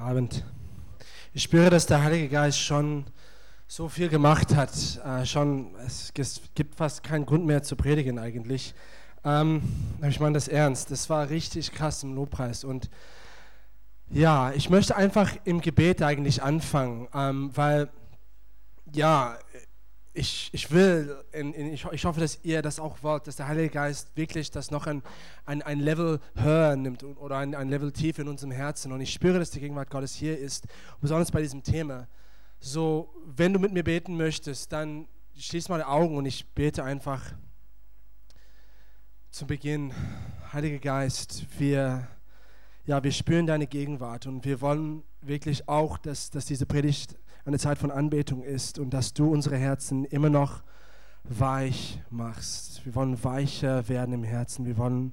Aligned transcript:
Abend. 0.00 0.44
Ich 1.34 1.42
spüre, 1.42 1.68
dass 1.68 1.84
der 1.84 2.02
Heilige 2.02 2.28
Geist 2.30 2.58
schon 2.58 3.04
so 3.68 3.88
viel 3.88 4.08
gemacht 4.08 4.56
hat. 4.56 4.70
Äh, 5.04 5.26
schon, 5.26 5.74
es 5.86 6.12
gibt 6.54 6.74
fast 6.74 7.02
keinen 7.02 7.26
Grund 7.26 7.44
mehr 7.44 7.62
zu 7.62 7.76
predigen 7.76 8.18
eigentlich. 8.18 8.74
Ähm, 9.24 9.62
ich 10.08 10.18
meine 10.18 10.34
das 10.34 10.48
ernst. 10.48 10.90
Das 10.90 11.10
war 11.10 11.28
richtig 11.28 11.72
krass 11.72 12.02
im 12.02 12.14
Lobpreis. 12.14 12.64
Und 12.64 12.88
ja, 14.08 14.52
ich 14.52 14.70
möchte 14.70 14.96
einfach 14.96 15.32
im 15.44 15.60
Gebet 15.60 16.02
eigentlich 16.02 16.42
anfangen, 16.42 17.06
ähm, 17.14 17.50
weil 17.54 17.90
ja, 18.94 19.36
ich, 20.12 20.50
ich 20.52 20.70
will, 20.72 21.16
in, 21.32 21.54
in, 21.54 21.72
ich, 21.72 21.84
ich, 21.84 22.04
hoffe, 22.04 22.20
dass 22.20 22.40
ihr 22.42 22.62
das 22.62 22.80
auch 22.80 23.02
wollt, 23.02 23.26
dass 23.26 23.36
der 23.36 23.46
Heilige 23.46 23.70
Geist 23.70 24.10
wirklich 24.16 24.50
das 24.50 24.70
noch 24.70 24.86
ein, 24.86 25.02
ein, 25.46 25.62
ein 25.62 25.78
Level 25.78 26.18
höher 26.34 26.74
nimmt 26.74 27.04
oder 27.04 27.36
ein, 27.36 27.54
ein 27.54 27.68
Level 27.68 27.92
tiefer 27.92 28.22
in 28.22 28.28
unserem 28.28 28.50
Herzen. 28.50 28.90
Und 28.90 29.00
ich 29.00 29.12
spüre, 29.12 29.38
dass 29.38 29.50
die 29.50 29.60
Gegenwart 29.60 29.88
Gottes 29.90 30.14
hier 30.14 30.36
ist, 30.36 30.66
besonders 31.00 31.30
bei 31.30 31.40
diesem 31.40 31.62
Thema. 31.62 32.08
So, 32.58 33.14
wenn 33.24 33.52
du 33.52 33.60
mit 33.60 33.72
mir 33.72 33.84
beten 33.84 34.16
möchtest, 34.16 34.72
dann 34.72 35.06
schließ 35.38 35.68
mal 35.68 35.78
die 35.78 35.84
Augen 35.84 36.16
und 36.16 36.26
ich 36.26 36.46
bete 36.54 36.82
einfach 36.82 37.22
zu 39.30 39.46
Beginn. 39.46 39.92
Heiliger 40.52 40.78
Geist, 40.78 41.46
wir, 41.58 42.08
ja, 42.84 43.02
wir 43.02 43.12
spüren 43.12 43.46
deine 43.46 43.68
Gegenwart 43.68 44.26
und 44.26 44.44
wir 44.44 44.60
wollen 44.60 45.04
wirklich 45.20 45.68
auch, 45.68 45.98
dass, 45.98 46.30
dass 46.30 46.46
diese 46.46 46.66
Predigt 46.66 47.16
eine 47.50 47.58
Zeit 47.58 47.78
von 47.78 47.90
Anbetung 47.90 48.44
ist 48.44 48.78
und 48.78 48.90
dass 48.94 49.12
du 49.12 49.28
unsere 49.30 49.56
Herzen 49.56 50.04
immer 50.04 50.30
noch 50.30 50.62
weich 51.24 52.00
machst. 52.08 52.84
Wir 52.86 52.94
wollen 52.94 53.22
weicher 53.24 53.88
werden 53.88 54.14
im 54.14 54.22
Herzen. 54.22 54.66
Wir 54.66 54.78
wollen 54.78 55.12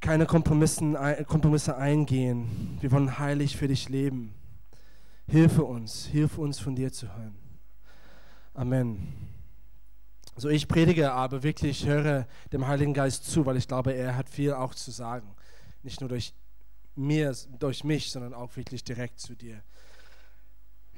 keine 0.00 0.26
Kompromisse 0.26 1.76
eingehen. 1.76 2.78
Wir 2.80 2.92
wollen 2.92 3.18
heilig 3.18 3.56
für 3.56 3.66
dich 3.66 3.88
leben. 3.88 4.34
Hilfe 5.26 5.64
uns, 5.64 6.04
hilfe 6.04 6.40
uns 6.40 6.58
von 6.58 6.76
dir 6.76 6.92
zu 6.92 7.06
hören. 7.16 7.36
Amen. 8.52 9.08
So, 10.36 10.50
ich 10.50 10.68
predige 10.68 11.12
aber 11.12 11.42
wirklich, 11.42 11.86
höre 11.86 12.26
dem 12.52 12.66
Heiligen 12.66 12.92
Geist 12.92 13.24
zu, 13.24 13.46
weil 13.46 13.56
ich 13.56 13.66
glaube, 13.66 13.92
er 13.92 14.16
hat 14.16 14.28
viel 14.28 14.52
auch 14.52 14.74
zu 14.74 14.90
sagen. 14.90 15.34
Nicht 15.82 16.00
nur 16.00 16.08
durch 16.08 16.34
mir, 16.94 17.34
durch 17.58 17.84
mich, 17.84 18.10
sondern 18.10 18.34
auch 18.34 18.54
wirklich 18.56 18.84
direkt 18.84 19.18
zu 19.18 19.34
dir. 19.34 19.62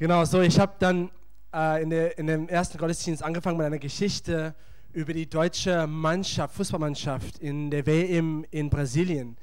Genau, 0.01 0.25
so 0.25 0.41
ich 0.41 0.59
habe 0.59 0.73
dann 0.79 1.11
äh, 1.55 1.83
in, 1.83 1.91
der, 1.91 2.17
in 2.17 2.27
dem 2.27 2.49
ersten 2.49 2.79
Gottesdienst 2.79 3.23
angefangen 3.23 3.59
mit 3.59 3.67
einer 3.67 3.79
Geschichte 3.79 4.55
über 4.95 5.13
die 5.13 5.29
deutsche 5.29 5.87
Mannschaft, 5.87 6.55
Fußballmannschaft 6.55 7.39
in 7.41 7.71
der 7.71 7.85
WM 7.85 8.47
in 8.51 8.71
Brasilien. 8.71 9.37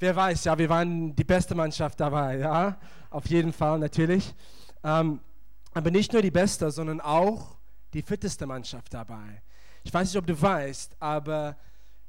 Wer 0.00 0.16
weiß, 0.16 0.42
ja, 0.42 0.58
wir 0.58 0.68
waren 0.68 1.14
die 1.14 1.22
beste 1.22 1.54
Mannschaft 1.54 2.00
dabei, 2.00 2.38
ja, 2.38 2.80
auf 3.10 3.26
jeden 3.28 3.52
Fall 3.52 3.78
natürlich. 3.78 4.34
Ähm, 4.82 5.20
aber 5.72 5.92
nicht 5.92 6.12
nur 6.12 6.20
die 6.20 6.32
beste, 6.32 6.68
sondern 6.72 7.00
auch 7.00 7.56
die 7.94 8.02
fitteste 8.02 8.44
Mannschaft 8.44 8.92
dabei. 8.92 9.40
Ich 9.84 9.94
weiß 9.94 10.08
nicht, 10.08 10.18
ob 10.18 10.26
du 10.26 10.42
weißt, 10.42 10.96
aber 10.98 11.56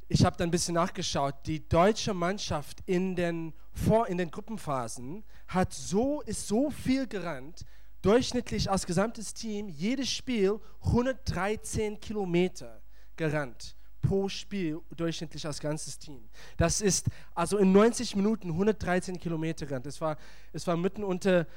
ich 0.08 0.26
habe 0.26 0.36
dann 0.36 0.48
ein 0.48 0.52
bisschen 0.52 0.74
nachgeschaut. 0.74 1.36
Die 1.46 1.70
deutsche 1.70 2.16
Mannschaft 2.16 2.80
in 2.88 3.16
den, 3.16 3.54
vor, 3.72 4.08
in 4.08 4.18
den 4.18 4.32
Gruppenphasen 4.32 5.24
hat 5.48 5.72
so, 5.74 6.22
ist 6.22 6.48
so 6.48 6.72
viel 6.72 7.06
gerannt, 7.06 7.64
durchschnittlich 8.04 8.70
als 8.70 8.86
gesamtes 8.86 9.34
Team 9.34 9.68
jedes 9.70 10.09
Spiel 10.12 10.59
113 10.84 12.00
Kilometer 12.00 12.82
gerannt 13.16 13.76
pro 14.04 14.28
Spiel 14.30 14.82
durchschnittlich 14.96 15.48
als 15.48 15.59
ganzes 15.59 15.98
Team. 15.98 16.30
Das 16.58 16.81
ist 16.81 17.08
also 17.34 17.58
in 17.58 17.72
90 17.72 18.16
Minuten 18.16 18.50
113 18.50 19.18
Kilometer 19.18 19.66
gerannt. 19.66 19.88
Es 19.88 20.00
war, 20.02 20.18
es 20.52 20.68
war 20.68 20.78
mitten, 20.78 21.04
unter, 21.04 21.48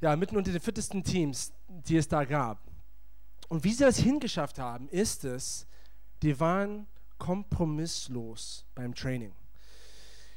ja, 0.00 0.16
mitten 0.16 0.36
unter 0.36 0.52
den 0.52 0.60
fittesten 0.60 1.02
Teams, 1.02 1.52
die 1.68 1.96
es 1.96 2.08
da 2.08 2.24
gab. 2.24 2.62
Und 3.48 3.64
wie 3.64 3.72
sie 3.72 3.84
das 3.84 3.98
hingeschafft 3.98 4.58
haben, 4.58 4.88
ist 4.88 5.24
es, 5.24 5.66
die 6.22 6.38
waren 6.38 6.86
kompromisslos 7.18 8.64
beim 8.74 8.94
Training. 8.94 9.32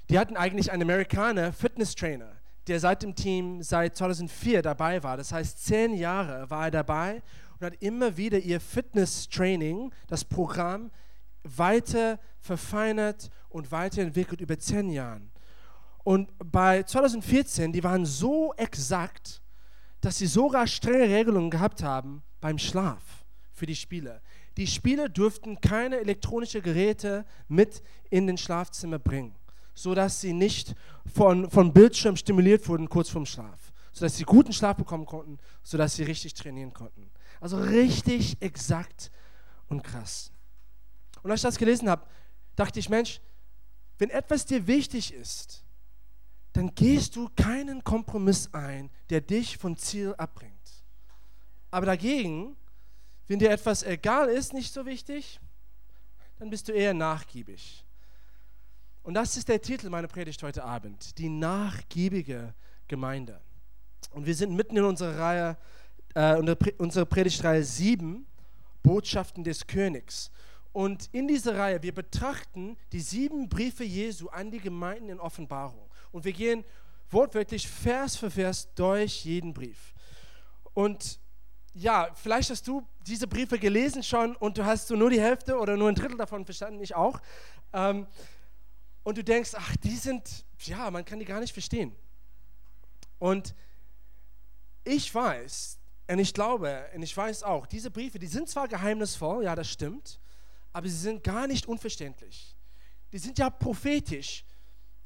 Die 0.09 0.18
hatten 0.18 0.38
eigentlich 0.38 0.72
einen 0.72 0.81
Amerikaner 0.81 1.53
Fitness 1.53 1.94
Trainer 1.94 2.38
der 2.68 2.80
seit 2.80 3.03
dem 3.03 3.16
Team 3.16 3.64
seit 3.64 3.96
2004 3.96 4.62
dabei 4.62 5.02
war. 5.03 5.18
Das 5.18 5.31
heißt, 5.31 5.64
zehn 5.64 5.94
Jahre 5.94 6.50
war 6.50 6.66
er 6.66 6.72
dabei 6.72 7.22
und 7.59 7.66
hat 7.66 7.81
immer 7.81 8.16
wieder 8.18 8.40
ihr 8.40 8.59
Fitness-Training, 8.59 9.92
das 10.08 10.24
Programm, 10.24 10.92
weiter 11.44 12.19
verfeinert 12.40 13.30
und 13.50 13.72
weiterentwickelt 13.72 14.42
über 14.42 14.59
zehn 14.59 14.90
Jahre. 14.90 15.22
Und 16.03 16.31
bei 16.40 16.84
2014, 16.84 17.74
die 17.74 17.84
waren 17.84 18.06
so 18.06 18.53
exakt, 18.56 19.42
dass 20.02 20.18
sie 20.18 20.28
sogar 20.28 20.68
strenge 20.68 21.09
Regelungen 21.09 21.50
gehabt 21.50 21.84
haben 21.84 22.24
beim 22.40 22.58
Schlaf 22.58 23.25
für 23.52 23.66
die 23.66 23.75
Spieler. 23.75 24.22
Die 24.58 24.68
Spieler 24.68 25.09
durften 25.09 25.59
keine 25.59 25.98
elektronischen 25.98 26.62
Geräte 26.62 27.25
mit 27.48 27.81
in 28.09 28.28
den 28.28 28.38
Schlafzimmer 28.38 29.00
bringen 29.00 29.38
sodass 29.81 30.19
sie 30.19 30.34
nicht 30.34 30.75
von, 31.06 31.50
von 31.50 31.72
Bildschirm 31.72 32.17
stimuliert 32.17 32.67
wurden 32.67 32.90
kurz 32.90 33.09
vorm 33.09 33.25
Schlaf, 33.25 33.72
sodass 33.94 34.17
sie 34.17 34.25
guten 34.25 34.51
Schlaf 34.51 34.75
bekommen 34.75 35.06
konnten, 35.06 35.38
sodass 35.63 35.95
sie 35.95 36.03
richtig 36.03 36.34
trainieren 36.34 36.73
konnten. 36.73 37.09
Also 37.40 37.57
richtig 37.57 38.41
exakt 38.41 39.09
und 39.69 39.81
krass. 39.81 40.34
Und 41.23 41.31
als 41.31 41.39
ich 41.39 41.44
das 41.44 41.57
gelesen 41.57 41.89
habe, 41.89 42.06
dachte 42.57 42.78
ich, 42.78 42.89
Mensch, 42.89 43.22
wenn 44.00 44.09
etwas 44.09 44.45
dir 44.45 44.68
wichtig 44.68 45.13
ist, 45.13 45.63
dann 46.51 46.75
gehst 46.75 47.16
du 47.16 47.29
keinen 47.38 47.81
Kompromiss 47.85 48.53
ein, 48.53 48.89
der 49.09 49.22
dich 49.22 49.57
vom 49.57 49.78
Ziel 49.78 50.13
abbringt. 50.18 50.84
Aber 51.72 51.85
dagegen, 51.85 52.57
wenn 53.28 53.39
dir 53.39 53.51
etwas 53.51 53.84
egal 53.84 54.28
ist, 54.28 54.51
nicht 54.51 54.73
so 54.73 54.85
wichtig, 54.85 55.39
dann 56.38 56.50
bist 56.50 56.68
du 56.68 56.73
eher 56.73 56.94
nachgiebig. 56.94 57.85
Und 59.09 59.16
das 59.16 59.38
ist 59.38 59.50
der 59.50 59.59
Titel 59.59 59.90
meiner 59.90 60.08
Predigt 60.08 60.44
heute 60.44 60.64
Abend, 60.64 61.18
die 61.18 61.30
nachgiebige 61.30 62.53
Gemeinde. 62.88 63.42
Und 64.12 64.28
wir 64.28 64.36
sind 64.36 64.56
mitten 64.56 64.78
in 64.78 64.84
unserer 64.84 65.18
Reihe, 65.18 65.58
äh, 66.14 66.36
unserer 66.78 67.06
Predigtreihe 67.06 67.64
7, 67.64 68.28
Botschaften 68.84 69.44
des 69.44 69.66
Königs. 69.66 70.30
Und 70.74 71.09
in 71.12 71.28
dieser 71.28 71.58
Reihe, 71.58 71.81
wir 71.81 71.92
betrachten 71.92 72.78
die 72.92 73.00
sieben 73.00 73.50
Briefe 73.50 73.84
Jesu 73.84 74.28
an 74.28 74.52
die 74.52 74.59
Gemeinden 74.59 75.09
in 75.09 75.19
Offenbarung. 75.19 75.90
Und 76.12 76.24
wir 76.24 76.34
gehen 76.34 76.64
wortwörtlich 77.09 77.68
Vers 77.68 78.16
für 78.16 78.30
Vers 78.30 78.72
durch 78.75 79.25
jeden 79.25 79.56
Brief. 79.56 79.96
Und 80.75 81.19
ja, 81.74 82.12
vielleicht 82.14 82.52
hast 82.52 82.68
du 82.68 82.88
diese 83.08 83.25
Briefe 83.25 83.58
gelesen 83.58 84.03
schon 84.03 84.36
und 84.36 84.59
du 84.59 84.66
hast 84.66 84.88
so 84.88 84.96
nur 84.96 85.09
die 85.09 85.19
Hälfte 85.19 85.58
oder 85.58 85.78
nur 85.78 85.90
ein 85.90 85.96
Drittel 85.96 86.18
davon 86.18 86.46
verstanden, 86.46 86.80
ich 86.80 86.94
auch. 86.94 87.19
Ähm, 87.74 88.06
und 89.04 89.18
du 89.18 89.24
denkst, 89.24 89.52
ach, 89.56 89.76
die 89.78 89.96
sind, 89.96 90.46
ja, 90.62 90.90
man 90.92 91.06
kann 91.06 91.20
die 91.20 91.26
gar 91.26 91.40
nicht 91.40 91.54
verstehen. 91.54 91.96
Und 93.18 93.56
ich 94.84 95.14
weiß, 95.14 95.78
und 96.10 96.20
ich 96.20 96.34
glaube, 96.34 96.90
und 96.96 97.04
ich 97.04 97.16
weiß 97.16 97.44
auch, 97.44 97.68
diese 97.68 97.92
Briefe, 97.92 98.18
die 98.18 98.28
sind 98.28 98.50
zwar 98.50 98.68
geheimnisvoll, 98.68 99.44
ja, 99.44 99.56
das 99.56 99.70
stimmt, 99.70 100.20
aber 100.74 100.88
sie 100.88 100.98
sind 100.98 101.24
gar 101.24 101.48
nicht 101.48 101.68
unverständlich. 101.68 102.56
Die 103.12 103.20
sind 103.20 103.38
ja 103.38 103.50
prophetisch, 103.50 104.46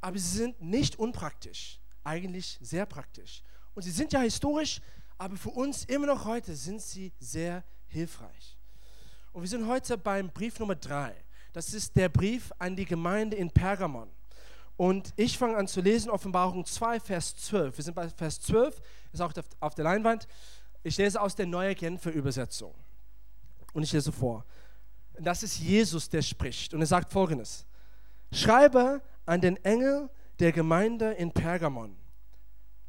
aber 0.01 0.17
sie 0.17 0.37
sind 0.37 0.61
nicht 0.61 0.97
unpraktisch, 0.97 1.79
eigentlich 2.03 2.57
sehr 2.61 2.85
praktisch. 2.85 3.41
Und 3.73 3.83
sie 3.83 3.91
sind 3.91 4.13
ja 4.13 4.21
historisch, 4.21 4.81
aber 5.17 5.37
für 5.37 5.49
uns 5.49 5.85
immer 5.85 6.07
noch 6.07 6.25
heute 6.25 6.55
sind 6.55 6.81
sie 6.81 7.13
sehr 7.19 7.63
hilfreich. 7.87 8.57
Und 9.31 9.41
wir 9.41 9.49
sind 9.49 9.67
heute 9.67 9.97
beim 9.97 10.29
Brief 10.29 10.59
Nummer 10.59 10.75
drei. 10.75 11.22
Das 11.53 11.73
ist 11.73 11.95
der 11.95 12.09
Brief 12.09 12.51
an 12.57 12.75
die 12.75 12.85
Gemeinde 12.85 13.37
in 13.37 13.49
Pergamon. 13.49 14.09
Und 14.75 15.13
ich 15.15 15.37
fange 15.37 15.55
an 15.55 15.67
zu 15.67 15.81
lesen, 15.81 16.09
Offenbarung 16.09 16.65
2, 16.65 16.99
Vers 16.99 17.35
12. 17.35 17.77
Wir 17.77 17.83
sind 17.83 17.93
bei 17.93 18.09
Vers 18.09 18.41
12, 18.41 18.81
ist 19.11 19.21
auch 19.21 19.31
auf 19.59 19.75
der 19.75 19.83
Leinwand. 19.85 20.27
Ich 20.81 20.97
lese 20.97 21.21
aus 21.21 21.35
der 21.35 21.45
Neue 21.45 21.75
Genfer 21.75 22.11
Übersetzung. 22.11 22.73
Und 23.73 23.83
ich 23.83 23.93
lese 23.93 24.11
vor. 24.11 24.45
Das 25.19 25.43
ist 25.43 25.59
Jesus, 25.59 26.09
der 26.09 26.23
spricht. 26.23 26.73
Und 26.73 26.81
er 26.81 26.87
sagt 26.87 27.11
folgendes: 27.11 27.65
Schreibe 28.31 29.01
an 29.27 29.39
den 29.39 29.63
Engel 29.63 30.09
der 30.39 30.51
Gemeinde 30.51 31.11
in 31.13 31.31
Pergamon. 31.31 31.95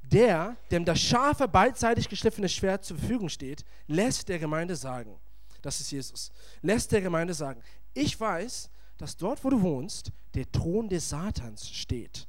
Der, 0.02 0.56
dem 0.70 0.84
das 0.84 1.00
scharfe, 1.00 1.48
beidseitig 1.48 2.08
geschliffene 2.08 2.48
Schwert 2.48 2.84
zur 2.84 2.98
Verfügung 2.98 3.28
steht, 3.28 3.64
lässt 3.86 4.28
der 4.28 4.38
Gemeinde 4.38 4.76
sagen, 4.76 5.18
das 5.62 5.80
ist 5.80 5.90
Jesus, 5.90 6.30
lässt 6.60 6.92
der 6.92 7.00
Gemeinde 7.00 7.32
sagen, 7.32 7.62
ich 7.94 8.18
weiß, 8.18 8.70
dass 8.98 9.16
dort, 9.16 9.42
wo 9.44 9.50
du 9.50 9.62
wohnst, 9.62 10.12
der 10.34 10.50
Thron 10.50 10.88
des 10.88 11.08
Satans 11.08 11.68
steht. 11.68 12.28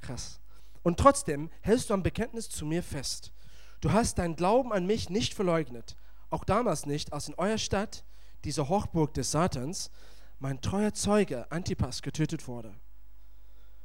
Krass. 0.00 0.40
Und 0.82 0.98
trotzdem 0.98 1.50
hältst 1.62 1.88
du 1.88 1.94
am 1.94 2.02
Bekenntnis 2.02 2.48
zu 2.48 2.66
mir 2.66 2.82
fest. 2.82 3.32
Du 3.80 3.92
hast 3.92 4.18
deinen 4.18 4.36
Glauben 4.36 4.72
an 4.72 4.86
mich 4.86 5.10
nicht 5.10 5.34
verleugnet, 5.34 5.96
auch 6.30 6.44
damals 6.44 6.86
nicht, 6.86 7.12
als 7.12 7.28
in 7.28 7.34
eurer 7.34 7.58
Stadt, 7.58 8.04
diese 8.44 8.68
Hochburg 8.68 9.14
des 9.14 9.30
Satans, 9.30 9.90
mein 10.38 10.60
treuer 10.60 10.92
Zeuge 10.92 11.50
Antipas 11.50 12.02
getötet 12.02 12.48
wurde. 12.48 12.74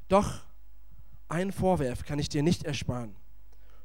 Doch 0.07 0.41
einen 1.29 1.51
Vorwurf 1.51 2.03
kann 2.03 2.19
ich 2.19 2.29
dir 2.29 2.43
nicht 2.43 2.63
ersparen. 2.63 3.15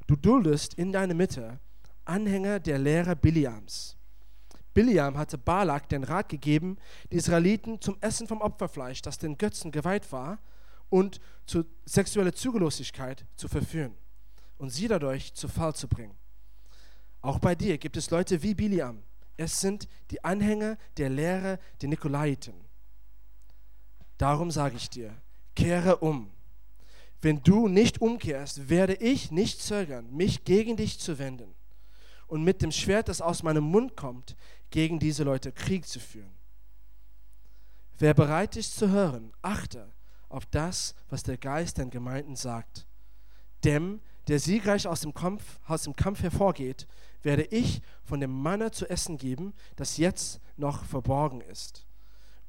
du 0.07 0.15
duldest 0.15 0.73
in 0.73 0.91
deiner 0.91 1.13
Mitte 1.13 1.59
Anhänger 2.05 2.59
der 2.59 2.77
Lehre 2.77 3.15
Biliams. 3.15 3.94
Biliam 4.75 5.17
hatte 5.17 5.37
Balak 5.37 5.87
den 5.89 6.03
Rat 6.03 6.29
gegeben, 6.29 6.77
die 7.11 7.15
Israeliten 7.15 7.81
zum 7.81 7.97
Essen 8.01 8.27
vom 8.27 8.41
Opferfleisch, 8.41 9.01
das 9.01 9.17
den 9.17 9.37
Götzen 9.37 9.71
geweiht 9.71 10.11
war, 10.11 10.37
und 10.89 11.19
zu 11.47 11.63
sexueller 11.85 12.33
Zügellosigkeit 12.33 13.25
zu 13.37 13.47
verführen 13.47 13.95
und 14.57 14.69
sie 14.69 14.87
dadurch 14.87 15.33
zu 15.33 15.47
Fall 15.47 15.73
zu 15.73 15.87
bringen. 15.87 16.15
Auch 17.21 17.39
bei 17.39 17.55
dir 17.55 17.77
gibt 17.77 17.97
es 17.97 18.11
Leute 18.11 18.43
wie 18.43 18.53
Biliam. 18.53 19.01
Es 19.37 19.61
sind 19.61 19.87
die 20.11 20.23
Anhänger 20.23 20.77
der 20.97 21.09
Lehre 21.09 21.57
der 21.81 21.89
Nikolaiten. 21.89 22.53
Darum 24.17 24.51
sage 24.51 24.75
ich 24.75 24.89
dir, 24.89 25.15
kehre 25.55 25.97
um. 25.97 26.29
Wenn 27.21 27.41
du 27.41 27.67
nicht 27.69 28.01
umkehrst, 28.01 28.69
werde 28.69 28.95
ich 28.95 29.31
nicht 29.31 29.61
zögern, 29.61 30.13
mich 30.13 30.43
gegen 30.43 30.75
dich 30.75 30.99
zu 30.99 31.17
wenden 31.17 31.55
und 32.27 32.43
mit 32.43 32.61
dem 32.61 32.71
Schwert, 32.71 33.07
das 33.07 33.21
aus 33.21 33.43
meinem 33.43 33.63
Mund 33.63 33.95
kommt, 33.95 34.35
gegen 34.69 34.99
diese 34.99 35.23
Leute 35.23 35.51
Krieg 35.51 35.87
zu 35.87 35.99
führen. 35.99 36.33
Wer 37.97 38.13
bereit 38.13 38.57
ist 38.57 38.75
zu 38.75 38.89
hören, 38.89 39.31
achte 39.41 39.93
auf 40.27 40.45
das, 40.45 40.95
was 41.09 41.23
der 41.23 41.37
Geist 41.37 41.77
den 41.77 41.89
Gemeinden 41.89 42.35
sagt. 42.35 42.87
Dem, 43.63 44.01
der 44.27 44.39
siegreich 44.39 44.87
aus 44.87 45.01
dem 45.01 45.13
Kampf, 45.13 45.59
aus 45.65 45.83
dem 45.83 45.95
Kampf 45.95 46.21
hervorgeht, 46.21 46.87
werde 47.21 47.43
ich 47.43 47.81
von 48.03 48.19
dem 48.19 48.31
Manna 48.31 48.71
zu 48.71 48.89
essen 48.89 49.17
geben, 49.17 49.53
das 49.75 49.97
jetzt 49.97 50.41
noch 50.57 50.83
verborgen 50.83 51.41
ist. 51.41 51.85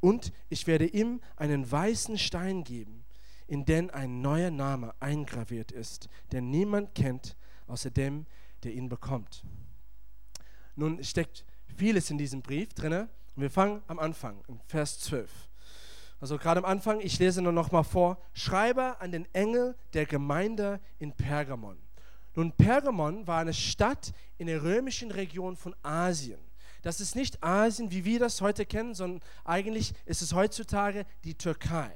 Und 0.01 0.33
ich 0.49 0.67
werde 0.67 0.87
ihm 0.87 1.21
einen 1.37 1.71
weißen 1.71 2.19
Stein 2.19 2.65
geben, 2.65 3.05
in 3.47 3.65
den 3.65 3.91
ein 3.91 4.21
neuer 4.21 4.51
Name 4.51 4.95
eingraviert 5.01 5.71
ist, 5.71 6.09
den 6.33 6.51
niemand 6.51 6.95
kennt, 6.95 7.37
außer 7.67 7.91
dem, 7.91 8.27
der 8.65 8.73
ihn 8.73 8.89
bekommt. 8.89 9.45
Nun 10.75 11.03
steckt 11.05 11.47
vieles 11.77 12.11
in 12.11 12.19
diesem 12.19 12.43
Brief 12.43 12.73
drin. 12.75 12.93
Und 12.93 13.43
wir 13.43 13.51
fangen 13.51 13.83
am 13.87 13.99
Anfang, 13.99 14.43
in 14.49 14.61
Vers 14.67 14.99
12. 15.01 15.31
Also 16.21 16.39
gerade 16.39 16.59
am 16.59 16.65
Anfang, 16.65 17.01
ich 17.01 17.19
lese 17.19 17.43
nur 17.43 17.53
noch 17.53 17.71
mal 17.73 17.83
vor, 17.83 18.19
Schreiber 18.33 19.01
an 19.01 19.13
den 19.13 19.27
Engel 19.35 19.77
der 19.93 20.07
Gemeinde 20.07 20.81
in 20.99 21.13
Pergamon. 21.13 21.77
Nun, 22.35 22.53
Pergamon 22.53 23.27
war 23.27 23.41
eine 23.41 23.55
Stadt 23.55 24.13
in 24.39 24.47
der 24.47 24.63
römischen 24.63 25.11
Region 25.11 25.57
von 25.57 25.75
Asien. 25.83 26.41
Das 26.83 27.01
ist 27.01 27.17
nicht 27.17 27.43
Asien, 27.43 27.91
wie 27.91 28.05
wir 28.05 28.19
das 28.19 28.41
heute 28.41 28.65
kennen, 28.65 28.95
sondern 28.95 29.23
eigentlich 29.45 29.93
ist 30.05 30.23
es 30.23 30.33
heutzutage 30.33 31.05
die 31.25 31.35
Türkei. 31.35 31.91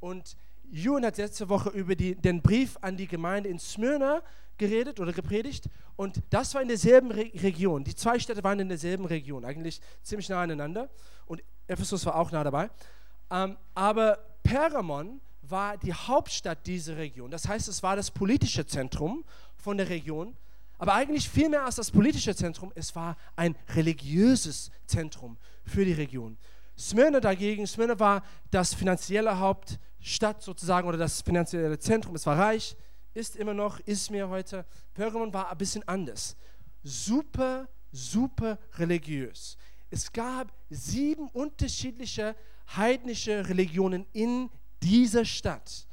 Und 0.00 0.36
Jun 0.70 1.04
hat 1.04 1.18
letzte 1.18 1.48
Woche 1.48 1.68
über 1.70 1.94
die, 1.94 2.14
den 2.14 2.42
Brief 2.42 2.78
an 2.80 2.96
die 2.96 3.06
Gemeinde 3.06 3.48
in 3.50 3.58
Smyrna 3.58 4.22
geredet 4.62 5.00
oder 5.00 5.12
gepredigt 5.12 5.68
und 5.96 6.22
das 6.30 6.54
war 6.54 6.62
in 6.62 6.68
derselben 6.68 7.10
Re 7.10 7.30
Region. 7.42 7.82
Die 7.82 7.94
zwei 7.94 8.18
Städte 8.18 8.44
waren 8.44 8.60
in 8.60 8.68
derselben 8.68 9.04
Region, 9.04 9.44
eigentlich 9.44 9.80
ziemlich 10.02 10.28
nah 10.28 10.40
aneinander 10.40 10.88
und 11.26 11.42
Ephesus 11.66 12.06
war 12.06 12.14
auch 12.14 12.30
nah 12.30 12.44
dabei. 12.44 12.70
Ähm, 13.30 13.56
aber 13.74 14.18
Pergamon 14.42 15.20
war 15.42 15.76
die 15.76 15.92
Hauptstadt 15.92 16.66
dieser 16.66 16.96
Region. 16.96 17.30
Das 17.30 17.48
heißt, 17.48 17.66
es 17.68 17.82
war 17.82 17.96
das 17.96 18.10
politische 18.10 18.64
Zentrum 18.64 19.24
von 19.56 19.76
der 19.76 19.88
Region. 19.88 20.36
Aber 20.78 20.94
eigentlich 20.94 21.28
viel 21.28 21.48
mehr 21.48 21.64
als 21.64 21.76
das 21.76 21.90
politische 21.90 22.34
Zentrum, 22.34 22.72
es 22.74 22.94
war 22.94 23.16
ein 23.36 23.56
religiöses 23.74 24.70
Zentrum 24.86 25.36
für 25.64 25.84
die 25.84 25.92
Region. 25.92 26.36
Smyrna 26.78 27.20
dagegen, 27.20 27.66
Smyrna 27.66 27.98
war 27.98 28.22
das 28.50 28.74
finanzielle 28.74 29.38
Hauptstadt 29.38 30.42
sozusagen 30.42 30.88
oder 30.88 30.98
das 30.98 31.22
finanzielle 31.22 31.78
Zentrum. 31.78 32.14
Es 32.16 32.26
war 32.26 32.38
reich, 32.38 32.76
ist 33.14 33.36
immer 33.36 33.54
noch, 33.54 33.80
ist 33.80 34.10
mir 34.10 34.28
heute. 34.28 34.64
Pergamon 34.94 35.32
war 35.32 35.50
ein 35.50 35.58
bisschen 35.58 35.86
anders. 35.88 36.36
Super, 36.82 37.68
super 37.90 38.58
religiös. 38.78 39.56
Es 39.90 40.12
gab 40.12 40.52
sieben 40.70 41.28
unterschiedliche 41.28 42.34
heidnische 42.76 43.48
Religionen 43.48 44.06
in 44.12 44.48
dieser 44.82 45.24
Stadt. 45.24 45.86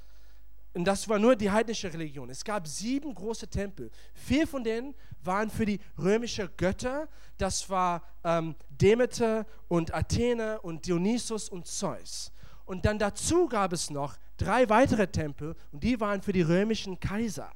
Und 0.74 0.86
das 0.86 1.10
war 1.10 1.20
nur 1.20 1.36
die 1.36 1.50
heidnische 1.50 1.92
Religion. 1.92 2.30
Es 2.30 2.44
gab 2.44 2.68
sieben 2.68 3.14
große 3.14 3.48
Tempel. 3.48 3.92
Vier 4.14 4.48
von 4.48 4.64
denen 4.64 4.96
waren 5.24 5.50
für 5.50 5.66
die 5.66 5.80
römischen 5.98 6.50
Götter. 6.58 7.10
Das 7.38 7.70
war 7.70 8.04
ähm, 8.24 8.56
Demeter 8.70 9.46
und 9.68 9.94
Athene 9.94 10.62
und 10.62 10.86
Dionysus 10.86 11.50
und 11.50 11.68
Zeus. 11.68 12.32
Und 12.66 12.86
dann 12.86 13.00
dazu 13.00 13.48
gab 13.48 13.74
es 13.74 13.90
noch 13.90 14.16
drei 14.42 14.70
weitere 14.70 15.08
Tempel 15.08 15.56
und 15.72 15.84
die 15.84 16.00
waren 16.00 16.22
für 16.22 16.34
die 16.34 16.42
römischen 16.42 17.00
Kaiser. 17.00 17.52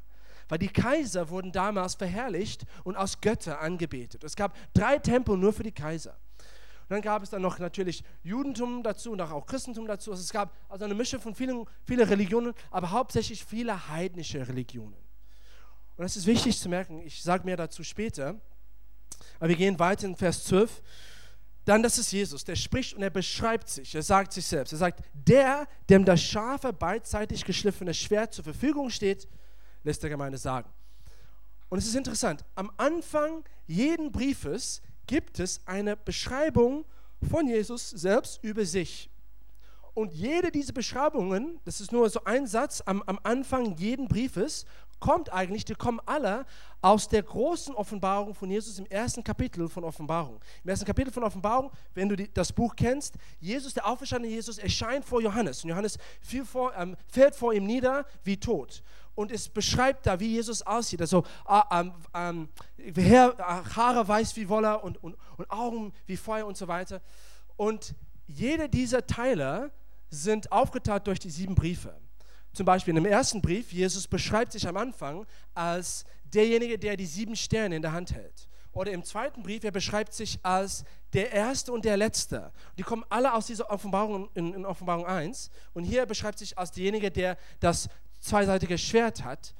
Weil 0.50 0.60
die 0.60 0.68
Kaiser 0.68 1.30
wurden 1.30 1.52
damals 1.52 1.96
verherrlicht 1.96 2.66
und 2.84 2.96
als 2.96 3.20
Götter 3.22 3.60
angebetet. 3.60 4.24
Es 4.24 4.36
gab 4.36 4.56
drei 4.74 5.00
Tempel 5.00 5.38
nur 5.38 5.54
für 5.54 5.64
die 5.64 5.72
Kaiser. 5.72 6.18
Und 6.84 6.90
dann 6.90 7.02
gab 7.02 7.24
es 7.24 7.30
dann 7.30 7.42
noch 7.42 7.60
natürlich 7.60 8.04
Judentum 8.24 8.84
dazu 8.84 9.12
und 9.12 9.22
auch 9.22 9.46
Christentum 9.46 9.88
dazu. 9.88 10.12
Also 10.12 10.22
es 10.22 10.32
gab 10.32 10.54
also 10.68 10.84
eine 10.86 10.94
Mischung 10.94 11.22
von 11.22 11.34
vielen, 11.34 11.66
vielen 11.86 12.08
Religionen, 12.08 12.54
aber 12.72 12.92
hauptsächlich 12.92 13.44
viele 13.46 13.88
heidnische 13.90 14.46
Religionen. 14.48 14.96
Und 15.96 16.04
das 16.04 16.18
ist 16.18 16.26
wichtig 16.26 16.60
zu 16.60 16.70
merken. 16.70 17.02
Ich 17.02 17.24
sage 17.24 17.46
mehr 17.46 17.58
dazu 17.58 17.84
später. 17.84 18.36
Aber 19.40 19.50
wir 19.50 19.56
gehen 19.56 19.80
weiter 19.80 20.08
in 20.08 20.16
Vers 20.16 20.44
12. 20.46 20.82
Dann, 21.66 21.82
das 21.82 21.98
ist 21.98 22.12
Jesus, 22.12 22.44
der 22.44 22.56
spricht 22.56 22.94
und 22.94 23.04
er 23.04 23.10
beschreibt 23.10 23.70
sich, 23.70 23.96
er 23.96 24.04
sagt 24.04 24.34
sich 24.34 24.46
selbst. 24.46 24.74
Er 24.74 24.80
sagt, 24.80 25.02
der, 25.14 25.68
dem 25.90 26.04
das 26.04 26.22
scharfe, 26.22 26.74
beidseitig 26.74 27.46
geschliffene 27.46 27.94
Schwert 27.94 28.34
zur 28.34 28.44
Verfügung 28.44 28.90
steht, 28.90 29.28
lässt 29.84 30.04
der 30.04 30.10
Gemeinde 30.10 30.38
sagen. 30.38 30.70
Und 31.70 31.78
es 31.78 31.88
ist 31.88 31.96
interessant, 31.96 32.44
am 32.56 32.72
Anfang 32.78 33.44
jeden 33.66 34.12
Briefes 34.12 34.82
gibt 35.08 35.40
es 35.40 35.66
eine 35.66 35.96
Beschreibung 35.96 36.86
von 37.30 37.48
Jesus 37.48 37.90
selbst 37.90 38.44
über 38.44 38.66
sich. 38.66 39.10
Und 39.94 40.12
jede 40.14 40.52
dieser 40.52 40.74
Beschreibungen, 40.74 41.60
das 41.66 41.80
ist 41.80 41.92
nur 41.92 42.10
so 42.10 42.24
ein 42.24 42.48
Satz 42.48 42.82
am, 42.86 43.04
am 43.04 43.20
Anfang 43.24 43.78
jeden 43.78 44.08
Briefes, 44.08 44.66
kommt 45.04 45.34
eigentlich, 45.34 45.66
die 45.66 45.76
kommen 45.76 46.00
alle 46.06 46.46
aus 46.82 47.10
der 47.10 47.24
großen 47.24 47.76
Offenbarung 47.76 48.34
von 48.34 48.50
Jesus 48.50 48.80
im 48.80 48.86
ersten 48.86 49.22
Kapitel 49.22 49.68
von 49.68 49.84
Offenbarung. 49.84 50.40
Im 50.64 50.70
ersten 50.70 50.86
Kapitel 50.86 51.12
von 51.12 51.24
Offenbarung, 51.24 51.72
wenn 51.94 52.08
du 52.08 52.16
die, 52.16 52.34
das 52.34 52.54
Buch 52.54 52.74
kennst, 52.74 53.16
Jesus, 53.42 53.74
der 53.74 53.86
auferstandene 53.86 54.34
Jesus, 54.34 54.60
erscheint 54.60 55.04
vor 55.04 55.22
Johannes. 55.22 55.62
Und 55.62 55.72
Johannes 55.72 55.98
vor, 56.46 56.74
ähm, 56.78 56.96
fällt 57.06 57.36
vor 57.36 57.54
ihm 57.54 57.66
nieder 57.66 58.06
wie 58.24 58.38
tot 58.38 58.82
und 59.14 59.30
es 59.30 59.50
beschreibt 59.50 60.06
da, 60.08 60.22
wie 60.22 60.30
Jesus 60.30 60.62
aussieht. 60.62 61.02
Also 61.02 61.26
ähm, 61.70 61.92
ähm, 62.14 62.50
Haare 63.76 64.08
weiß 64.08 64.38
wie 64.38 64.48
Wolle 64.48 64.80
und, 64.80 65.04
und, 65.04 65.18
und 65.36 65.52
Augen 65.52 65.92
wie 66.06 66.16
Feuer 66.16 66.48
und 66.48 66.56
so 66.56 66.70
weiter. 66.70 67.02
Und 67.58 67.94
jede 68.26 68.70
dieser 68.70 69.06
Teile 69.06 69.70
sind 70.10 70.50
aufgeteilt 70.54 71.08
durch 71.08 71.20
die 71.20 71.30
sieben 71.30 71.56
Briefe. 71.56 71.94
Zum 72.54 72.66
Beispiel 72.66 72.96
in 72.96 73.04
dem 73.04 73.12
ersten 73.12 73.42
Brief, 73.42 73.74
Jesus 73.74 74.08
beschreibt 74.08 74.52
sich 74.52 74.68
am 74.68 74.78
Anfang 74.78 75.26
als 75.56 76.06
derjenige, 76.24 76.78
der 76.78 76.96
die 76.96 77.06
sieben 77.06 77.36
Sterne 77.36 77.76
in 77.76 77.82
der 77.82 77.92
Hand 77.92 78.14
hält. 78.14 78.48
Oder 78.72 78.92
im 78.92 79.04
zweiten 79.04 79.44
Brief, 79.44 79.64
er 79.64 79.72
beschreibt 79.72 80.14
sich 80.14 80.40
als 80.44 80.84
der 81.14 81.32
Erste 81.32 81.72
und 81.72 81.86
der 81.86 81.98
Letzte. 81.98 82.52
Die 82.78 82.84
kommen 82.84 83.04
alle 83.10 83.34
aus 83.34 83.46
dieser 83.48 83.70
Offenbarung 83.70 84.30
in, 84.34 84.54
in 84.54 84.66
Offenbarung 84.66 85.06
1. 85.06 85.52
Und 85.74 85.84
hier 85.84 86.06
beschreibt 86.06 86.40
sich 86.40 86.58
als 86.58 86.72
derjenige, 86.72 87.12
der 87.12 87.38
das 87.60 87.88
zweiseitige 88.20 88.78
Schwert 88.78 89.24
hat. 89.24 89.54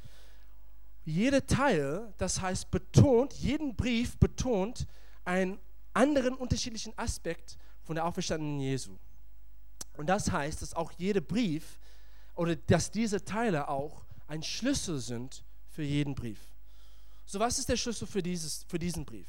Jeder 1.06 1.46
Teil, 1.46 2.14
das 2.18 2.42
heißt 2.42 2.72
betont, 2.72 3.34
jeden 3.34 3.76
Brief 3.76 4.18
betont 4.18 4.88
einen 5.26 5.60
anderen 5.94 6.34
unterschiedlichen 6.34 6.98
Aspekt 6.98 7.58
von 7.84 7.96
der 7.96 8.06
auferstandenen 8.06 8.60
Jesu. 8.60 8.98
Und 9.96 10.08
das 10.08 10.32
heißt, 10.32 10.62
dass 10.62 10.74
auch 10.74 10.92
jeder 10.94 11.22
Brief 11.22 11.78
oder 12.36 12.56
dass 12.56 12.92
diese 12.92 13.24
Teile 13.24 13.68
auch 13.68 14.06
ein 14.28 14.44
Schlüssel 14.44 15.00
sind 15.00 15.44
für 15.68 15.84
jeden 15.84 16.16
Brief. 16.16 16.40
So, 17.26 17.40
was 17.40 17.60
ist 17.60 17.70
der 17.70 17.78
Schlüssel 17.78 18.08
für, 18.08 18.22
dieses, 18.22 18.64
für 18.68 18.80
diesen 18.80 19.06
Brief? 19.06 19.28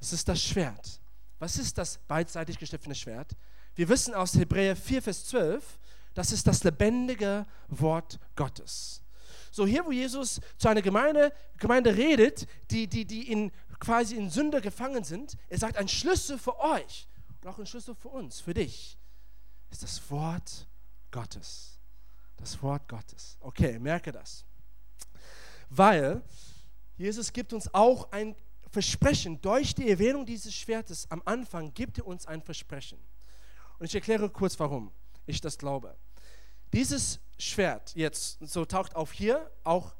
Es 0.00 0.12
ist 0.12 0.28
das 0.28 0.42
Schwert. 0.42 1.00
Was 1.38 1.58
ist 1.58 1.78
das 1.78 1.98
beidseitig 2.06 2.58
gestiftene 2.58 2.94
Schwert? 2.94 3.36
Wir 3.74 3.88
wissen 3.88 4.14
aus 4.14 4.34
Hebräer 4.34 4.76
4, 4.76 5.02
Vers 5.02 5.26
12, 5.26 5.78
das 6.14 6.32
ist 6.32 6.46
das 6.46 6.64
lebendige 6.64 7.46
Wort 7.68 8.18
Gottes. 8.36 9.02
So 9.50 9.66
hier, 9.66 9.84
wo 9.84 9.92
Jesus 9.92 10.40
zu 10.58 10.68
einer 10.68 10.82
Gemeinde, 10.82 11.32
Gemeinde 11.56 11.96
redet, 11.96 12.46
die, 12.70 12.86
die, 12.86 13.04
die 13.04 13.30
in, 13.30 13.50
quasi 13.78 14.16
in 14.16 14.30
Sünde 14.30 14.60
gefangen 14.60 15.04
sind, 15.04 15.36
er 15.48 15.58
sagt, 15.58 15.76
ein 15.76 15.88
Schlüssel 15.88 16.38
für 16.38 16.58
euch 16.60 17.08
und 17.40 17.48
auch 17.48 17.58
ein 17.58 17.66
Schlüssel 17.66 17.94
für 17.94 18.08
uns, 18.08 18.40
für 18.40 18.54
dich, 18.54 18.98
ist 19.70 19.82
das 19.82 20.10
Wort 20.10 20.68
Gottes. 21.10 21.69
Das 22.40 22.62
Wort 22.62 22.88
Gottes. 22.88 23.36
Okay, 23.40 23.78
merke 23.78 24.12
das. 24.12 24.44
Weil 25.68 26.22
Jesus 26.96 27.32
gibt 27.32 27.52
uns 27.52 27.72
auch 27.72 28.10
ein 28.12 28.34
Versprechen. 28.70 29.40
Durch 29.40 29.74
die 29.74 29.90
Erwähnung 29.90 30.24
dieses 30.24 30.54
Schwertes 30.54 31.10
am 31.10 31.22
Anfang 31.24 31.72
gibt 31.74 31.98
er 31.98 32.06
uns 32.06 32.26
ein 32.26 32.42
Versprechen. 32.42 32.98
Und 33.78 33.86
ich 33.86 33.94
erkläre 33.94 34.28
kurz 34.30 34.58
warum 34.58 34.90
ich 35.26 35.40
das 35.40 35.58
glaube. 35.58 35.96
Dieses 36.72 37.20
Schwert 37.38 37.94
jetzt, 37.94 38.38
so 38.40 38.64
taucht 38.64 38.96
auf 38.96 39.12
hier 39.12 39.50
auch 39.64 39.94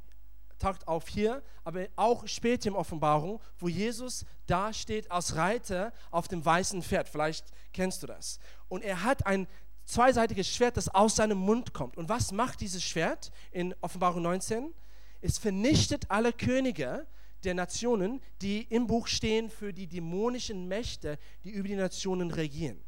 taucht 0.60 0.86
auf 0.86 1.08
hier, 1.08 1.42
aber 1.64 1.86
auch 1.96 2.26
später 2.28 2.68
im 2.68 2.76
Offenbarung, 2.76 3.40
wo 3.58 3.68
Jesus 3.68 4.24
da 4.46 4.72
steht 4.72 5.10
als 5.10 5.34
Reiter 5.34 5.92
auf 6.10 6.28
dem 6.28 6.44
weißen 6.44 6.82
Pferd. 6.82 7.08
Vielleicht 7.08 7.46
kennst 7.72 8.02
du 8.02 8.06
das. 8.06 8.38
Und 8.68 8.82
er 8.82 9.02
hat 9.02 9.26
ein 9.26 9.48
zweiseitiges 9.90 10.48
Schwert, 10.48 10.76
das 10.76 10.88
aus 10.88 11.16
seinem 11.16 11.38
Mund 11.38 11.74
kommt. 11.74 11.96
Und 11.96 12.08
was 12.08 12.32
macht 12.32 12.60
dieses 12.60 12.82
Schwert 12.82 13.30
in 13.50 13.74
Offenbarung 13.80 14.22
19? 14.22 14.72
Es 15.20 15.38
vernichtet 15.38 16.10
alle 16.10 16.32
Könige 16.32 17.06
der 17.44 17.54
Nationen, 17.54 18.20
die 18.42 18.62
im 18.62 18.86
Buch 18.86 19.06
stehen 19.06 19.50
für 19.50 19.72
die 19.72 19.86
dämonischen 19.86 20.68
Mächte, 20.68 21.18
die 21.44 21.50
über 21.50 21.68
die 21.68 21.76
Nationen 21.76 22.30
regieren. 22.30 22.80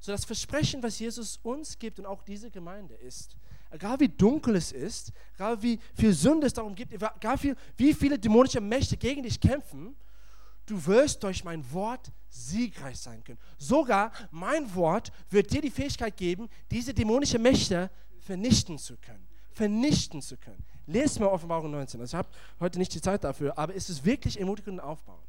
So 0.00 0.12
das 0.12 0.24
Versprechen, 0.24 0.82
was 0.82 0.98
Jesus 0.98 1.38
uns 1.42 1.78
gibt 1.78 1.98
und 1.98 2.06
auch 2.06 2.22
diese 2.22 2.50
Gemeinde 2.50 2.94
ist, 2.94 3.36
egal 3.70 4.00
wie 4.00 4.08
dunkel 4.08 4.56
es 4.56 4.72
ist, 4.72 5.12
egal 5.34 5.62
wie 5.62 5.78
viel 5.94 6.12
Sünde 6.12 6.46
es 6.46 6.54
darum 6.54 6.74
gibt, 6.74 6.92
egal 6.92 7.42
wie, 7.42 7.54
wie 7.76 7.94
viele 7.94 8.18
dämonische 8.18 8.60
Mächte 8.60 8.96
gegen 8.96 9.22
dich 9.22 9.38
kämpfen, 9.38 9.94
du 10.70 10.86
wirst 10.86 11.22
durch 11.22 11.42
mein 11.44 11.70
Wort 11.72 12.12
siegreich 12.28 12.98
sein 12.98 13.24
können. 13.24 13.38
Sogar 13.58 14.12
mein 14.30 14.72
Wort 14.74 15.12
wird 15.30 15.50
dir 15.50 15.60
die 15.60 15.70
Fähigkeit 15.70 16.16
geben, 16.16 16.48
diese 16.70 16.94
dämonischen 16.94 17.42
Mächte 17.42 17.90
vernichten 18.20 18.78
zu 18.78 18.96
können. 18.96 19.26
Vernichten 19.52 20.22
zu 20.22 20.36
können. 20.36 20.64
Lest 20.86 21.18
mal 21.18 21.26
Offenbarung 21.26 21.70
19. 21.70 22.00
Also 22.00 22.16
ich 22.16 22.18
habe 22.18 22.28
heute 22.60 22.78
nicht 22.78 22.94
die 22.94 23.00
Zeit 23.00 23.24
dafür, 23.24 23.56
aber 23.58 23.74
es 23.74 23.90
ist 23.90 24.04
wirklich 24.04 24.38
ermutigend 24.38 24.80
und 24.80 24.80
aufbauend. 24.80 25.20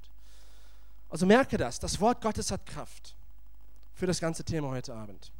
Also 1.10 1.26
merke 1.26 1.58
das, 1.58 1.80
das 1.80 2.00
Wort 2.00 2.22
Gottes 2.22 2.52
hat 2.52 2.66
Kraft 2.66 3.16
für 3.94 4.06
das 4.06 4.20
ganze 4.20 4.44
Thema 4.44 4.70
heute 4.70 4.94
Abend. 4.94 5.32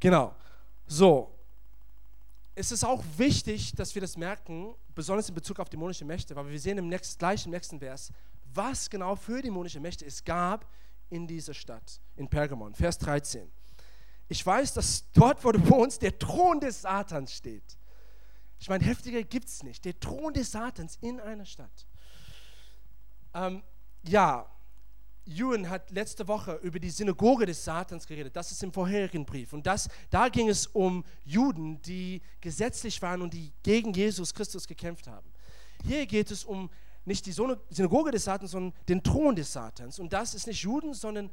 Genau. 0.00 0.34
So. 0.86 1.34
Es 2.54 2.72
ist 2.72 2.82
auch 2.82 3.04
wichtig, 3.16 3.72
dass 3.76 3.94
wir 3.94 4.02
das 4.02 4.16
merken, 4.16 4.74
besonders 4.94 5.28
in 5.28 5.34
Bezug 5.36 5.60
auf 5.60 5.68
dämonische 5.68 6.04
Mächte, 6.04 6.34
weil 6.34 6.50
wir 6.50 6.58
sehen 6.58 6.76
im 6.76 6.88
nächsten, 6.88 7.16
gleich 7.18 7.44
im 7.44 7.52
nächsten 7.52 7.78
Vers, 7.78 8.10
was 8.54 8.90
genau 8.90 9.16
für 9.16 9.42
dämonische 9.42 9.80
Mächte 9.80 10.04
es 10.04 10.24
gab 10.24 10.66
in 11.10 11.26
dieser 11.26 11.54
Stadt, 11.54 12.00
in 12.16 12.28
Pergamon. 12.28 12.74
Vers 12.74 12.98
13. 12.98 13.50
Ich 14.28 14.44
weiß, 14.44 14.74
dass 14.74 15.10
dort, 15.12 15.42
wo 15.44 15.52
du 15.52 15.68
wohnst, 15.70 16.02
der 16.02 16.18
Thron 16.18 16.60
des 16.60 16.82
Satans 16.82 17.32
steht. 17.32 17.78
Ich 18.60 18.68
meine, 18.68 18.84
heftiger 18.84 19.22
gibt 19.22 19.48
es 19.48 19.62
nicht. 19.62 19.84
Der 19.84 19.98
Thron 19.98 20.32
des 20.32 20.50
Satans 20.50 20.98
in 21.00 21.20
einer 21.20 21.46
Stadt. 21.46 21.86
Ähm, 23.34 23.62
ja, 24.02 24.46
Ewan 25.28 25.68
hat 25.68 25.90
letzte 25.90 26.26
Woche 26.26 26.54
über 26.62 26.78
die 26.78 26.90
Synagoge 26.90 27.46
des 27.46 27.62
Satans 27.62 28.06
geredet. 28.06 28.34
Das 28.34 28.50
ist 28.50 28.62
im 28.62 28.72
vorherigen 28.72 29.24
Brief. 29.24 29.52
Und 29.52 29.66
das, 29.66 29.88
da 30.10 30.28
ging 30.28 30.48
es 30.48 30.66
um 30.66 31.04
Juden, 31.24 31.80
die 31.82 32.22
gesetzlich 32.40 33.00
waren 33.02 33.22
und 33.22 33.34
die 33.34 33.52
gegen 33.62 33.92
Jesus 33.92 34.32
Christus 34.32 34.66
gekämpft 34.66 35.06
haben. 35.06 35.30
Hier 35.84 36.06
geht 36.06 36.30
es 36.30 36.44
um 36.44 36.70
nicht 37.08 37.26
die 37.26 37.32
Synagoge 37.32 38.12
des 38.12 38.24
Satans, 38.24 38.52
sondern 38.52 38.78
den 38.88 39.02
Thron 39.02 39.34
des 39.34 39.52
Satans. 39.52 39.98
Und 39.98 40.12
das 40.12 40.34
ist 40.34 40.46
nicht 40.46 40.62
Juden, 40.62 40.94
sondern 40.94 41.30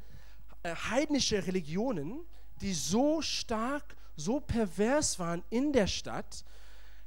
äh, 0.62 0.74
heidnische 0.74 1.46
Religionen, 1.46 2.24
die 2.60 2.74
so 2.74 3.22
stark, 3.22 3.96
so 4.16 4.40
pervers 4.40 5.18
waren 5.18 5.44
in 5.50 5.72
der 5.72 5.86
Stadt, 5.86 6.44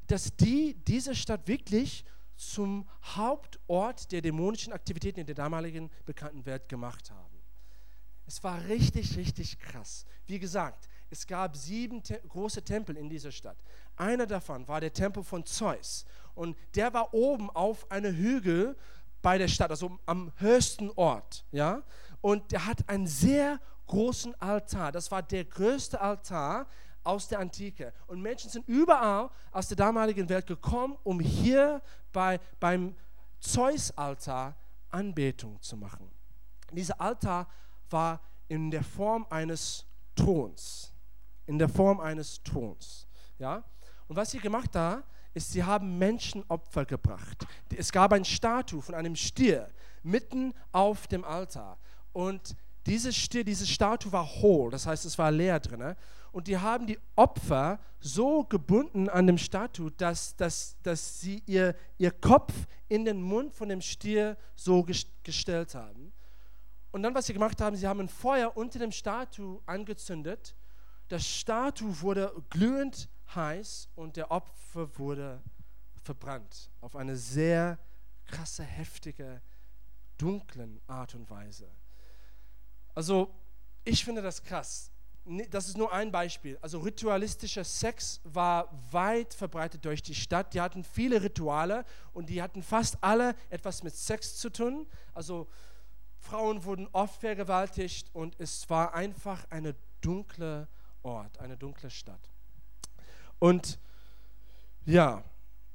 dass 0.07 0.35
die 0.35 0.75
diese 0.85 1.15
Stadt 1.15 1.47
wirklich 1.47 2.05
zum 2.35 2.87
Hauptort 3.03 4.11
der 4.11 4.21
dämonischen 4.21 4.71
Aktivitäten 4.71 5.19
in 5.19 5.25
der 5.25 5.35
damaligen 5.35 5.91
bekannten 6.05 6.45
Welt 6.45 6.69
gemacht 6.69 7.11
haben. 7.11 7.37
Es 8.25 8.43
war 8.43 8.63
richtig, 8.65 9.17
richtig 9.17 9.59
krass. 9.59 10.05
Wie 10.25 10.39
gesagt, 10.39 10.87
es 11.09 11.25
gab 11.25 11.57
sieben 11.57 12.03
te 12.03 12.21
große 12.27 12.63
Tempel 12.63 12.95
in 12.95 13.09
dieser 13.09 13.31
Stadt. 13.31 13.57
Einer 13.95 14.27
davon 14.27 14.67
war 14.67 14.79
der 14.79 14.93
Tempel 14.93 15.23
von 15.23 15.45
Zeus. 15.45 16.05
Und 16.39 16.55
der 16.73 16.93
war 16.93 17.13
oben 17.13 17.49
auf 17.49 17.91
einem 17.91 18.15
Hügel 18.15 18.77
bei 19.21 19.37
der 19.37 19.49
Stadt, 19.49 19.71
also 19.71 19.99
am 20.05 20.31
höchsten 20.37 20.89
Ort. 20.95 21.43
Ja? 21.51 21.83
Und 22.21 22.53
der 22.53 22.65
hat 22.65 22.87
einen 22.87 23.07
sehr 23.07 23.59
großen 23.87 24.39
Altar. 24.41 24.93
Das 24.93 25.11
war 25.11 25.21
der 25.21 25.43
größte 25.43 25.99
Altar 25.99 26.65
aus 27.03 27.27
der 27.27 27.39
Antike. 27.39 27.91
Und 28.07 28.21
Menschen 28.21 28.49
sind 28.49 28.65
überall 28.69 29.29
aus 29.51 29.67
der 29.67 29.75
damaligen 29.75 30.29
Welt 30.29 30.47
gekommen, 30.47 30.97
um 31.03 31.19
hier 31.19 31.81
bei, 32.13 32.39
beim 32.61 32.95
Zeus-Altar 33.41 34.55
Anbetung 34.91 35.61
zu 35.61 35.75
machen. 35.75 36.09
Dieser 36.71 37.01
Altar 37.01 37.49
war 37.89 38.21
in 38.47 38.71
der 38.71 38.85
Form 38.85 39.27
eines 39.29 39.85
Throns. 40.15 40.93
In 41.47 41.59
der 41.59 41.67
Form 41.67 41.99
eines 41.99 42.41
Throns. 42.43 43.09
Ja? 43.39 43.61
Und 44.07 44.15
was 44.15 44.31
sie 44.31 44.39
gemacht 44.39 44.73
haben, 44.77 45.03
ist, 45.39 45.51
sie 45.53 45.63
haben 45.63 45.97
Menschenopfer 45.97 46.85
gebracht. 46.85 47.47
Es 47.75 47.91
gab 47.91 48.13
ein 48.13 48.25
Statue 48.25 48.81
von 48.81 48.93
einem 48.93 49.15
Stier 49.15 49.67
mitten 50.03 50.53
auf 50.71 51.07
dem 51.07 51.23
Altar. 51.23 51.79
Und 52.13 52.55
diese, 52.85 53.13
Stier, 53.13 53.43
diese 53.43 53.65
Statue 53.65 54.11
war 54.11 54.25
hohl, 54.25 54.69
das 54.71 54.85
heißt, 54.85 55.05
es 55.05 55.17
war 55.17 55.31
leer 55.31 55.59
drin 55.59 55.95
und 56.31 56.47
die 56.47 56.57
haben 56.57 56.85
die 56.87 56.99
Opfer 57.15 57.79
so 57.99 58.43
gebunden 58.43 59.09
an 59.09 59.27
dem 59.27 59.37
Statue, 59.37 59.91
dass, 59.91 60.35
dass, 60.35 60.75
dass 60.83 61.19
sie 61.19 61.41
ihr, 61.45 61.75
ihr 61.97 62.11
Kopf 62.11 62.53
in 62.87 63.05
den 63.05 63.21
Mund 63.21 63.53
von 63.53 63.69
dem 63.69 63.81
Stier 63.81 64.37
so 64.55 64.85
gestellt 65.23 65.73
haben. 65.73 66.11
Und 66.91 67.03
dann, 67.03 67.13
was 67.15 67.27
sie 67.27 67.33
gemacht 67.33 67.61
haben, 67.61 67.75
sie 67.75 67.87
haben 67.87 67.99
ein 67.99 68.09
Feuer 68.09 68.55
unter 68.55 68.79
dem 68.79 68.91
Statue 68.91 69.61
angezündet. 69.65 70.55
Das 71.07 71.25
Statue 71.25 72.01
wurde 72.01 72.31
glühend 72.49 73.09
heiß 73.35 73.89
und 73.95 74.15
der 74.15 74.31
Opfer 74.31 74.97
wurde 74.97 75.41
verbrannt. 76.03 76.69
Auf 76.81 76.95
eine 76.95 77.15
sehr 77.15 77.77
krasse, 78.25 78.63
heftige, 78.63 79.41
dunklen 80.17 80.81
Art 80.87 81.15
und 81.15 81.29
Weise. 81.29 81.69
Also, 82.95 83.33
ich 83.85 84.03
finde 84.03 84.21
das 84.21 84.43
krass 84.43 84.91
das 85.49 85.67
ist 85.67 85.77
nur 85.77 85.91
ein 85.93 86.11
Beispiel. 86.11 86.57
Also 86.61 86.79
ritualistischer 86.79 87.63
Sex 87.63 88.19
war 88.23 88.69
weit 88.91 89.33
verbreitet 89.33 89.85
durch 89.85 90.01
die 90.01 90.15
Stadt. 90.15 90.53
Die 90.53 90.61
hatten 90.61 90.83
viele 90.83 91.21
Rituale 91.21 91.85
und 92.13 92.29
die 92.29 92.41
hatten 92.41 92.63
fast 92.63 92.97
alle 93.01 93.35
etwas 93.49 93.83
mit 93.83 93.95
Sex 93.95 94.37
zu 94.37 94.49
tun. 94.49 94.87
Also 95.13 95.47
Frauen 96.17 96.63
wurden 96.63 96.87
oft 96.93 97.19
vergewaltigt 97.19 98.09
und 98.13 98.39
es 98.39 98.69
war 98.69 98.93
einfach 98.93 99.45
eine 99.49 99.75
dunkle 100.01 100.67
Ort, 101.03 101.39
eine 101.39 101.57
dunkle 101.57 101.89
Stadt. 101.89 102.31
Und 103.39 103.79
ja, 104.85 105.23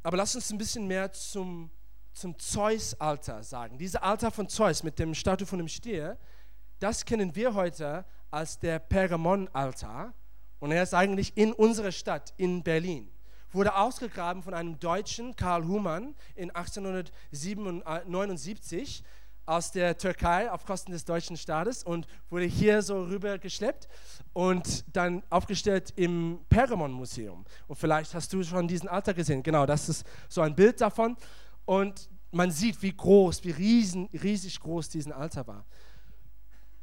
aber 0.03 0.19
lass 0.19 0.35
uns 0.35 0.51
ein 0.51 0.59
bisschen 0.59 0.87
mehr 0.87 1.11
zum, 1.13 1.71
zum 2.13 2.39
Zeus-Altar 2.39 3.43
sagen. 3.43 3.79
Dieser 3.79 4.03
Altar 4.03 4.31
von 4.31 4.49
Zeus 4.49 4.83
mit 4.83 4.99
dem 4.99 5.15
Statue 5.15 5.47
von 5.47 5.59
dem 5.59 5.69
Stier, 5.69 6.19
das 6.79 7.05
kennen 7.05 7.35
wir 7.35 7.55
heute 7.55 8.05
als 8.31 8.59
der 8.59 8.79
Pergamon-Altar. 8.79 10.13
Und 10.59 10.73
er 10.73 10.83
ist 10.83 10.95
eigentlich 10.95 11.37
in 11.37 11.53
unserer 11.53 11.93
Stadt, 11.93 12.33
in 12.37 12.63
Berlin. 12.63 13.11
Wurde 13.53 13.77
ausgegraben 13.77 14.43
von 14.43 14.53
einem 14.53 14.81
Deutschen, 14.81 15.37
Karl 15.37 15.65
Humann, 15.65 16.15
in 16.35 16.51
1879 16.51 19.05
aus 19.47 19.73
der 19.73 19.97
Türkei 19.99 20.51
auf 20.51 20.65
Kosten 20.65 20.93
des 20.93 21.05
deutschen 21.05 21.37
Staates 21.37 21.83
und 21.83 22.07
wurde 22.31 22.47
hier 22.47 22.83
so 22.83 23.03
rüber 23.03 23.39
geschleppt 23.39 23.89
und 24.33 24.85
dann 24.95 25.23
aufgestellt 25.31 25.93
im 25.97 26.41
Pergamon-Museum. 26.49 27.45
Und 27.67 27.77
vielleicht 27.77 28.15
hast 28.15 28.33
du 28.33 28.43
schon 28.43 28.67
diesen 28.69 28.89
Altar 28.89 29.15
gesehen. 29.15 29.43
Genau, 29.43 29.67
das 29.67 29.89
ist 29.89 30.07
so 30.29 30.41
ein 30.41 30.55
Bild 30.55 30.81
davon. 30.81 31.17
Und 31.65 32.09
man 32.31 32.51
sieht, 32.51 32.83
wie 32.83 32.95
groß, 32.95 33.45
wie 33.45 33.51
riesen, 33.51 34.09
riesig 34.13 34.59
groß 34.61 34.89
diesen 34.89 35.13
Altar 35.13 35.47
war. 35.47 35.65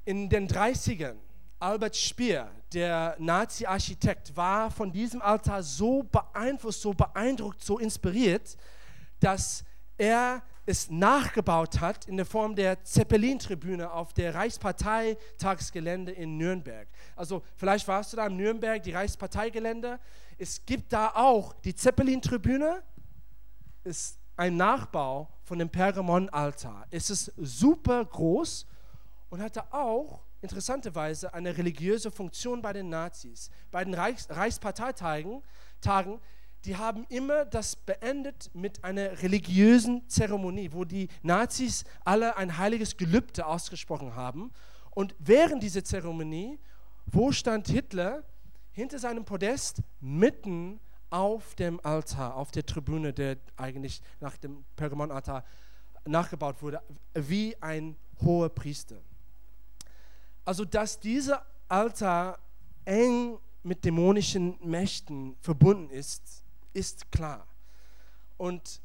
In 0.06 0.30
den 0.30 0.48
30ern 0.48 1.18
Albert 1.60 1.96
Speer, 1.96 2.50
der 2.74 3.16
Nazi-Architekt, 3.20 4.36
war 4.36 4.72
von 4.72 4.92
diesem 4.92 5.22
Altar 5.22 5.62
so 5.62 6.02
beeinflusst, 6.02 6.82
so 6.82 6.94
beeindruckt, 6.94 7.64
so 7.64 7.78
inspiriert, 7.78 8.58
dass 9.20 9.64
er 9.98 10.42
es 10.72 10.90
nachgebaut 10.90 11.82
hat 11.82 12.08
in 12.08 12.16
der 12.16 12.26
Form 12.26 12.56
der 12.56 12.82
Zeppelin-Tribüne 12.84 13.92
auf 13.92 14.14
der 14.14 14.34
Reichsparteitagsgelände 14.34 16.14
in 16.14 16.38
Nürnberg. 16.38 16.88
Also 17.16 17.44
vielleicht 17.58 17.88
warst 17.90 18.14
du 18.14 18.18
da 18.18 18.28
in 18.28 18.38
Nürnberg, 18.38 18.82
die 18.82 18.94
Reichsparteigelände. 18.94 20.00
Es 20.38 20.66
gibt 20.66 20.94
da 20.94 21.12
auch 21.14 21.54
die 21.54 21.76
Zeppelin-Tribüne, 21.76 22.82
ist 23.84 24.18
ein 24.38 24.56
Nachbau 24.56 25.28
von 25.44 25.60
dem 25.60 25.70
Pergamon-Altar. 25.70 26.88
Es 26.90 27.10
ist 27.10 27.34
super 27.36 28.06
groß 28.06 28.66
und 29.30 29.42
hatte 29.42 29.74
auch 29.74 30.22
interessanterweise 30.42 31.34
eine 31.34 31.58
religiöse 31.58 32.12
Funktion 32.12 32.62
bei 32.62 32.72
den 32.72 32.88
Nazis. 32.88 33.52
Bei 33.72 33.84
den 33.84 33.94
Reichs 33.94 34.28
Reichsparteitagen, 34.30 35.44
Tagen, 35.82 36.22
die 36.66 36.78
haben 36.78 37.06
immer 37.10 37.46
das 37.46 37.76
beendet 37.76 38.52
mit 38.54 38.84
einer 38.84 39.22
religiösen 39.22 40.08
Zeremonie, 40.08 40.72
wo 40.72 40.86
die 40.86 41.08
Nazis 41.24 41.84
alle 42.06 42.38
ein 42.38 42.58
heiliges 42.58 42.98
Gelübde 42.98 43.46
ausgesprochen 43.46 44.16
haben. 44.16 44.52
Und 44.92 45.16
während 45.20 45.64
dieser 45.64 45.84
Zeremonie, 45.84 46.60
wo 47.06 47.32
stand 47.32 47.68
Hitler? 47.68 48.24
Hinter 48.74 49.00
seinem 49.00 49.26
Podest, 49.26 49.82
mitten 50.00 50.80
auf 51.10 51.56
dem 51.56 51.80
Altar, 51.84 52.36
auf 52.36 52.52
der 52.52 52.66
Tribüne, 52.66 53.12
der 53.12 53.38
eigentlich 53.58 54.02
nach 54.22 54.38
dem 54.38 54.64
Pergamonaltar 54.78 55.44
nachgebaut 56.06 56.62
wurde, 56.62 56.82
wie 57.14 57.56
ein 57.62 57.98
hoher 58.24 58.50
Priester. 58.50 59.02
Also, 60.46 60.64
dass 60.64 61.00
dieser 61.00 61.46
Altar 61.68 62.40
eng 62.86 63.38
mit 63.64 63.84
dämonischen 63.84 64.58
Mächten 64.64 65.36
verbunden 65.42 65.90
ist, 65.90 66.41
ist 66.74 67.12
klar. 67.12 67.48
Und 68.38 68.82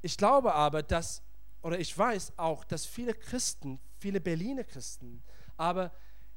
ich 0.00 0.16
glaube 0.16 0.54
aber, 0.54 0.82
dass, 0.82 1.22
oder 1.62 1.78
ich 1.78 1.96
weiß 1.96 2.32
auch, 2.36 2.64
dass 2.64 2.86
viele 2.86 3.14
Christen, 3.14 3.78
viele 3.98 4.20
Berliner 4.20 4.64
Christen, 4.64 5.22
aber 5.56 5.92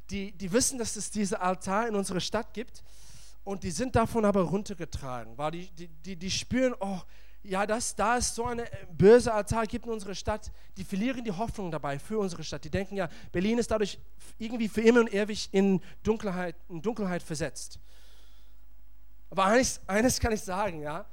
die, 0.09 0.31
die 0.31 0.51
wissen, 0.51 0.77
dass 0.77 0.95
es 0.95 1.09
diesen 1.09 1.37
Altar 1.37 1.87
in 1.87 1.95
unserer 1.95 2.19
Stadt 2.19 2.53
gibt 2.53 2.83
und 3.43 3.63
die 3.63 3.71
sind 3.71 3.95
davon 3.95 4.25
aber 4.25 4.41
runtergetragen, 4.41 5.37
weil 5.37 5.51
die, 5.51 5.67
die, 5.71 5.87
die, 5.87 6.15
die 6.15 6.31
spüren, 6.31 6.75
oh, 6.79 6.99
ja, 7.43 7.65
dass 7.65 7.95
da 7.95 8.17
es 8.17 8.33
so 8.33 8.45
eine 8.45 8.65
böse 8.91 9.33
Altar 9.33 9.65
gibt 9.67 9.85
in 9.85 9.91
unserer 9.91 10.15
Stadt, 10.15 10.51
die 10.77 10.83
verlieren 10.83 11.23
die 11.23 11.31
Hoffnung 11.31 11.71
dabei 11.71 11.99
für 11.99 12.17
unsere 12.17 12.43
Stadt. 12.43 12.63
Die 12.63 12.69
denken 12.69 12.95
ja, 12.95 13.07
Berlin 13.31 13.59
ist 13.59 13.69
dadurch 13.69 13.99
irgendwie 14.39 14.67
für 14.67 14.81
immer 14.81 15.01
und 15.01 15.13
ewig 15.13 15.49
in 15.51 15.81
Dunkelheit, 16.03 16.55
in 16.69 16.81
Dunkelheit 16.81 17.21
versetzt. 17.21 17.79
Aber 19.29 19.45
eines, 19.45 19.81
eines 19.87 20.19
kann 20.19 20.31
ich 20.31 20.41
sagen, 20.41 20.81
ja, 20.81 21.05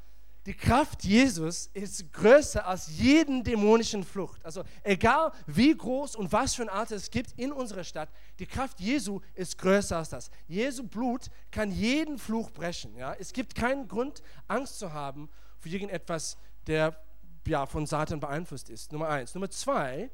die 0.45 0.55
Kraft 0.55 1.05
Jesus 1.05 1.69
ist 1.73 2.13
größer 2.13 2.67
als 2.67 2.89
jeden 2.99 3.45
dämonischen 3.45 4.03
Flucht. 4.03 4.45
Also 4.45 4.65
egal 4.83 5.33
wie 5.47 5.77
groß 5.77 6.17
und 6.17 6.33
was 6.33 6.55
für 6.55 6.63
ein 6.63 6.69
Alter 6.69 6.97
es 6.97 7.11
gibt 7.11 7.33
in 7.39 7.53
unserer 7.53 7.85
Stadt, 7.85 8.09
die 8.41 8.47
Kraft 8.47 8.81
Jesu 8.81 9.21
ist 9.35 9.57
größer 9.59 9.99
als 9.99 10.09
das. 10.09 10.31
Jesu 10.49 10.83
Blut 10.83 11.31
kann 11.53 11.71
jeden 11.71 12.19
Fluch 12.19 12.51
brechen. 12.51 12.97
Ja? 12.97 13.15
Es 13.15 13.33
gibt 13.33 13.55
keinen 13.55 13.87
Grund, 13.87 14.23
Angst 14.49 14.81
zu 14.81 14.93
haben 14.93 15.31
für 15.59 15.69
irgendetwas, 15.69 16.37
der 16.67 17.01
ja, 17.47 17.65
von 17.67 17.87
Satan 17.87 18.19
beeinflusst 18.19 18.69
ist. 18.69 18.91
Nummer 18.91 19.09
eins. 19.09 19.35
Nummer 19.35 19.51
zwei, 19.51 20.11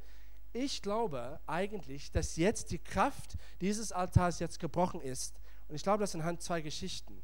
ich 0.53 0.83
glaube 0.83 1.41
eigentlich, 1.47 2.11
dass 2.13 2.37
jetzt 2.37 2.71
die 2.71 2.79
Kraft 2.79 3.37
dieses 3.63 3.93
Altars 3.93 4.41
jetzt 4.41 4.61
gebrochen 4.61 5.01
ist. 5.01 5.41
Und 5.69 5.75
ich 5.75 5.83
glaube 5.83 6.01
das 6.01 6.15
anhand 6.15 6.43
zwei 6.43 6.61
Geschichten 6.61 7.23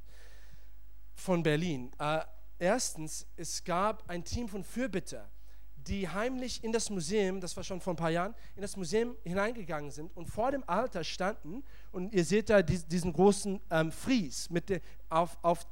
von 1.15 1.43
Berlin. 1.43 1.91
Äh, 1.99 2.21
erstens, 2.59 3.27
es 3.37 3.65
gab 3.65 4.09
ein 4.09 4.25
Team 4.25 4.49
von 4.49 4.65
Fürbitter, 4.65 5.31
die 5.77 6.09
heimlich 6.09 6.65
in 6.65 6.73
das 6.73 6.89
Museum, 6.91 7.41
das 7.41 7.57
war 7.57 7.65
schon 7.65 7.81
vor 7.81 7.93
ein 7.93 7.97
paar 7.97 8.11
Jahren, 8.11 8.35
in 8.57 8.63
das 8.63 8.77
Museum 8.77 9.17
hineingegangen 9.23 9.91
sind 9.91 10.17
und 10.17 10.27
vor 10.27 10.51
dem 10.51 10.65
Altar 10.67 11.05
standen. 11.05 11.63
Und 11.93 12.13
ihr 12.15 12.25
seht 12.25 12.49
da 12.51 12.63
diesen 12.63 13.13
großen 13.13 13.61
ähm, 13.71 13.93
Fries 13.93 14.49
mit 14.51 14.71
de, 14.71 14.81
auf, 15.09 15.39
auf 15.43 15.67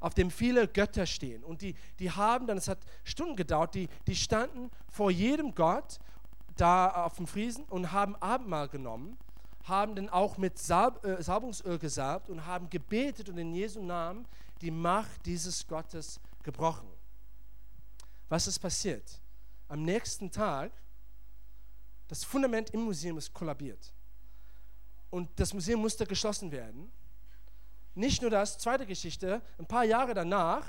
auf 0.00 0.14
dem 0.14 0.30
viele 0.30 0.68
Götter 0.68 1.06
stehen. 1.06 1.42
Und 1.44 1.62
die, 1.62 1.74
die 1.98 2.10
haben 2.10 2.46
dann, 2.46 2.58
es 2.58 2.68
hat 2.68 2.78
Stunden 3.04 3.36
gedauert, 3.36 3.74
die, 3.74 3.88
die 4.06 4.14
standen 4.14 4.70
vor 4.88 5.10
jedem 5.10 5.54
Gott 5.54 5.98
da 6.56 7.04
auf 7.04 7.16
dem 7.16 7.26
Friesen 7.26 7.64
und 7.64 7.92
haben 7.92 8.16
Abendmahl 8.16 8.68
genommen, 8.68 9.16
haben 9.64 9.94
dann 9.94 10.08
auch 10.08 10.38
mit 10.38 10.58
Salb, 10.58 11.04
äh, 11.04 11.22
Salbungsöl 11.22 11.78
gesalbt 11.78 12.30
und 12.30 12.46
haben 12.46 12.70
gebetet 12.70 13.28
und 13.28 13.38
in 13.38 13.54
Jesu 13.54 13.82
Namen 13.82 14.26
die 14.60 14.70
Macht 14.70 15.24
dieses 15.26 15.66
Gottes 15.66 16.20
gebrochen. 16.42 16.88
Was 18.28 18.46
ist 18.46 18.58
passiert? 18.58 19.20
Am 19.68 19.82
nächsten 19.82 20.30
Tag, 20.30 20.72
das 22.08 22.24
Fundament 22.24 22.70
im 22.70 22.80
Museum 22.80 23.18
ist 23.18 23.32
kollabiert. 23.32 23.92
Und 25.10 25.28
das 25.36 25.54
Museum 25.54 25.80
musste 25.80 26.06
geschlossen 26.06 26.50
werden. 26.50 26.90
Nicht 27.94 28.20
nur 28.22 28.30
das, 28.30 28.58
zweite 28.58 28.86
Geschichte, 28.86 29.42
ein 29.58 29.66
paar 29.66 29.84
Jahre 29.84 30.14
danach, 30.14 30.64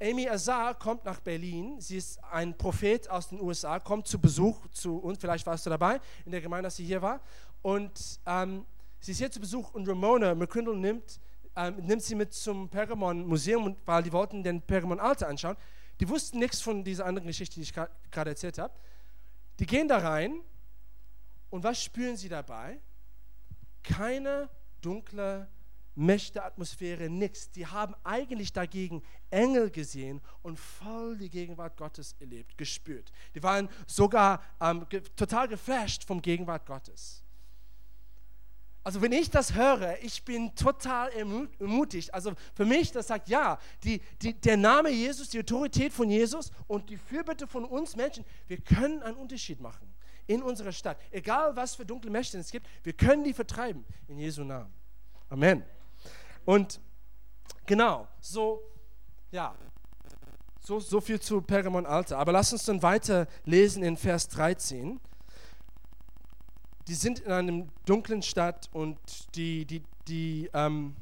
Amy 0.00 0.28
Azar 0.28 0.74
kommt 0.74 1.04
nach 1.04 1.20
Berlin. 1.20 1.80
Sie 1.80 1.96
ist 1.96 2.22
ein 2.24 2.56
Prophet 2.56 3.08
aus 3.08 3.28
den 3.28 3.40
USA, 3.40 3.78
kommt 3.78 4.06
zu 4.08 4.18
Besuch 4.18 4.66
zu 4.68 4.98
uns. 4.98 5.18
Vielleicht 5.18 5.46
warst 5.46 5.64
du 5.66 5.70
dabei 5.70 6.00
in 6.24 6.32
der 6.32 6.40
Gemeinde, 6.40 6.66
dass 6.66 6.76
sie 6.76 6.84
hier 6.84 7.00
war. 7.00 7.20
Und 7.62 8.20
ähm, 8.26 8.66
sie 9.00 9.12
ist 9.12 9.18
hier 9.18 9.30
zu 9.30 9.40
Besuch 9.40 9.72
und 9.72 9.88
Ramona 9.88 10.34
McCrindle 10.34 10.76
nimmt, 10.76 11.20
ähm, 11.56 11.76
nimmt 11.76 12.02
sie 12.02 12.14
mit 12.14 12.32
zum 12.32 12.68
Pergamon 12.68 13.26
Museum, 13.26 13.76
weil 13.84 14.02
die 14.02 14.12
wollten 14.12 14.42
den 14.42 14.62
Pergamon 14.62 15.00
Alter 15.00 15.28
anschauen. 15.28 15.56
Die 16.00 16.08
wussten 16.08 16.38
nichts 16.38 16.60
von 16.60 16.84
dieser 16.84 17.06
anderen 17.06 17.26
Geschichte, 17.26 17.56
die 17.56 17.62
ich 17.62 17.72
gerade 17.72 18.30
erzählt 18.30 18.58
habe. 18.58 18.74
Die 19.60 19.66
gehen 19.66 19.86
da 19.86 19.98
rein 19.98 20.40
und 21.50 21.62
was 21.62 21.82
spüren 21.82 22.16
sie 22.16 22.28
dabei? 22.28 22.80
Keine 23.82 24.48
dunkle 24.80 25.48
Mächte, 25.94 26.42
Atmosphäre, 26.42 27.08
nichts. 27.08 27.50
Die 27.50 27.66
haben 27.66 27.94
eigentlich 28.02 28.52
dagegen 28.52 29.02
Engel 29.30 29.70
gesehen 29.70 30.20
und 30.42 30.58
voll 30.58 31.16
die 31.16 31.30
Gegenwart 31.30 31.76
Gottes 31.76 32.16
erlebt, 32.18 32.58
gespürt. 32.58 33.12
Die 33.34 33.42
waren 33.42 33.68
sogar 33.86 34.42
ähm, 34.60 34.86
total 35.14 35.46
geflasht 35.46 36.04
vom 36.04 36.20
Gegenwart 36.20 36.66
Gottes. 36.66 37.23
Also 38.84 39.00
wenn 39.00 39.12
ich 39.12 39.30
das 39.30 39.54
höre, 39.54 39.96
ich 40.02 40.24
bin 40.26 40.54
total 40.54 41.10
ermutigt. 41.10 42.12
Also 42.12 42.32
für 42.54 42.66
mich, 42.66 42.92
das 42.92 43.06
sagt, 43.06 43.30
ja, 43.30 43.58
die, 43.82 44.02
die, 44.20 44.34
der 44.34 44.58
Name 44.58 44.90
Jesus, 44.90 45.30
die 45.30 45.40
Autorität 45.40 45.90
von 45.90 46.10
Jesus 46.10 46.52
und 46.66 46.90
die 46.90 46.98
Fürbitte 46.98 47.46
von 47.46 47.64
uns 47.64 47.96
Menschen, 47.96 48.26
wir 48.46 48.58
können 48.58 49.02
einen 49.02 49.16
Unterschied 49.16 49.58
machen 49.58 49.94
in 50.26 50.42
unserer 50.42 50.72
Stadt. 50.72 50.98
Egal 51.10 51.56
was 51.56 51.74
für 51.74 51.86
dunkle 51.86 52.10
Mächte 52.10 52.38
es 52.38 52.50
gibt, 52.50 52.66
wir 52.82 52.92
können 52.92 53.24
die 53.24 53.32
vertreiben 53.32 53.86
in 54.06 54.18
Jesu 54.18 54.44
Namen. 54.44 54.72
Amen. 55.30 55.64
Und 56.44 56.78
genau, 57.64 58.06
so, 58.20 58.62
ja, 59.30 59.54
so, 60.60 60.78
so 60.78 61.00
viel 61.00 61.20
zu 61.20 61.40
Pergamon 61.40 61.86
Alter. 61.86 62.18
Aber 62.18 62.32
lass 62.32 62.52
uns 62.52 62.66
dann 62.66 62.82
weiter 62.82 63.26
lesen 63.46 63.82
in 63.82 63.96
Vers 63.96 64.28
13. 64.28 65.00
Die 66.88 66.94
sind 66.94 67.20
in 67.20 67.32
einem 67.32 67.68
dunklen 67.86 68.22
Stadt 68.22 68.68
und 68.72 68.98
die, 69.36 69.64
die, 69.64 69.82
die, 70.06 70.50
ähm, 70.52 70.94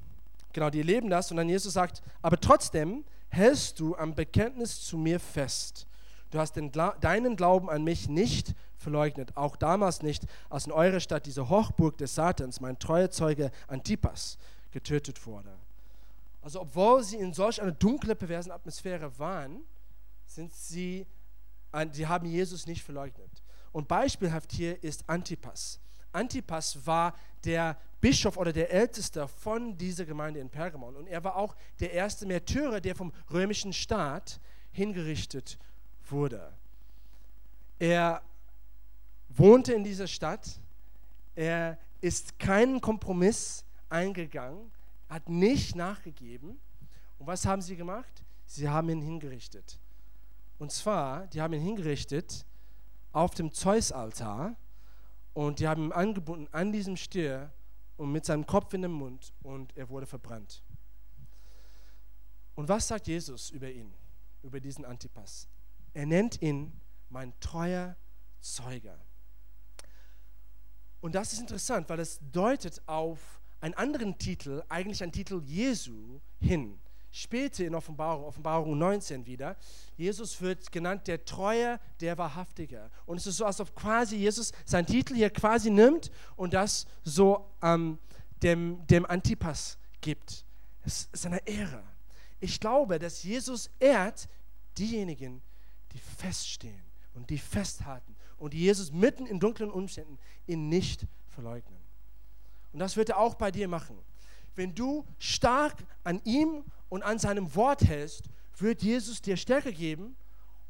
genau, 0.53 0.71
die 0.71 0.79
erleben 0.79 1.11
das. 1.11 1.31
Und 1.31 1.37
dann 1.39 1.49
Jesus 1.49 1.73
sagt, 1.73 2.03
aber 2.21 2.39
trotzdem 2.41 3.05
hältst 3.31 3.81
du 3.81 3.97
am 3.97 4.15
Bekenntnis 4.15 4.83
zu 4.83 4.97
mir 4.97 5.19
fest. 5.19 5.87
Du 6.31 6.39
hast 6.39 6.55
den, 6.55 6.73
deinen 6.73 7.37
Glauben 7.37 7.69
an 7.69 7.85
mich 7.85 8.09
nicht 8.09 8.55
verleugnet, 8.79 9.37
auch 9.37 9.57
damals 9.57 10.03
nicht, 10.03 10.25
als 10.51 10.67
in 10.67 10.73
eurer 10.73 11.01
Stadt 11.01 11.27
diese 11.27 11.49
Hochburg 11.49 11.99
des 11.99 12.15
Satans, 12.15 12.61
mein 12.61 12.79
treuer 12.79 13.11
Zeuge 13.11 13.51
Antipas, 13.69 14.39
getötet 14.71 15.25
wurde. 15.27 15.53
Also 16.43 16.61
obwohl 16.61 17.03
sie 17.05 17.17
in 17.17 17.33
solch 17.33 17.63
einer 17.63 17.73
dunklen, 17.73 18.17
perversen 18.17 18.51
Atmosphäre 18.51 19.19
waren, 19.19 19.61
sind 20.27 20.53
sie, 20.53 21.07
sie 21.93 22.07
haben 22.07 22.27
Jesus 22.27 22.67
nicht 22.67 22.83
verleugnet. 22.83 23.31
Und 23.73 23.89
beispielhaft 23.89 24.53
hier 24.53 24.83
ist 24.85 25.09
Antipas. 25.09 25.81
Antipas 26.13 26.87
war 26.87 27.15
der 27.45 27.77
Bischof 28.01 28.37
oder 28.37 28.53
der 28.53 28.71
Älteste 28.71 29.27
von 29.27 29.77
dieser 29.79 30.05
Gemeinde 30.05 30.41
in 30.41 30.51
Pergamon. 30.51 30.97
Und 30.97 31.07
er 31.07 31.25
war 31.25 31.37
auch 31.37 31.57
der 31.81 31.93
erste 31.93 32.27
Märtyrer, 32.27 32.81
der 32.81 32.95
vom 32.95 33.13
römischen 33.33 33.73
Staat 33.73 34.41
hingerichtet 34.73 35.59
wurde. 36.09 36.53
Er 37.79 38.23
wohnte 39.31 39.73
in 39.73 39.85
dieser 39.85 40.07
Stadt. 40.07 40.61
Er 41.35 41.79
ist 42.01 42.39
keinen 42.39 42.81
Kompromiss 42.81 43.65
eingegangen, 43.89 44.71
hat 45.09 45.29
nicht 45.29 45.77
nachgegeben. 45.77 46.59
Und 47.19 47.27
was 47.27 47.47
haben 47.47 47.63
sie 47.63 47.77
gemacht? 47.77 48.23
Sie 48.47 48.69
haben 48.69 48.89
ihn 48.91 49.01
hingerichtet. 49.01 49.79
Und 50.59 50.73
zwar, 50.73 51.27
die 51.29 51.41
haben 51.41 51.55
ihn 51.55 51.63
hingerichtet 51.63 52.45
auf 53.13 53.35
dem 53.35 53.53
Zeus-Altar 53.53 54.57
und 55.35 55.61
die 55.61 55.69
haben 55.69 55.85
ihn 55.85 55.93
angebunden 55.93 56.49
an 56.53 56.73
diesem 56.73 56.97
Stier 56.97 57.53
und 57.97 58.13
mit 58.13 58.25
seinem 58.25 58.47
Kopf 58.47 58.73
in 58.75 58.83
dem 58.83 58.93
Mund 58.93 59.33
und 59.43 59.77
er 59.77 59.89
wurde 59.89 60.07
verbrannt. 60.07 60.63
Und 62.55 62.69
was 62.69 62.89
sagt 62.89 63.07
Jesus 63.07 63.51
über 63.51 63.71
ihn, 63.71 63.95
über 64.43 64.61
diesen 64.61 64.85
Antipas? 64.85 65.49
Er 65.95 66.07
nennt 66.07 66.43
ihn 66.43 66.81
mein 67.09 67.39
treuer 67.41 67.97
Zeuge. 68.41 68.99
Und 71.01 71.15
das 71.15 71.33
ist 71.33 71.41
interessant, 71.41 71.89
weil 71.89 72.01
es 72.01 72.21
deutet 72.31 72.81
auf 72.87 73.41
einen 73.61 73.75
anderen 73.75 74.19
Titel, 74.19 74.63
eigentlich 74.69 75.03
ein 75.03 75.13
Titel 75.13 75.43
Jesu, 75.45 76.21
hin. 76.41 76.81
Später 77.15 77.67
in 77.67 77.75
Offenbarung, 77.75 78.25
Offenbarung 78.25 78.79
19 78.79 79.27
wieder, 79.27 79.55
Jesus 79.99 80.41
wird 80.41 80.73
genannt 80.73 81.07
der 81.07 81.23
Treue, 81.27 81.79
der 82.01 82.17
Wahrhaftige. 82.17 82.91
Und 83.05 83.19
es 83.19 83.27
ist 83.27 83.37
so, 83.37 83.45
als 83.45 83.61
ob 83.61 83.75
quasi 83.77 84.17
Jesus 84.17 84.51
seinen 84.65 84.87
Titel 84.87 85.15
hier 85.15 85.29
quasi 85.29 85.71
nimmt 85.71 86.11
und 86.37 86.55
das 86.55 86.87
so 87.05 87.51
ähm, 87.61 87.99
dem, 88.43 88.87
dem 88.87 89.05
Antipas 89.05 89.77
gibt. 90.01 90.47
Es 90.87 91.11
ist 91.13 91.27
eine 91.27 91.47
Ehre. 91.47 91.83
Ich 92.41 92.59
glaube, 92.59 92.99
dass 92.99 93.23
Jesus 93.23 93.69
ehrt 93.79 94.27
diejenigen, 94.79 95.43
die 95.93 95.99
feststehen 95.99 96.83
und 97.15 97.29
die 97.29 97.39
festhalten 97.39 98.17
und 98.39 98.55
die 98.55 98.61
Jesus 98.61 98.91
mitten 98.91 99.27
in 99.27 99.39
dunklen 99.39 99.71
Umständen 99.71 100.19
ihn 100.47 100.71
nicht 100.71 101.07
verleugnen. 101.29 101.79
Und 102.73 102.79
das 102.79 102.97
wird 102.97 103.11
er 103.11 103.19
auch 103.19 103.35
bei 103.35 103.51
dir 103.51 103.69
machen. 103.69 103.99
Wenn 104.55 104.75
du 104.75 105.07
stark 105.19 105.75
an 106.05 106.23
ihm 106.25 106.65
und 106.93 107.03
an 107.05 107.19
seinem 107.19 107.55
Wort 107.55 107.81
hältst, 107.85 108.25
wird 108.59 108.83
Jesus 108.83 109.23
dir 109.23 109.39
Stärke 109.39 109.73
geben 109.73 110.15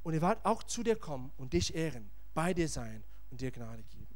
und 0.05 0.15
er 0.15 0.23
wird 0.23 0.39
auch 0.45 0.63
zu 0.63 0.85
dir 0.85 0.95
kommen 0.95 1.33
und 1.37 1.53
dich 1.53 1.75
ehren, 1.75 2.09
bei 2.33 2.55
dir 2.55 2.69
sein 2.69 3.03
und 3.33 3.41
dir 3.41 3.51
Gnade 3.51 3.83
geben. 3.91 4.07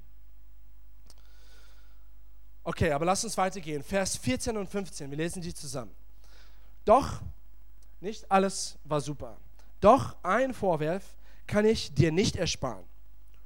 Okay, 2.62 2.92
aber 2.92 3.04
lass 3.06 3.24
uns 3.24 3.36
weitergehen. 3.36 3.82
Vers 3.82 4.16
14 4.18 4.56
und 4.56 4.68
15, 4.68 5.10
wir 5.10 5.16
lesen 5.16 5.42
die 5.42 5.52
zusammen. 5.52 5.90
Doch, 6.84 7.22
nicht 8.00 8.30
alles 8.30 8.78
war 8.84 9.00
super. 9.00 9.36
Doch 9.80 10.14
ein 10.22 10.54
Vorwurf 10.54 11.16
kann 11.48 11.64
ich 11.64 11.92
dir 11.92 12.12
nicht 12.12 12.36
ersparen. 12.36 12.84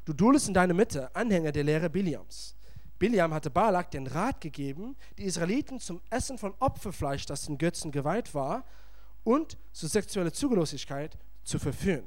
Du 0.05 0.13
duldest 0.13 0.49
in 0.49 0.55
deiner 0.55 0.75
Mitte 0.75 1.15
Anhänger 1.17 1.53
der 1.53 1.65
Lehre 1.65 1.89
Biliams. 1.89 2.55
Biliam 3.01 3.33
hatte 3.33 3.51
Balak 3.51 3.91
den 3.91 4.07
Rat 4.07 4.43
gegeben, 4.43 4.95
die 5.17 5.25
Israeliten 5.25 5.81
zum 5.81 6.03
Essen 6.11 6.37
von 6.37 6.55
Opferfleisch, 6.61 7.25
das 7.25 7.47
den 7.47 7.57
Götzen 7.57 7.91
geweiht 7.91 8.35
war, 8.35 8.63
und 9.25 9.57
zu 9.73 9.89
sexueller 9.89 10.33
Zugelosigkeit 10.33 11.19
zu 11.43 11.59
verführen 11.59 12.05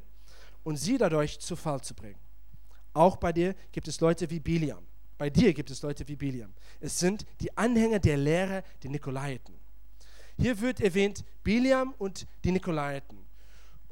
und 0.64 0.78
sie 0.78 1.00
dadurch 1.00 1.40
zu 1.40 1.56
Fall 1.56 1.82
zu 1.82 1.96
bringen. 1.96 2.20
Auch 2.94 3.18
bei 3.18 3.34
dir 3.34 3.56
gibt 3.72 3.88
es 3.88 4.00
Leute 4.02 4.30
wie 4.30 4.40
Biliam. 4.40 4.86
Bei 5.18 5.32
dir 5.32 5.54
gibt 5.54 5.72
es 5.72 5.82
Leute 5.82 6.08
wie 6.08 6.16
Biliam. 6.16 6.54
Es 6.80 7.00
sind 7.00 7.26
die 7.42 7.56
Anhänger 7.58 7.98
der 7.98 8.18
Lehre, 8.18 8.64
die 8.84 8.90
Nikolaiten. 8.90 9.56
Hier 10.38 10.60
wird 10.62 10.80
erwähnt 10.80 11.26
Biliam 11.44 11.96
und 11.98 12.28
die 12.44 12.52
Nikolaiten. 12.52 13.18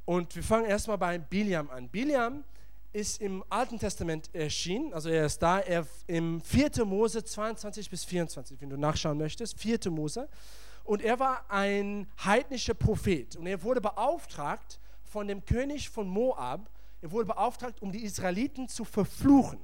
Und 0.05 0.35
wir 0.35 0.43
fangen 0.43 0.65
erstmal 0.65 0.99
bei 0.99 1.17
Biliam 1.17 1.69
an. 1.71 1.89
Biliam 1.89 2.43
ist 2.93 3.21
im 3.21 3.43
Alten 3.49 3.79
Testament 3.79 4.29
erschienen, 4.33 4.93
also 4.93 5.09
er 5.09 5.25
ist 5.25 5.39
da, 5.39 5.59
er 5.59 5.87
im 6.07 6.41
4. 6.41 6.85
Mose 6.85 7.23
22 7.23 7.89
bis 7.89 8.03
24, 8.03 8.59
wenn 8.59 8.69
du 8.69 8.77
nachschauen 8.77 9.17
möchtest, 9.17 9.57
4. 9.57 9.89
Mose. 9.89 10.27
Und 10.83 11.01
er 11.01 11.19
war 11.19 11.49
ein 11.49 12.07
heidnischer 12.23 12.73
Prophet 12.73 13.35
und 13.35 13.47
er 13.47 13.61
wurde 13.63 13.81
beauftragt 13.81 14.79
von 15.03 15.27
dem 15.27 15.45
König 15.45 15.89
von 15.89 16.07
Moab, 16.07 16.69
er 17.01 17.11
wurde 17.11 17.25
beauftragt, 17.25 17.81
um 17.81 17.91
die 17.91 18.03
Israeliten 18.03 18.67
zu 18.67 18.83
verfluchen. 18.83 19.59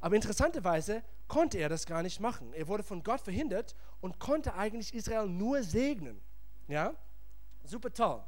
Aber 0.00 0.14
interessanterweise 0.16 1.02
konnte 1.28 1.58
er 1.58 1.68
das 1.68 1.86
gar 1.86 2.02
nicht 2.02 2.20
machen. 2.20 2.52
Er 2.54 2.68
wurde 2.68 2.82
von 2.82 3.02
Gott 3.02 3.20
verhindert 3.20 3.74
und 4.00 4.18
konnte 4.18 4.54
eigentlich 4.54 4.94
Israel 4.94 5.26
nur 5.26 5.62
segnen. 5.62 6.20
Ja? 6.68 6.94
Super 7.64 7.92
toll. 7.92 8.22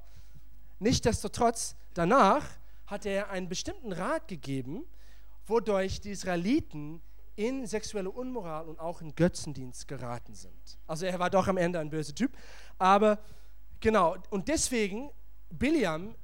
Nichtsdestotrotz, 0.78 1.76
danach 1.94 2.44
hat 2.88 3.06
er 3.06 3.30
einen 3.30 3.48
bestimmten 3.48 3.92
Rat 3.92 4.28
gegeben, 4.28 4.84
wodurch 5.46 6.00
die 6.00 6.10
Israeliten 6.10 7.00
in 7.36 7.66
sexuelle 7.66 8.10
Unmoral 8.10 8.66
und 8.66 8.80
auch 8.80 9.00
in 9.00 9.14
Götzendienst 9.14 9.86
geraten 9.86 10.34
sind. 10.34 10.78
Also 10.86 11.06
er 11.06 11.18
war 11.20 11.30
doch 11.30 11.46
am 11.46 11.56
Ende 11.56 11.78
ein 11.78 11.90
böser 11.90 12.14
Typ. 12.14 12.32
Aber 12.78 13.18
genau, 13.78 14.16
und 14.30 14.48
deswegen, 14.48 15.10
Biliam 15.50 16.16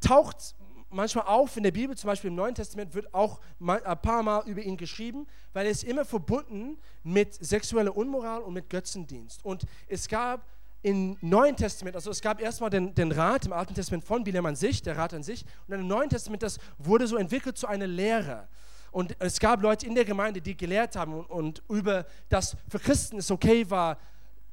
taucht 0.00 0.56
manchmal 0.90 1.26
auf 1.26 1.56
in 1.56 1.62
der 1.62 1.70
Bibel, 1.70 1.96
zum 1.96 2.08
Beispiel 2.08 2.28
im 2.28 2.34
Neuen 2.34 2.54
Testament 2.54 2.94
wird 2.94 3.12
auch 3.12 3.40
ein 3.60 4.00
paar 4.00 4.22
Mal 4.22 4.48
über 4.48 4.62
ihn 4.62 4.76
geschrieben, 4.76 5.26
weil 5.52 5.66
er 5.66 5.72
ist 5.72 5.84
immer 5.84 6.04
verbunden 6.04 6.78
mit 7.02 7.34
sexueller 7.34 7.96
Unmoral 7.96 8.40
und 8.42 8.54
mit 8.54 8.70
Götzendienst. 8.70 9.44
Und 9.44 9.66
es 9.86 10.08
gab 10.08 10.46
im 10.82 11.16
Neuen 11.20 11.56
Testament, 11.56 11.96
also 11.96 12.10
es 12.10 12.20
gab 12.20 12.40
erstmal 12.40 12.70
den, 12.70 12.94
den 12.94 13.10
Rat 13.10 13.46
im 13.46 13.52
Alten 13.52 13.74
Testament 13.74 14.04
von 14.04 14.22
Bileam 14.22 14.46
an 14.46 14.56
sich, 14.56 14.82
der 14.82 14.96
Rat 14.96 15.12
an 15.12 15.22
sich, 15.22 15.44
und 15.44 15.70
dann 15.70 15.80
im 15.80 15.88
Neuen 15.88 16.08
Testament, 16.08 16.42
das 16.42 16.58
wurde 16.78 17.06
so 17.06 17.16
entwickelt 17.16 17.58
zu 17.58 17.66
einer 17.66 17.86
Lehre. 17.86 18.48
Und 18.90 19.16
es 19.18 19.38
gab 19.38 19.60
Leute 19.60 19.86
in 19.86 19.94
der 19.94 20.04
Gemeinde, 20.04 20.40
die 20.40 20.56
gelehrt 20.56 20.96
haben 20.96 21.12
und, 21.14 21.26
und 21.26 21.62
über 21.68 22.06
das 22.28 22.56
für 22.68 22.78
Christen 22.78 23.18
es 23.18 23.30
okay 23.30 23.68
war, 23.68 23.98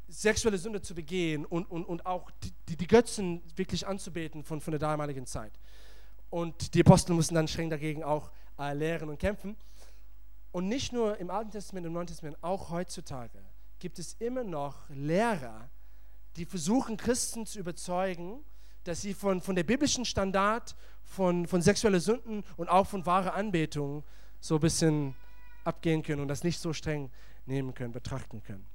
sexuelle 0.08 0.58
Sünde 0.58 0.82
zu 0.82 0.94
begehen 0.94 1.46
und, 1.46 1.70
und, 1.70 1.86
und 1.86 2.06
auch 2.06 2.30
die, 2.68 2.76
die 2.76 2.88
Götzen 2.88 3.42
wirklich 3.56 3.88
anzubeten 3.88 4.44
von, 4.44 4.62
von 4.62 4.72
der 4.72 4.80
damaligen 4.80 5.26
Zeit. 5.26 5.54
Und 6.30 6.74
die 6.74 6.82
Apostel 6.82 7.14
mussten 7.14 7.36
dann 7.36 7.48
streng 7.48 7.70
dagegen 7.70 8.04
auch 8.04 8.32
äh, 8.60 8.74
lehren 8.74 9.10
und 9.10 9.20
kämpfen. 9.20 9.56
Und 10.52 10.68
nicht 10.68 10.92
nur 10.94 11.18
im 11.18 11.30
Alten 11.30 11.52
Testament, 11.52 11.86
im 11.88 11.94
Neuen 11.94 12.08
Testament, 12.08 12.38
auch 12.42 12.70
heutzutage 12.70 13.40
gibt 13.80 14.00
es 14.00 14.14
immer 14.16 14.44
noch 14.44 14.90
Lehrer, 14.90 15.70
die 16.38 16.46
versuchen, 16.46 16.98
Christen 16.98 17.46
zu 17.46 17.60
überzeugen, 17.60 18.40
dass 18.84 19.02
sie 19.02 19.14
von, 19.14 19.42
von 19.42 19.56
der 19.56 19.64
biblischen 19.64 20.06
Standard 20.06 20.76
von, 21.04 21.48
von 21.48 21.62
sexueller 21.62 22.00
Sünden 22.00 22.44
und 22.58 22.70
auch 22.70 22.88
von 22.88 23.06
wahrer 23.06 23.34
Anbetung 23.34 24.04
so 24.40 24.56
ein 24.56 24.62
bisschen 24.62 25.16
abgehen 25.64 26.04
können 26.04 26.22
und 26.22 26.28
das 26.28 26.44
nicht 26.44 26.60
so 26.60 26.74
streng 26.74 27.10
nehmen 27.46 27.74
können, 27.74 27.94
betrachten 27.94 28.44
können. 28.44 28.66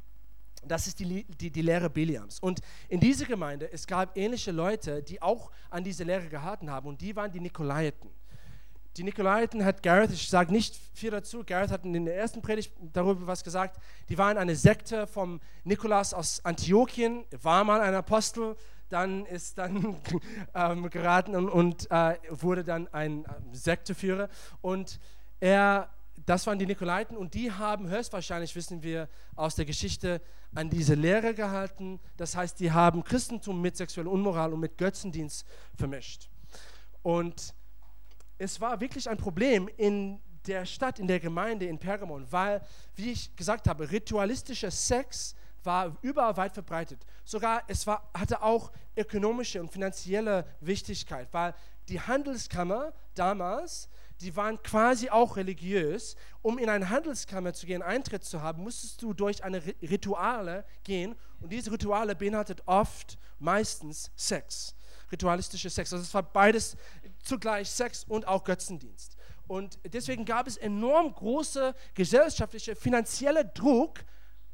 Das 0.65 0.87
ist 0.87 1.01
die, 1.01 1.25
die, 1.25 1.51
die 1.51 1.63
Lehre 1.63 1.89
Biliams. 1.89 2.39
Und 2.41 2.61
in 2.89 3.01
dieser 3.01 3.25
Gemeinde, 3.25 3.73
es 3.73 3.87
gab 3.87 4.17
ähnliche 4.17 4.53
Leute, 4.53 5.03
die 5.03 5.23
auch 5.23 5.51
an 5.71 5.85
diese 5.85 6.05
Lehre 6.05 6.29
gehalten 6.29 6.71
haben 6.71 6.89
und 6.89 7.01
die 7.01 7.17
waren 7.17 7.33
die 7.33 7.41
Nikolaiten. 7.41 8.11
Die 8.97 9.05
Nikolaiten 9.05 9.65
hat 9.65 9.83
Gareth, 9.83 10.11
ich 10.11 10.29
sage 10.29 10.53
nicht 10.53 10.77
viel 10.95 11.11
dazu, 11.11 11.45
Gareth 11.45 11.71
hat 11.71 11.85
in 11.85 12.05
der 12.05 12.17
ersten 12.17 12.43
Predigt 12.43 12.73
darüber 12.93 13.27
was 13.27 13.45
gesagt, 13.45 13.81
die 14.09 14.19
waren 14.19 14.37
eine 14.37 14.57
Sekte 14.57 15.07
vom 15.07 15.41
Nikolaus 15.63 16.13
aus 16.13 16.45
Antiochien, 16.45 17.25
war 17.43 17.63
mal 17.63 17.81
ein 17.81 17.95
Apostel, 17.95 18.57
dann 18.89 19.27
ist 19.27 19.59
dann 19.59 19.97
ähm, 20.55 20.91
geraten 20.91 21.37
und, 21.37 21.49
und 21.49 21.91
äh, 21.91 22.17
wurde 22.31 22.65
dann 22.65 22.89
ein 22.89 23.25
äh, 23.25 23.29
Sekteführer 23.53 24.29
und 24.61 24.99
er 25.39 25.89
das 26.27 26.47
waren 26.47 26.59
die 26.59 26.67
Nikolaiten 26.67 27.17
und 27.17 27.35
die 27.35 27.51
haben 27.51 27.89
höchstwahrscheinlich, 27.89 28.55
wissen 28.55 28.83
wir 28.83 29.09
aus 29.37 29.55
der 29.55 29.65
Geschichte, 29.65 30.21
an 30.55 30.69
diese 30.69 30.95
Lehre 30.95 31.35
gehalten. 31.35 31.99
Das 32.17 32.37
heißt, 32.37 32.61
die 32.61 32.73
haben 32.73 33.05
Christentum 33.05 33.61
mit 33.61 33.77
sexueller 33.77 34.11
Unmoral 34.11 34.53
und 34.53 34.61
mit 34.61 34.77
Götzendienst 34.77 35.47
vermischt. 35.77 36.29
Und 37.03 37.55
es 38.41 38.61
war 38.61 38.81
wirklich 38.81 39.09
ein 39.09 39.19
Problem 39.19 39.69
in 39.77 40.19
der 40.47 40.65
Stadt, 40.65 40.99
in 40.99 41.07
der 41.07 41.21
Gemeinde 41.21 41.67
in 41.67 41.79
Pergamon, 41.79 42.27
weil, 42.31 42.63
wie 42.95 43.13
ich 43.13 43.37
gesagt 43.37 43.69
habe, 43.69 43.91
ritualistischer 43.91 44.71
Sex 44.71 45.35
war 45.63 45.95
überall 46.01 46.39
weit 46.39 46.55
verbreitet. 46.55 47.05
Sogar 47.25 47.63
es 47.69 47.87
war, 47.87 48.11
hatte 48.15 48.43
auch 48.43 48.73
ökonomische 48.97 49.61
und 49.61 49.71
finanzielle 49.71 50.47
Wichtigkeit, 50.61 51.29
weil 51.33 51.55
die 51.89 52.01
Handelskammer 52.01 52.95
damals 53.15 53.91
die 54.21 54.37
waren 54.37 54.63
quasi 54.63 55.09
auch 55.09 55.37
religiös. 55.37 56.15
Um 56.43 56.59
in 56.59 56.69
eine 56.69 56.91
Handelskammer 56.91 57.53
zu 57.55 57.67
gehen, 57.67 57.83
Eintritt 57.83 58.25
zu 58.25 58.43
haben, 58.43 58.63
musstest 58.63 59.01
du 59.03 59.15
durch 59.15 59.43
eine 59.43 59.63
Rituale 59.83 60.65
gehen. 60.85 61.17
Und 61.41 61.51
diese 61.51 61.73
Rituale 61.73 62.15
beinhaltet 62.15 62.63
oft, 62.67 63.19
meistens 63.39 64.11
Sex, 64.17 64.75
ritualistische 65.11 65.71
Sex. 65.71 65.93
Also 65.93 66.05
es 66.05 66.13
war 66.13 66.23
beides 66.23 66.77
zugleich 67.23 67.71
Sex 67.71 68.05
und 68.05 68.27
auch 68.27 68.45
Götzendienst. 68.45 69.17
Und 69.47 69.79
deswegen 69.85 70.25
gab 70.25 70.47
es 70.47 70.57
enorm 70.57 71.13
große 71.13 71.75
gesellschaftliche, 71.95 72.77
finanzielle 72.77 73.45
Druck 73.45 74.05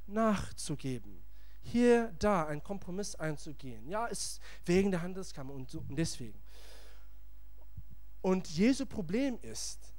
nachzugeben. 0.06 1.22
Hier, 1.60 2.14
da, 2.18 2.46
einen 2.46 2.62
Kompromiss 2.62 3.14
einzugehen. 3.14 3.88
Ja, 3.88 4.06
ist 4.06 4.40
wegen 4.64 4.90
der 4.90 5.02
Handelskammer 5.02 5.52
und, 5.52 5.70
so, 5.70 5.80
und 5.80 5.96
deswegen. 5.96 6.40
Und 8.22 8.48
Jesu 8.48 8.86
Problem 8.86 9.38
ist 9.42 9.92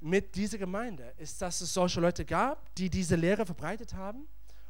mit 0.00 0.34
dieser 0.34 0.58
Gemeinde, 0.58 1.12
ist, 1.16 1.42
dass 1.42 1.60
es 1.60 1.74
solche 1.74 2.00
Leute 2.00 2.24
gab, 2.24 2.74
die 2.76 2.88
diese 2.88 3.16
Lehre 3.16 3.44
verbreitet 3.44 3.94
haben. 3.94 4.20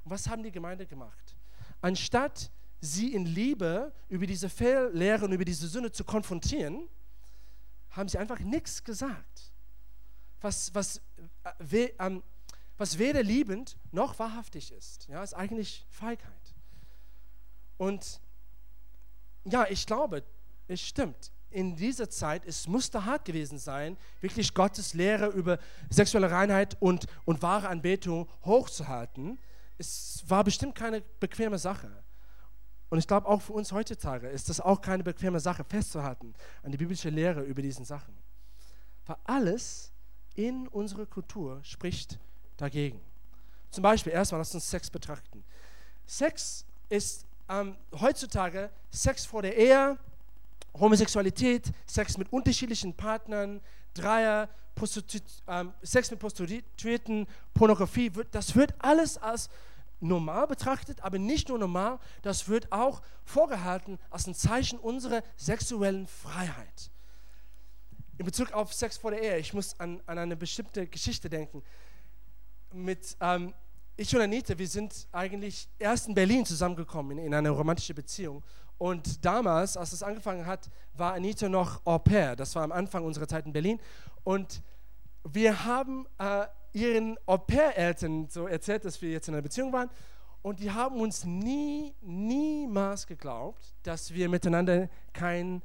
Und 0.05 0.11
was 0.11 0.29
haben 0.29 0.43
die 0.43 0.51
Gemeinde 0.51 0.87
gemacht? 0.87 1.37
Anstatt 1.81 2.51
sie 2.81 3.13
in 3.13 3.27
Liebe 3.27 3.93
über 4.09 4.27
diese 4.27 4.49
Fehllehre 4.49 5.25
und 5.25 5.33
über 5.33 5.45
diese 5.45 5.69
Sünde 5.69 5.93
zu 5.93 6.05
konfrontieren, 6.05 6.89
haben 7.91 8.09
sie 8.09 8.19
einfach 8.19 8.41
nichts 8.41 8.85
gesagt. 8.85 9.53
Was, 10.41 10.75
was, 10.75 11.01
äh, 11.71 11.91
ähm, 11.99 12.23
was 12.77 12.99
weder 12.99 13.23
liebend 13.23 13.77
noch 13.91 14.19
wahrhaftig 14.19 14.73
ist. 14.73 15.09
Ja, 15.09 15.23
ist 15.23 15.35
eigentlich 15.35 15.87
Feigheit. 15.91 16.55
Und 17.77 18.21
ja, 19.45 19.67
ich 19.69 19.87
glaube, 19.87 20.23
es 20.69 20.81
stimmt 20.81 21.33
in 21.51 21.77
dieser 21.77 22.11
Zeit, 22.11 22.45
es 22.45 22.69
musste 22.69 23.05
hart 23.05 23.25
gewesen 23.25 23.59
sein, 23.59 23.97
wirklich 24.21 24.53
Gottes 24.53 24.95
Lehre 24.95 25.29
über 25.29 25.59
sexuelle 25.89 26.31
Reinheit 26.31 26.77
und, 26.81 27.07
und 27.25 27.41
wahre 27.41 27.69
Anbetung 27.69 28.29
hochzuhalten. 28.45 29.39
Es 29.79 30.23
war 30.27 30.45
bestimmt 30.45 30.75
keine 30.75 31.01
bequeme 31.21 31.59
Sache. 31.59 32.05
Und 32.91 32.99
ich 32.99 33.07
glaube, 33.07 33.27
auch 33.29 33.43
für 33.43 33.53
uns 33.53 33.73
heutzutage 33.73 34.29
ist 34.29 34.49
das 34.49 34.61
auch 34.61 34.81
keine 34.81 35.03
bequeme 35.03 35.41
Sache, 35.41 35.65
festzuhalten 35.65 36.35
an 36.63 36.73
die 36.73 36.79
biblische 36.79 37.11
Lehre 37.11 37.43
über 37.43 37.61
diesen 37.61 37.85
Sachen. 37.85 38.15
Weil 39.07 39.17
alles 39.25 39.93
in 40.35 40.69
unserer 40.69 41.07
Kultur 41.07 41.61
spricht 41.63 42.19
dagegen. 42.57 43.01
Zum 43.71 43.83
Beispiel, 43.83 44.13
erstmal, 44.13 44.41
lass 44.41 44.55
uns 44.55 44.69
Sex 44.69 44.89
betrachten. 44.89 45.45
Sex 46.07 46.65
ist 46.89 47.27
ähm, 47.49 47.77
heutzutage 48.01 48.71
Sex 48.91 49.27
vor 49.27 49.43
der 49.43 49.57
Ehe, 49.57 49.99
Homosexualität, 50.79 51.71
Sex 51.87 52.17
mit 52.17 52.33
unterschiedlichen 52.33 52.95
Partnern, 52.95 53.61
Dreier, 53.95 54.49
ähm, 55.49 55.73
Sex 55.83 56.11
mit 56.11 56.21
Prostituierten, 56.21 57.27
Pornografie, 57.53 58.15
wird, 58.15 58.35
das 58.35 58.55
wird 58.55 58.75
alles 58.79 59.19
als 59.19 59.51
normal 60.01 60.47
betrachtet, 60.47 61.03
aber 61.03 61.19
nicht 61.19 61.49
nur 61.49 61.59
normal, 61.59 61.99
das 62.23 62.49
wird 62.49 62.71
auch 62.73 63.03
vorgehalten 63.25 63.99
als 64.11 64.27
ein 64.27 64.35
Zeichen 64.35 64.79
unserer 64.79 65.23
sexuellen 65.37 66.07
Freiheit. 66.07 66.91
In 68.17 68.25
Bezug 68.25 68.53
auf 68.53 68.73
Sex 68.73 68.97
vor 68.97 69.11
der 69.11 69.23
Ehe, 69.23 69.39
ich 69.39 69.55
muss 69.55 69.79
an, 69.79 70.03
an 70.07 70.19
eine 70.19 70.37
bestimmte 70.37 70.87
Geschichte 70.87 71.29
denken. 71.31 71.63
Mit, 72.73 73.17
ähm, 73.21 73.55
ich 73.97 74.15
und 74.15 74.23
Anita, 74.23 74.59
wir 74.59 74.69
sind 74.69 75.07
eigentlich 75.13 75.69
erst 75.79 76.09
in 76.09 76.15
Berlin 76.15 76.45
zusammengekommen 76.45 77.19
in, 77.19 77.27
in 77.27 77.35
eine 77.35 77.51
romantische 77.51 77.95
Beziehung. 77.95 78.43
Und 78.77 79.25
damals, 79.25 79.77
als 79.77 79.93
es 79.93 80.03
angefangen 80.03 80.47
hat, 80.47 80.71
war 80.95 81.15
Anita 81.15 81.49
noch 81.49 81.85
Au 81.85 81.99
pair. 81.99 82.37
Das 82.37 82.55
war 82.55 82.63
am 82.63 82.73
Anfang 82.73 83.05
unserer 83.05 83.27
Zeit 83.27 83.45
in 83.45 83.53
Berlin. 83.53 83.81
Und 84.23 84.63
wir 85.35 85.65
haben 85.65 86.07
äh, 86.19 86.47
ihren 86.73 87.19
Au-pair-Eltern 87.27 88.29
so 88.29 88.47
erzählt, 88.47 88.85
dass 88.85 89.01
wir 89.03 89.11
jetzt 89.11 89.29
in 89.29 89.35
einer 89.35 89.43
Beziehung 89.43 89.73
waren. 89.73 89.91
Und 90.43 90.61
die 90.61 90.71
haben 90.71 91.01
uns 91.01 91.25
nie, 91.25 91.95
niemals 92.01 93.07
geglaubt, 93.07 93.75
dass 93.83 94.15
wir 94.15 94.29
miteinander 94.29 94.89
kein, 95.13 95.63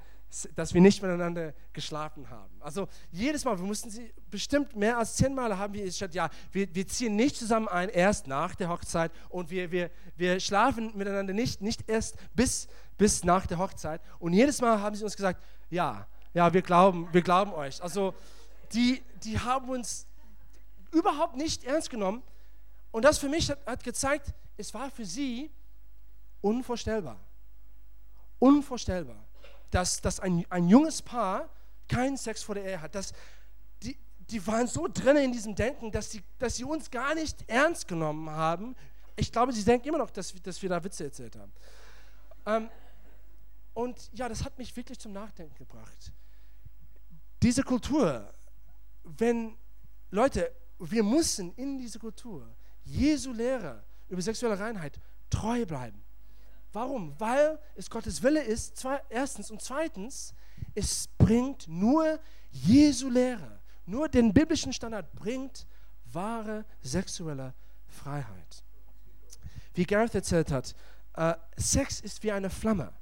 dass 0.55 0.73
wir 0.73 0.81
nicht 0.81 1.01
miteinander 1.01 1.53
geschlafen 1.73 2.29
haben. 2.29 2.51
Also 2.59 2.87
jedes 3.11 3.45
Mal, 3.45 3.57
wir 3.59 3.65
mussten 3.65 3.91
sie 3.91 4.11
bestimmt 4.31 4.75
mehr 4.75 4.97
als 4.97 5.15
zehnmal 5.15 5.57
haben 5.57 5.75
wir 5.75 5.85
gesagt, 5.85 6.15
ja, 6.15 6.29
wir, 6.51 6.73
wir 6.73 6.87
ziehen 6.87 7.15
nicht 7.15 7.35
zusammen 7.35 7.67
ein, 7.67 7.89
erst 7.89 8.27
nach 8.27 8.55
der 8.55 8.69
Hochzeit 8.69 9.11
und 9.29 9.51
wir, 9.51 9.71
wir, 9.71 9.91
wir 10.15 10.39
schlafen 10.39 10.91
miteinander 10.97 11.33
nicht, 11.33 11.61
nicht 11.61 11.87
erst 11.87 12.17
bis, 12.33 12.67
bis 12.97 13.23
nach 13.23 13.45
der 13.45 13.59
Hochzeit. 13.59 14.01
Und 14.17 14.33
jedes 14.33 14.59
Mal 14.59 14.81
haben 14.81 14.95
sie 14.95 15.03
uns 15.03 15.15
gesagt, 15.15 15.43
ja, 15.69 16.07
ja, 16.33 16.51
wir 16.51 16.63
glauben, 16.63 17.07
wir 17.11 17.21
glauben 17.21 17.53
euch. 17.53 17.81
Also 17.81 18.15
die, 18.73 19.03
die 19.23 19.39
haben 19.39 19.69
uns 19.69 20.07
überhaupt 20.91 21.35
nicht 21.35 21.63
ernst 21.63 21.89
genommen. 21.89 22.23
Und 22.91 23.05
das 23.05 23.17
für 23.17 23.29
mich 23.29 23.49
hat, 23.49 23.65
hat 23.65 23.83
gezeigt, 23.83 24.33
es 24.57 24.73
war 24.73 24.91
für 24.91 25.05
sie 25.05 25.51
unvorstellbar. 26.41 27.19
Unvorstellbar, 28.39 29.25
dass, 29.71 30.01
dass 30.01 30.19
ein, 30.19 30.45
ein 30.49 30.67
junges 30.67 31.01
Paar 31.01 31.49
keinen 31.87 32.17
Sex 32.17 32.43
vor 32.43 32.55
der 32.55 32.65
Ehe 32.65 32.81
hat. 32.81 32.93
Dass 32.93 33.13
die, 33.81 33.97
die 34.19 34.45
waren 34.45 34.67
so 34.67 34.87
drin 34.87 35.17
in 35.17 35.31
diesem 35.31 35.55
Denken, 35.55 35.91
dass 35.91 36.11
sie, 36.11 36.21
dass 36.37 36.55
sie 36.55 36.63
uns 36.63 36.91
gar 36.91 37.15
nicht 37.15 37.49
ernst 37.49 37.87
genommen 37.87 38.29
haben. 38.29 38.75
Ich 39.15 39.31
glaube, 39.31 39.53
sie 39.53 39.63
denken 39.63 39.87
immer 39.87 39.99
noch, 39.99 40.11
dass, 40.11 40.33
dass 40.41 40.61
wir 40.61 40.69
da 40.69 40.83
Witze 40.83 41.05
erzählt 41.05 41.35
haben. 41.35 41.51
Ähm, 42.45 42.69
und 43.73 44.11
ja, 44.13 44.29
das 44.29 44.43
hat 44.43 44.57
mich 44.57 44.75
wirklich 44.75 44.99
zum 44.99 45.13
Nachdenken 45.13 45.55
gebracht. 45.55 46.11
Diese 47.41 47.63
Kultur, 47.63 48.33
wenn 49.03 49.55
Leute, 50.09 50.51
wir 50.79 51.03
müssen 51.03 51.53
in 51.55 51.77
dieser 51.77 51.99
Kultur 51.99 52.55
Jesu 52.83 53.31
Lehre 53.31 53.83
über 54.09 54.21
sexuelle 54.21 54.59
Reinheit 54.59 54.99
treu 55.29 55.65
bleiben. 55.65 56.03
Warum? 56.71 57.19
Weil 57.19 57.59
es 57.75 57.89
Gottes 57.89 58.21
Wille 58.23 58.43
ist, 58.43 58.77
zwei, 58.77 59.01
erstens. 59.09 59.51
Und 59.51 59.61
zweitens, 59.61 60.33
es 60.75 61.07
bringt 61.17 61.67
nur 61.67 62.19
Jesu 62.51 63.09
Lehre, 63.09 63.59
nur 63.85 64.09
den 64.09 64.33
biblischen 64.33 64.73
Standard 64.73 65.13
bringt 65.13 65.67
wahre 66.05 66.65
sexuelle 66.81 67.53
Freiheit. 67.87 68.63
Wie 69.73 69.85
Gareth 69.85 70.15
erzählt 70.15 70.51
hat, 70.51 70.75
äh, 71.15 71.35
Sex 71.57 71.99
ist 71.99 72.23
wie 72.23 72.31
eine 72.31 72.49
Flamme. 72.49 72.93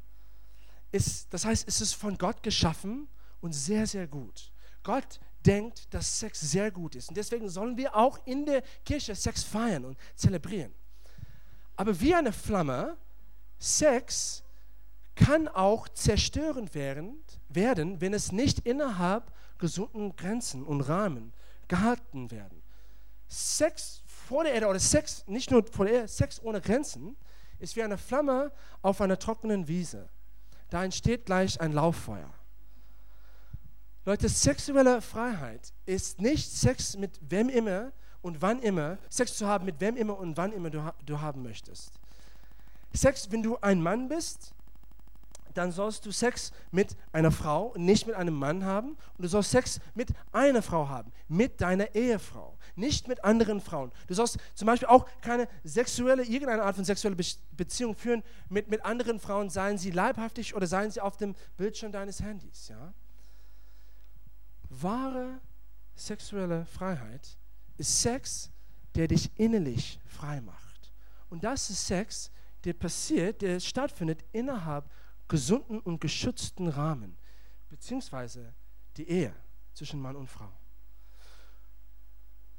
Ist, 0.92 1.34
das 1.34 1.46
heißt, 1.46 1.68
es 1.68 1.82
ist 1.82 1.94
von 1.94 2.18
Gott 2.18 2.44
geschaffen 2.44 3.08
und 3.40 3.54
sehr, 3.54 3.88
sehr 3.88 4.08
gut. 4.08 4.52
Gott 4.84 5.20
denkt, 5.46 5.94
dass 5.94 6.20
Sex 6.20 6.40
sehr 6.40 6.72
gut 6.72 6.96
ist. 6.96 7.10
Und 7.10 7.18
deswegen 7.18 7.50
sollen 7.50 7.78
wir 7.78 7.96
auch 7.96 8.20
in 8.26 8.46
der 8.46 8.62
Kirche 8.86 9.16
Sex 9.16 9.44
feiern 9.44 9.86
und 9.86 9.98
zelebrieren. 10.16 10.74
Aber 11.76 12.00
wie 12.00 12.14
eine 12.14 12.32
Flamme, 12.32 12.98
Sex 13.58 14.44
kann 15.16 15.48
auch 15.48 15.88
zerstörend 15.90 16.74
werden, 16.74 18.02
wenn 18.02 18.14
es 18.14 18.32
nicht 18.32 18.60
innerhalb 18.60 19.32
gesunden 19.58 20.16
Grenzen 20.16 20.64
und 20.64 20.82
Rahmen 20.82 21.34
gehalten 21.68 22.32
werden. 22.32 22.62
Sex 23.28 24.04
vor 24.06 24.44
der 24.44 24.54
Erde 24.54 24.68
oder 24.68 24.80
Sex, 24.80 25.24
nicht 25.28 25.52
nur 25.52 25.66
vor 25.72 25.86
der 25.86 25.96
Erde, 25.96 26.08
Sex 26.08 26.42
ohne 26.42 26.60
Grenzen, 26.60 27.16
ist 27.60 27.76
wie 27.76 27.84
eine 27.84 27.98
Flamme 27.98 28.52
auf 28.82 29.02
einer 29.02 29.20
trockenen 29.20 29.68
Wiese. 29.68 30.10
Da 30.70 30.84
entsteht 30.84 31.26
gleich 31.26 31.60
ein 31.62 31.74
Lauffeuer. 31.74 32.34
Leute, 34.04 34.30
sexuelle 34.30 35.00
Freiheit 35.00 35.74
ist 35.86 36.20
nicht 36.20 36.52
Sex 36.52 36.98
mit 36.98 37.20
wem 37.22 37.50
immer 37.50 37.92
und 38.24 38.42
wann 38.42 38.60
immer, 38.60 38.98
Sex 39.10 39.38
zu 39.38 39.48
haben 39.48 39.66
mit 39.66 39.80
wem 39.80 39.96
immer 39.96 40.18
und 40.18 40.38
wann 40.38 40.54
immer 40.54 40.72
du, 40.72 40.92
du 41.06 41.22
haben 41.22 41.44
möchtest. 41.44 41.92
Sex, 42.94 43.32
wenn 43.32 43.44
du 43.44 43.58
ein 43.58 43.82
Mann 43.82 44.10
bist, 44.10 44.54
dann 45.54 45.72
sollst 45.72 46.06
du 46.06 46.12
Sex 46.12 46.52
mit 46.72 46.96
einer 47.12 47.32
Frau, 47.32 47.74
nicht 47.78 48.08
mit 48.08 48.16
einem 48.16 48.34
Mann 48.34 48.66
haben. 48.66 48.98
Und 49.18 49.24
du 49.24 49.28
sollst 49.28 49.52
Sex 49.52 49.80
mit 49.94 50.10
einer 50.32 50.62
Frau 50.62 50.88
haben, 50.88 51.12
mit 51.28 51.62
deiner 51.62 51.94
Ehefrau, 51.94 52.58
nicht 52.76 53.08
mit 53.08 53.24
anderen 53.24 53.62
Frauen. 53.62 53.92
Du 54.08 54.14
sollst 54.14 54.40
zum 54.56 54.66
Beispiel 54.66 54.88
auch 54.88 55.06
keine 55.22 55.48
sexuelle, 55.64 56.24
irgendeine 56.24 56.64
Art 56.64 56.76
von 56.76 56.86
sexueller 56.86 57.18
Beziehung 57.52 57.96
führen 57.96 58.24
mit, 58.50 58.70
mit 58.70 58.84
anderen 58.84 59.20
Frauen, 59.20 59.50
seien 59.50 59.78
sie 59.78 59.92
leibhaftig 59.92 60.56
oder 60.56 60.68
seien 60.68 60.90
sie 60.90 61.02
auf 61.02 61.18
dem 61.18 61.36
Bildschirm 61.58 61.92
deines 61.92 62.22
Handys. 62.22 62.70
Ja? 62.70 62.94
Wahre 64.72 65.42
sexuelle 65.96 66.66
Freiheit 66.66 67.38
ist 67.78 68.02
Sex, 68.02 68.50
der 68.96 69.08
dich 69.08 69.30
innerlich 69.38 70.00
frei 70.06 70.42
macht. 70.42 70.94
Und 71.30 71.44
das 71.44 71.70
ist 71.70 71.86
Sex, 71.88 72.32
der 72.64 72.74
passiert, 72.74 73.42
der 73.42 73.60
stattfindet 73.60 74.24
innerhalb 74.32 74.90
gesunden 75.28 75.80
und 75.80 76.00
geschützten 76.00 76.68
Rahmen, 76.68 77.18
beziehungsweise 77.70 78.54
die 78.98 79.08
Ehe 79.08 79.34
zwischen 79.74 80.00
Mann 80.00 80.16
und 80.16 80.28
Frau. 80.28 80.52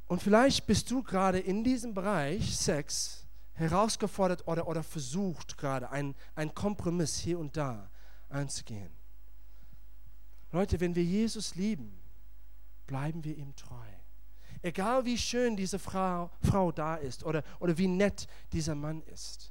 Und 0.07 0.23
vielleicht 0.23 0.67
bist 0.67 0.91
du 0.91 1.03
gerade 1.03 1.39
in 1.39 1.65
diesem 1.65 1.95
Bereich 1.95 2.57
Sex 2.57 3.27
herausgefordert 3.55 4.47
oder, 4.47 4.67
oder 4.67 4.83
versucht 4.83 5.57
gerade 5.57 5.91
einen 5.91 6.15
Kompromiss 6.55 7.17
hier 7.17 7.39
und 7.39 7.57
da 7.57 7.91
einzugehen. 8.29 8.91
Leute, 10.51 10.81
wenn 10.81 10.95
wir 10.95 11.05
Jesus 11.05 11.55
lieben, 11.55 12.02
bleiben 12.93 13.25
wir 13.25 13.35
ihm 13.35 13.57
treu. 13.57 13.89
Egal 14.61 15.07
wie 15.07 15.17
schön 15.17 15.57
diese 15.57 15.79
Frau, 15.79 16.31
Frau 16.43 16.71
da 16.71 16.97
ist 16.97 17.25
oder, 17.25 17.43
oder 17.59 17.79
wie 17.79 17.89
nett 17.89 18.29
dieser 18.53 18.75
Mann 18.75 19.01
ist. 19.05 19.51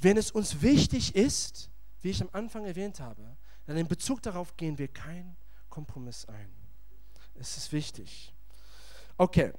Wenn 0.00 0.16
es 0.16 0.30
uns 0.30 0.62
wichtig 0.62 1.16
ist, 1.16 1.68
wie 2.00 2.10
ich 2.10 2.22
am 2.22 2.28
Anfang 2.30 2.64
erwähnt 2.64 3.00
habe, 3.00 3.36
dann 3.66 3.76
in 3.76 3.88
Bezug 3.88 4.22
darauf 4.22 4.56
gehen 4.56 4.78
wir 4.78 4.86
keinen 4.86 5.36
Kompromiss 5.68 6.26
ein. 6.26 6.48
Es 7.34 7.56
ist 7.56 7.72
wichtig. 7.72 8.32
Okay, 9.18 9.52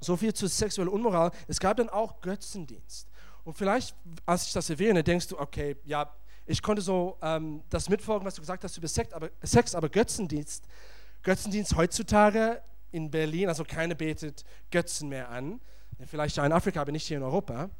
so 0.00 0.16
viel 0.16 0.32
zu 0.32 0.46
sexueller 0.46 0.90
Unmoral. 0.90 1.32
Es 1.48 1.60
gab 1.60 1.76
dann 1.76 1.90
auch 1.90 2.22
Götzendienst. 2.22 3.10
Und 3.44 3.58
vielleicht, 3.58 3.94
als 4.24 4.46
ich 4.46 4.54
das 4.54 4.70
erwähne, 4.70 5.04
denkst 5.04 5.28
du, 5.28 5.38
okay, 5.38 5.76
ja, 5.84 6.10
ich 6.46 6.62
konnte 6.62 6.80
so 6.80 7.18
ähm, 7.20 7.62
das 7.68 7.90
mitfolgen, 7.90 8.26
was 8.26 8.36
du 8.36 8.40
gesagt 8.40 8.64
hast 8.64 8.78
über 8.78 8.88
Sex, 8.88 9.12
aber, 9.12 9.30
Sex, 9.42 9.74
aber 9.74 9.90
Götzendienst 9.90 10.66
Götzendienst 11.22 11.76
heutzutage 11.76 12.62
in 12.90 13.10
Berlin, 13.10 13.48
also 13.48 13.64
keiner 13.64 13.94
betet 13.94 14.44
Götzen 14.70 15.08
mehr 15.08 15.30
an. 15.30 15.60
Vielleicht 16.06 16.36
ja 16.36 16.44
in 16.44 16.52
Afrika, 16.52 16.80
aber 16.80 16.92
nicht 16.92 17.06
hier 17.06 17.16
in 17.16 17.22
Europa. 17.22 17.70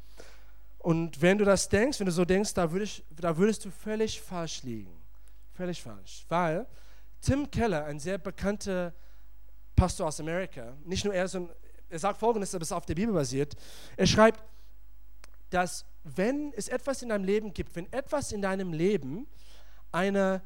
Und 0.79 1.21
wenn 1.21 1.37
du 1.37 1.45
das 1.45 1.69
denkst, 1.69 1.99
wenn 1.99 2.05
du 2.05 2.11
so 2.11 2.25
denkst, 2.25 2.53
da, 2.53 2.71
würd 2.71 2.83
ich, 2.83 3.05
da 3.09 3.37
würdest 3.37 3.65
du 3.65 3.71
völlig 3.71 4.21
falsch 4.21 4.63
liegen. 4.63 5.01
Völlig 5.53 5.81
falsch. 5.81 6.25
Weil 6.29 6.67
Tim 7.21 7.49
Keller, 7.49 7.85
ein 7.85 7.99
sehr 7.99 8.17
bekannter 8.17 8.93
Pastor 9.75 10.07
aus 10.07 10.19
Amerika, 10.19 10.75
nicht 10.83 11.05
nur 11.05 11.13
er, 11.13 11.27
sondern 11.27 11.55
er 11.89 11.99
sagt 11.99 12.19
folgendes, 12.19 12.53
aber 12.53 12.63
es 12.63 12.69
ist 12.69 12.73
auf 12.73 12.85
der 12.85 12.95
Bibel 12.95 13.13
basiert. 13.13 13.55
Er 13.95 14.07
schreibt, 14.07 14.43
dass 15.49 15.85
wenn 16.03 16.51
es 16.53 16.67
etwas 16.67 17.01
in 17.01 17.09
deinem 17.09 17.23
Leben 17.23 17.53
gibt, 17.53 17.75
wenn 17.75 17.91
etwas 17.93 18.31
in 18.31 18.41
deinem 18.41 18.73
Leben 18.73 19.27
eine 19.91 20.41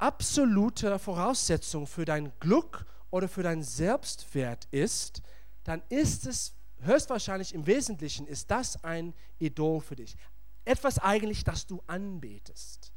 absolute 0.00 0.98
Voraussetzung 0.98 1.86
für 1.86 2.04
dein 2.04 2.32
Glück 2.40 2.86
oder 3.10 3.28
für 3.28 3.42
dein 3.42 3.62
Selbstwert 3.62 4.66
ist, 4.70 5.22
dann 5.64 5.82
ist 5.88 6.26
es 6.26 6.54
höchstwahrscheinlich 6.80 7.54
im 7.54 7.66
Wesentlichen 7.66 8.26
ist 8.26 8.50
das 8.50 8.82
ein 8.82 9.14
Idol 9.38 9.80
für 9.80 9.96
dich. 9.96 10.16
Etwas 10.64 10.98
eigentlich, 10.98 11.44
das 11.44 11.66
du 11.66 11.82
anbetest. 11.86 12.92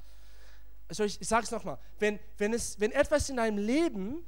Also 0.87 1.03
ich, 1.03 1.19
ich 1.19 1.27
sage 1.27 1.43
es 1.43 1.51
nochmal, 1.51 1.79
wenn, 1.99 2.19
wenn, 2.37 2.53
wenn 2.53 2.91
etwas 2.91 3.29
in 3.29 3.37
deinem 3.37 3.57
Leben, 3.57 4.23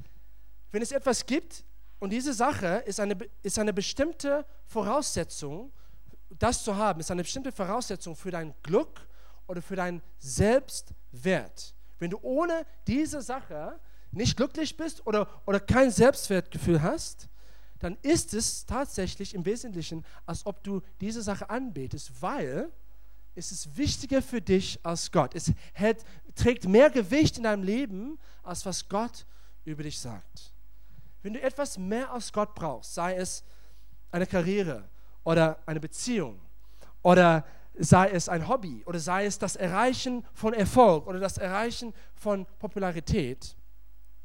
wenn 0.72 0.82
es 0.82 0.92
etwas 0.92 1.26
gibt 1.26 1.64
und 2.00 2.10
diese 2.10 2.34
Sache 2.34 2.84
ist 2.86 3.00
eine, 3.00 3.18
ist 3.44 3.60
eine 3.60 3.74
bestimmte 3.74 4.46
Voraussetzung, 4.66 5.72
das 6.30 6.64
zu 6.64 6.76
haben, 6.76 7.00
ist 7.00 7.12
eine 7.12 7.24
bestimmte 7.24 7.52
Voraussetzung 7.52 8.16
für 8.16 8.32
dein 8.32 8.54
Glück 8.64 9.08
oder 9.48 9.62
für 9.62 9.76
dein 9.76 10.02
Selbstwert, 10.18 11.75
wenn 12.00 12.12
du 12.12 12.20
ohne 12.22 12.66
diese 12.88 13.22
Sache 13.22 13.80
nicht 14.12 14.38
glücklich 14.38 14.78
bist 14.78 15.06
oder, 15.06 15.28
oder 15.46 15.60
kein 15.60 15.92
Selbstwertgefühl 15.92 16.82
hast, 16.82 17.28
dann 17.80 17.98
ist 18.02 18.34
es 18.34 18.66
tatsächlich 18.66 19.34
im 19.34 19.46
Wesentlichen, 19.46 20.06
als 20.26 20.46
ob 20.46 20.64
du 20.64 20.82
diese 21.02 21.22
Sache 21.22 21.50
anbetest, 21.50 22.22
weil 22.22 22.72
es 23.36 23.52
ist 23.52 23.78
wichtiger 23.78 24.22
für 24.22 24.42
dich 24.42 24.80
als 24.84 25.12
Gott. 25.12 25.36
Es 25.36 25.52
hält, 25.74 26.04
trägt 26.36 26.66
mehr 26.66 26.90
Gewicht 26.90 27.38
in 27.38 27.44
deinem 27.44 27.64
Leben, 27.64 28.18
als 28.44 28.66
was 28.66 28.88
Gott 28.88 29.26
über 29.66 29.84
dich 29.84 30.00
sagt. 30.00 30.54
Wenn 31.22 31.34
du 31.34 31.42
etwas 31.42 31.78
mehr 31.78 32.12
als 32.12 32.32
Gott 32.32 32.56
brauchst, 32.56 32.94
sei 32.94 33.16
es 33.16 33.44
eine 34.12 34.26
Karriere 34.26 34.88
oder 35.24 35.60
eine 35.66 35.80
Beziehung 35.80 36.40
oder 37.02 37.46
sei 37.80 38.10
es 38.10 38.30
ein 38.30 38.48
Hobby 38.48 38.84
oder 38.86 39.00
sei 39.00 39.26
es 39.26 39.38
das 39.40 39.56
Erreichen 39.56 40.26
von 40.34 40.54
Erfolg 40.54 41.08
oder 41.08 41.20
das 41.20 41.38
Erreichen 41.38 41.94
von 42.16 42.46
Popularität, 42.60 43.56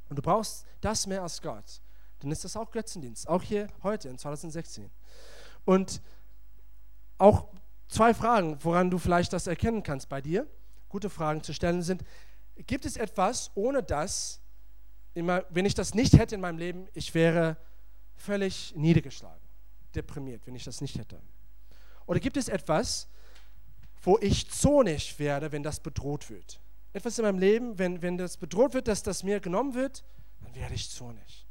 und 0.09 0.17
du 0.17 0.23
brauchst 0.23 0.67
das 0.81 1.07
mehr 1.07 1.23
als 1.23 1.41
Gott, 1.41 1.81
dann 2.19 2.31
ist 2.31 2.45
das 2.45 2.57
auch 2.57 2.71
Götzendienst, 2.71 3.29
auch 3.29 3.43
hier 3.43 3.69
heute 3.83 4.09
in 4.09 4.19
2016. 4.19 4.91
Und 5.65 6.03
auch 7.19 7.49
zwei 7.89 8.13
Fragen, 8.15 8.59
woran 8.63 8.91
du 8.91 8.99
vielleicht 8.99 9.33
das 9.33 9.47
erkennen 9.47 9.83
kannst 9.83 10.09
bei 10.09 10.21
dir, 10.21 10.47
gute 10.89 11.11
Fragen 11.11 11.43
zu 11.43 11.55
stellen 11.55 11.83
sind, 11.83 12.03
gibt 12.67 12.85
es 12.85 12.97
etwas, 12.97 13.51
ohne 13.55 13.83
das, 13.83 14.41
wenn 15.15 15.65
ich 15.65 15.75
das 15.75 15.95
nicht 15.95 16.19
hätte 16.19 16.35
in 16.35 16.41
meinem 16.41 16.59
Leben, 16.59 16.89
ich 16.93 17.15
wäre 17.15 17.57
völlig 18.15 18.75
niedergeschlagen, 18.77 19.41
deprimiert, 19.95 20.47
wenn 20.47 20.55
ich 20.55 20.65
das 20.65 20.81
nicht 20.81 20.99
hätte? 20.99 21.21
Oder 22.07 22.21
gibt 22.21 22.37
es 22.37 22.49
etwas, 22.49 23.09
wo 24.03 24.19
ich 24.19 24.51
zornig 24.51 25.19
werde, 25.19 25.53
wenn 25.53 25.63
das 25.63 25.81
bedroht 25.81 26.31
wird? 26.31 26.61
etwas 26.93 27.19
in 27.19 27.25
meinem 27.25 27.39
Leben, 27.39 27.79
wenn, 27.79 28.03
wenn 28.03 28.19
das 28.19 28.37
bedroht 28.37 28.75
wird, 28.75 28.89
dass 28.89 29.03
das 29.03 29.23
mir 29.23 29.41
genommen 29.41 29.75
wird, 29.75 30.05
dann 30.41 30.55
werde 30.55 30.75
ich 30.75 30.91
zornig. 30.91 31.47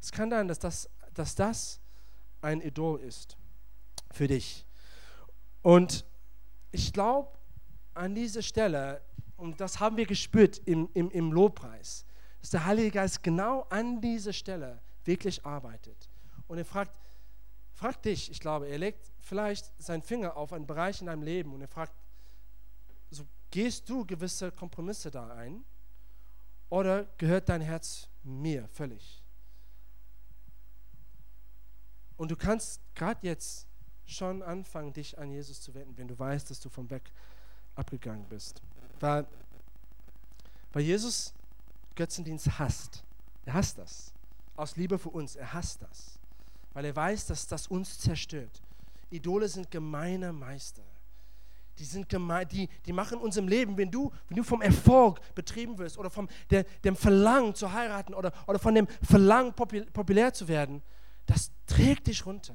Es 0.00 0.10
kann 0.10 0.30
sein, 0.30 0.48
dass 0.48 0.58
das, 0.58 0.88
dass 1.14 1.34
das 1.34 1.80
ein 2.40 2.60
Idol 2.62 3.00
ist 3.00 3.36
für 4.10 4.26
dich. 4.26 4.66
Und 5.62 6.06
ich 6.72 6.92
glaube, 6.92 7.36
an 7.92 8.14
dieser 8.14 8.42
Stelle, 8.42 9.02
und 9.36 9.60
das 9.60 9.80
haben 9.80 9.96
wir 9.96 10.06
gespürt 10.06 10.58
im, 10.64 10.88
im, 10.94 11.10
im 11.10 11.32
Lobpreis, 11.32 12.06
dass 12.40 12.50
der 12.50 12.64
Heilige 12.64 12.92
Geist 12.92 13.22
genau 13.22 13.66
an 13.68 14.00
dieser 14.00 14.32
Stelle 14.32 14.80
wirklich 15.04 15.44
arbeitet. 15.44 16.08
Und 16.46 16.56
er 16.56 16.64
fragt, 16.64 16.98
fragt 17.74 18.06
dich, 18.06 18.30
ich 18.30 18.40
glaube, 18.40 18.68
er 18.68 18.78
legt 18.78 19.09
vielleicht 19.20 19.70
seinen 19.82 20.02
Finger 20.02 20.36
auf 20.36 20.52
einen 20.52 20.66
Bereich 20.66 21.00
in 21.00 21.06
deinem 21.06 21.22
Leben 21.22 21.52
und 21.52 21.60
er 21.60 21.68
fragt, 21.68 21.92
Gehst 23.50 23.88
du 23.88 24.04
gewisse 24.06 24.52
Kompromisse 24.52 25.10
da 25.10 25.28
ein 25.34 25.64
oder 26.68 27.04
gehört 27.18 27.48
dein 27.48 27.60
Herz 27.60 28.08
mir 28.22 28.68
völlig? 28.68 29.22
Und 32.16 32.30
du 32.30 32.36
kannst 32.36 32.80
gerade 32.94 33.26
jetzt 33.26 33.66
schon 34.06 34.42
anfangen, 34.42 34.92
dich 34.92 35.18
an 35.18 35.30
Jesus 35.30 35.60
zu 35.60 35.74
wenden, 35.74 35.96
wenn 35.96 36.06
du 36.06 36.16
weißt, 36.16 36.48
dass 36.50 36.60
du 36.60 36.68
vom 36.68 36.88
Weg 36.90 37.10
abgegangen 37.74 38.26
bist. 38.28 38.62
Weil, 39.00 39.26
weil 40.72 40.82
Jesus 40.82 41.32
Götzendienst 41.96 42.58
hasst. 42.58 43.02
Er 43.46 43.54
hasst 43.54 43.78
das. 43.78 44.12
Aus 44.54 44.76
Liebe 44.76 44.98
für 44.98 45.08
uns. 45.08 45.34
Er 45.34 45.52
hasst 45.54 45.82
das. 45.82 46.18
Weil 46.72 46.84
er 46.84 46.94
weiß, 46.94 47.26
dass 47.26 47.48
das 47.48 47.66
uns 47.66 47.98
zerstört. 47.98 48.62
Idole 49.10 49.48
sind 49.48 49.70
gemeine 49.70 50.32
Meister 50.32 50.84
die 51.80 51.86
sind 51.86 52.10
gemein, 52.10 52.46
die, 52.46 52.68
die 52.84 52.92
machen 52.92 53.18
unserem 53.18 53.48
Leben, 53.48 53.76
wenn 53.78 53.90
du, 53.90 54.12
wenn 54.28 54.36
du 54.36 54.42
vom 54.44 54.60
Erfolg 54.60 55.18
betrieben 55.34 55.78
wirst 55.78 55.96
oder 55.96 56.10
vom 56.10 56.28
der, 56.50 56.64
dem 56.84 56.94
Verlangen 56.94 57.54
zu 57.54 57.72
heiraten 57.72 58.12
oder, 58.12 58.32
oder 58.46 58.58
von 58.58 58.74
dem 58.74 58.86
Verlangen 59.02 59.54
populär 59.54 60.34
zu 60.34 60.46
werden, 60.46 60.82
das 61.24 61.50
trägt 61.66 62.06
dich 62.06 62.26
runter. 62.26 62.54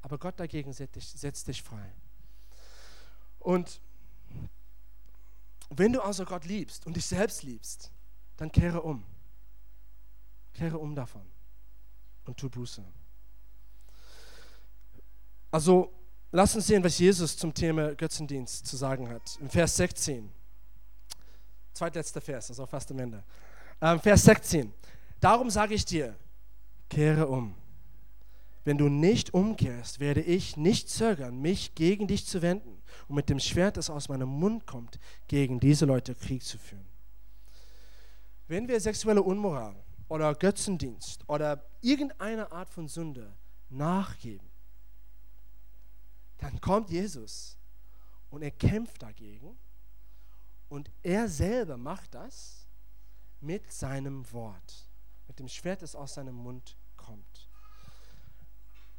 Aber 0.00 0.16
Gott 0.16 0.40
dagegen 0.40 0.72
setzt 0.72 0.96
dich, 0.96 1.06
setzt 1.06 1.48
dich 1.48 1.62
frei. 1.62 1.92
Und 3.38 3.82
wenn 5.68 5.92
du 5.92 6.00
also 6.00 6.24
Gott 6.24 6.46
liebst 6.46 6.86
und 6.86 6.96
dich 6.96 7.04
selbst 7.04 7.42
liebst, 7.42 7.92
dann 8.38 8.50
kehre 8.50 8.80
um. 8.80 9.04
Kehre 10.54 10.78
um 10.78 10.94
davon 10.94 11.26
und 12.24 12.38
tu 12.38 12.48
Buße. 12.48 12.82
Also 15.50 15.92
Lass 16.32 16.54
uns 16.54 16.68
sehen, 16.68 16.84
was 16.84 16.96
Jesus 16.96 17.36
zum 17.36 17.52
Thema 17.52 17.94
Götzendienst 17.96 18.64
zu 18.64 18.76
sagen 18.76 19.08
hat. 19.08 19.36
Im 19.40 19.50
Vers 19.50 19.76
16. 19.76 20.30
Zweitletzter 21.72 22.20
Vers, 22.20 22.50
also 22.50 22.66
fast 22.66 22.90
am 22.92 23.00
Ende. 23.00 23.24
Ähm, 23.80 23.98
Vers 23.98 24.22
16. 24.22 24.72
Darum 25.18 25.50
sage 25.50 25.74
ich 25.74 25.84
dir, 25.84 26.16
kehre 26.88 27.26
um. 27.26 27.56
Wenn 28.62 28.78
du 28.78 28.88
nicht 28.88 29.34
umkehrst, 29.34 29.98
werde 29.98 30.20
ich 30.20 30.56
nicht 30.56 30.88
zögern, 30.88 31.40
mich 31.40 31.74
gegen 31.74 32.06
dich 32.06 32.26
zu 32.26 32.42
wenden 32.42 32.80
und 33.08 33.16
mit 33.16 33.28
dem 33.28 33.40
Schwert, 33.40 33.76
das 33.76 33.90
aus 33.90 34.08
meinem 34.08 34.28
Mund 34.28 34.66
kommt, 34.66 35.00
gegen 35.26 35.58
diese 35.58 35.84
Leute 35.84 36.14
Krieg 36.14 36.44
zu 36.44 36.58
führen. 36.58 36.86
Wenn 38.46 38.68
wir 38.68 38.78
sexuelle 38.78 39.22
Unmoral 39.22 39.74
oder 40.08 40.32
Götzendienst 40.34 41.28
oder 41.28 41.64
irgendeine 41.80 42.52
Art 42.52 42.68
von 42.70 42.86
Sünde 42.86 43.32
nachgeben, 43.68 44.49
dann 46.40 46.60
kommt 46.60 46.90
Jesus 46.90 47.56
und 48.30 48.42
er 48.42 48.50
kämpft 48.50 49.02
dagegen 49.02 49.56
und 50.68 50.90
er 51.02 51.28
selber 51.28 51.76
macht 51.76 52.14
das 52.14 52.66
mit 53.40 53.70
seinem 53.72 54.30
Wort, 54.32 54.88
mit 55.26 55.38
dem 55.38 55.48
Schwert, 55.48 55.82
das 55.82 55.94
aus 55.94 56.14
seinem 56.14 56.34
Mund 56.34 56.76
kommt. 56.96 57.48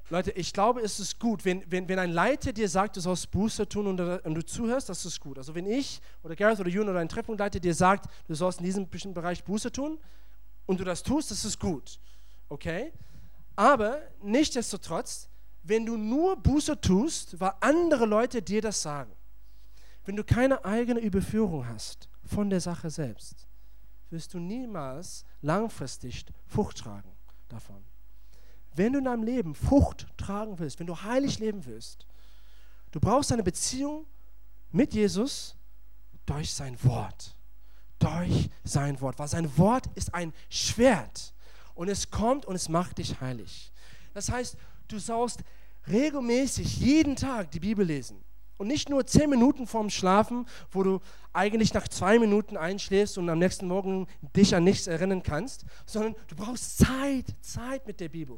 Leute, 0.10 0.32
ich 0.32 0.52
glaube, 0.52 0.82
es 0.82 1.00
ist 1.00 1.20
gut, 1.20 1.46
wenn, 1.46 1.64
wenn, 1.72 1.88
wenn 1.88 1.98
ein 1.98 2.12
Leiter 2.12 2.52
dir 2.52 2.68
sagt, 2.68 2.98
du 2.98 3.00
sollst 3.00 3.32
Buße 3.32 3.68
tun 3.70 3.88
und, 3.88 4.00
und, 4.02 4.34
du 4.34 4.46
zuhörst, 4.46 4.90
das 4.90 5.06
ist 5.06 5.22
gut. 5.22 5.38
Also 5.38 5.56
wenn 5.56 5.66
ich 5.66 6.02
oder 6.22 6.36
Gareth 6.36 6.60
oder 6.60 6.70
Jun 6.70 6.90
oder 6.90 7.00
ein 7.00 7.08
Treffpunktleiter 7.08 7.62
dir 7.62 7.74
sagt, 7.74 8.12
du 8.28 8.36
sollst 8.36 8.60
in 8.60 8.66
diesem 8.66 9.14
Bereich 9.14 9.42
Buße 9.42 9.72
tun 9.72 9.98
und 10.66 10.82
du 10.82 10.84
das 10.84 11.02
tust, 11.02 11.32
das 11.32 11.46
ist 11.46 11.58
gut. 11.58 11.98
Okay? 12.50 12.92
Aber 13.56 14.02
nichtsdestotrotz, 14.22 15.30
wenn 15.64 15.86
du 15.86 15.98
nur 15.98 16.38
Buße 16.38 16.80
tust, 16.82 17.40
weil 17.40 17.54
andere 17.60 18.06
Leute 18.06 18.42
dir 18.42 18.62
das 18.62 18.82
sagen. 18.82 19.12
Wenn 20.06 20.16
du 20.16 20.24
keine 20.24 20.66
eigene 20.66 21.00
Überführung 21.00 21.68
hast 21.68 22.10
von 22.26 22.50
der 22.50 22.60
Sache 22.60 22.90
selbst, 22.90 23.48
wirst 24.10 24.34
du 24.34 24.40
niemals 24.40 25.26
langfristig 25.42 26.26
Frucht 26.48 26.80
tragen 26.80 27.12
davon. 27.48 27.84
Wenn 28.74 28.94
du 28.94 29.00
in 29.00 29.06
deinem 29.06 29.24
Leben 29.24 29.54
Frucht 29.54 30.08
tragen 30.18 30.58
willst, 30.58 30.80
wenn 30.80 30.88
du 30.88 31.02
heilig 31.02 31.40
leben 31.40 31.66
willst, 31.66 32.06
du 32.92 33.00
brauchst 33.00 33.32
eine 33.32 33.44
Beziehung 33.44 34.06
mit 34.72 34.94
Jesus 34.94 35.56
durch 36.26 36.54
sein 36.54 36.82
Wort. 36.84 37.36
Durch 38.00 38.50
sein 38.64 39.00
Wort. 39.02 39.20
Weil 39.20 39.28
sein 39.28 39.58
Wort 39.58 39.88
ist 39.96 40.14
ein 40.14 40.34
Schwert 40.50 41.34
und 41.76 41.90
es 41.90 42.10
kommt 42.10 42.46
und 42.46 42.56
es 42.56 42.70
macht 42.70 42.98
dich 42.98 43.20
heilig. 43.22 43.72
Das 44.14 44.30
heißt, 44.30 44.58
du 44.92 45.00
sollst 45.00 45.42
regelmäßig 45.88 46.78
jeden 46.78 47.16
Tag 47.16 47.52
die 47.52 47.60
Bibel 47.60 47.86
lesen. 47.86 48.24
Und 48.58 48.68
nicht 48.68 48.90
nur 48.90 49.08
zehn 49.08 49.30
Minuten 49.30 49.66
vorm 49.66 49.90
Schlafen, 49.90 50.46
wo 50.70 50.84
du 50.84 51.00
eigentlich 51.34 51.74
nach 51.74 51.88
zwei 51.88 52.20
Minuten 52.20 52.58
einschläfst 52.58 53.18
und 53.18 53.28
am 53.28 53.40
nächsten 53.40 53.68
Morgen 53.68 54.06
dich 54.36 54.54
an 54.54 54.64
nichts 54.64 54.86
erinnern 54.86 55.24
kannst, 55.24 55.66
sondern 55.88 56.16
du 56.28 56.36
brauchst 56.36 56.78
Zeit, 56.78 57.26
Zeit 57.42 57.88
mit 57.88 58.00
der 58.00 58.10
Bibel. 58.10 58.38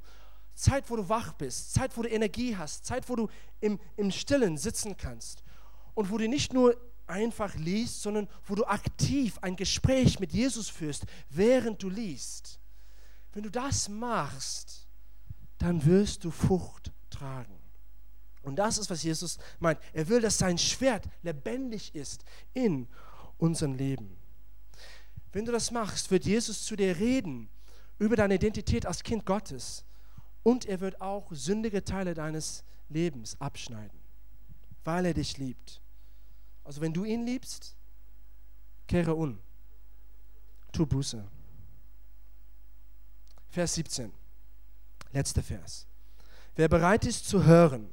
Zeit, 0.54 0.89
wo 0.89 0.96
du 0.96 1.10
wach 1.10 1.34
bist, 1.34 1.74
Zeit, 1.74 1.98
wo 1.98 2.04
du 2.04 2.10
Energie 2.10 2.56
hast, 2.56 2.86
Zeit, 2.86 3.10
wo 3.10 3.16
du 3.16 3.28
im, 3.60 3.80
im 3.98 4.12
Stillen 4.12 4.58
sitzen 4.58 4.96
kannst 4.96 5.44
und 5.94 6.10
wo 6.10 6.18
du 6.18 6.30
nicht 6.30 6.54
nur 6.54 6.78
einfach 7.08 7.56
liest, 7.56 8.02
sondern 8.02 8.30
wo 8.46 8.56
du 8.56 8.63
aktiv 8.66 9.38
ein 9.42 9.56
Gespräch 9.56 10.20
mit 10.20 10.32
Jesus 10.32 10.70
führst, 10.70 11.06
während 11.30 11.84
du 11.84 11.89
liest. 11.89 12.60
Wenn 13.34 13.44
du 13.44 13.50
das 13.50 13.89
machst, 13.89 14.83
dann 15.63 15.86
wirst 15.86 16.26
du 16.26 16.32
Frucht 16.32 16.91
tragen. 17.10 17.58
Und 18.41 18.58
das 18.58 18.78
ist, 18.78 18.89
was 18.89 19.02
Jesus 19.02 19.38
meint. 19.60 19.80
Er 19.93 20.10
will, 20.10 20.19
dass 20.19 20.38
sein 20.38 20.58
Schwert 20.58 21.08
lebendig 21.21 21.96
ist 21.96 22.25
in 22.54 22.90
unserem 23.38 23.73
Leben. 23.73 24.17
Wenn 25.31 25.46
du 25.46 25.54
das 25.54 25.71
machst, 25.71 26.12
wird 26.12 26.25
Jesus 26.25 26.65
zu 26.65 26.75
dir 26.75 27.00
reden 27.00 27.48
über 27.98 28.17
deine 28.17 28.35
Identität 28.35 28.85
als 28.85 29.04
Kind 29.04 29.25
Gottes. 29.25 29.85
Und 30.44 30.65
er 30.65 30.81
wird 30.81 31.00
auch 31.00 31.31
sündige 31.31 31.85
Teile 31.85 32.13
deines 32.13 32.65
Lebens 32.90 33.40
abschneiden, 33.40 33.98
weil 34.83 35.06
er 35.06 35.13
dich 35.13 35.38
liebt. 35.38 35.81
Also 36.65 36.81
wenn 36.81 36.92
du 36.92 37.06
ihn 37.06 37.25
liebst, 37.25 37.77
kehre 38.85 39.15
um. 39.15 39.40
Tu 40.73 40.85
Buße. 40.85 41.23
Vers 43.48 43.75
17. 43.75 44.23
Letzter 45.14 45.44
Vers. 45.44 45.88
Wer 46.56 46.68
bereit 46.68 47.06
ist 47.06 47.28
zu 47.28 47.46
hören, 47.46 47.90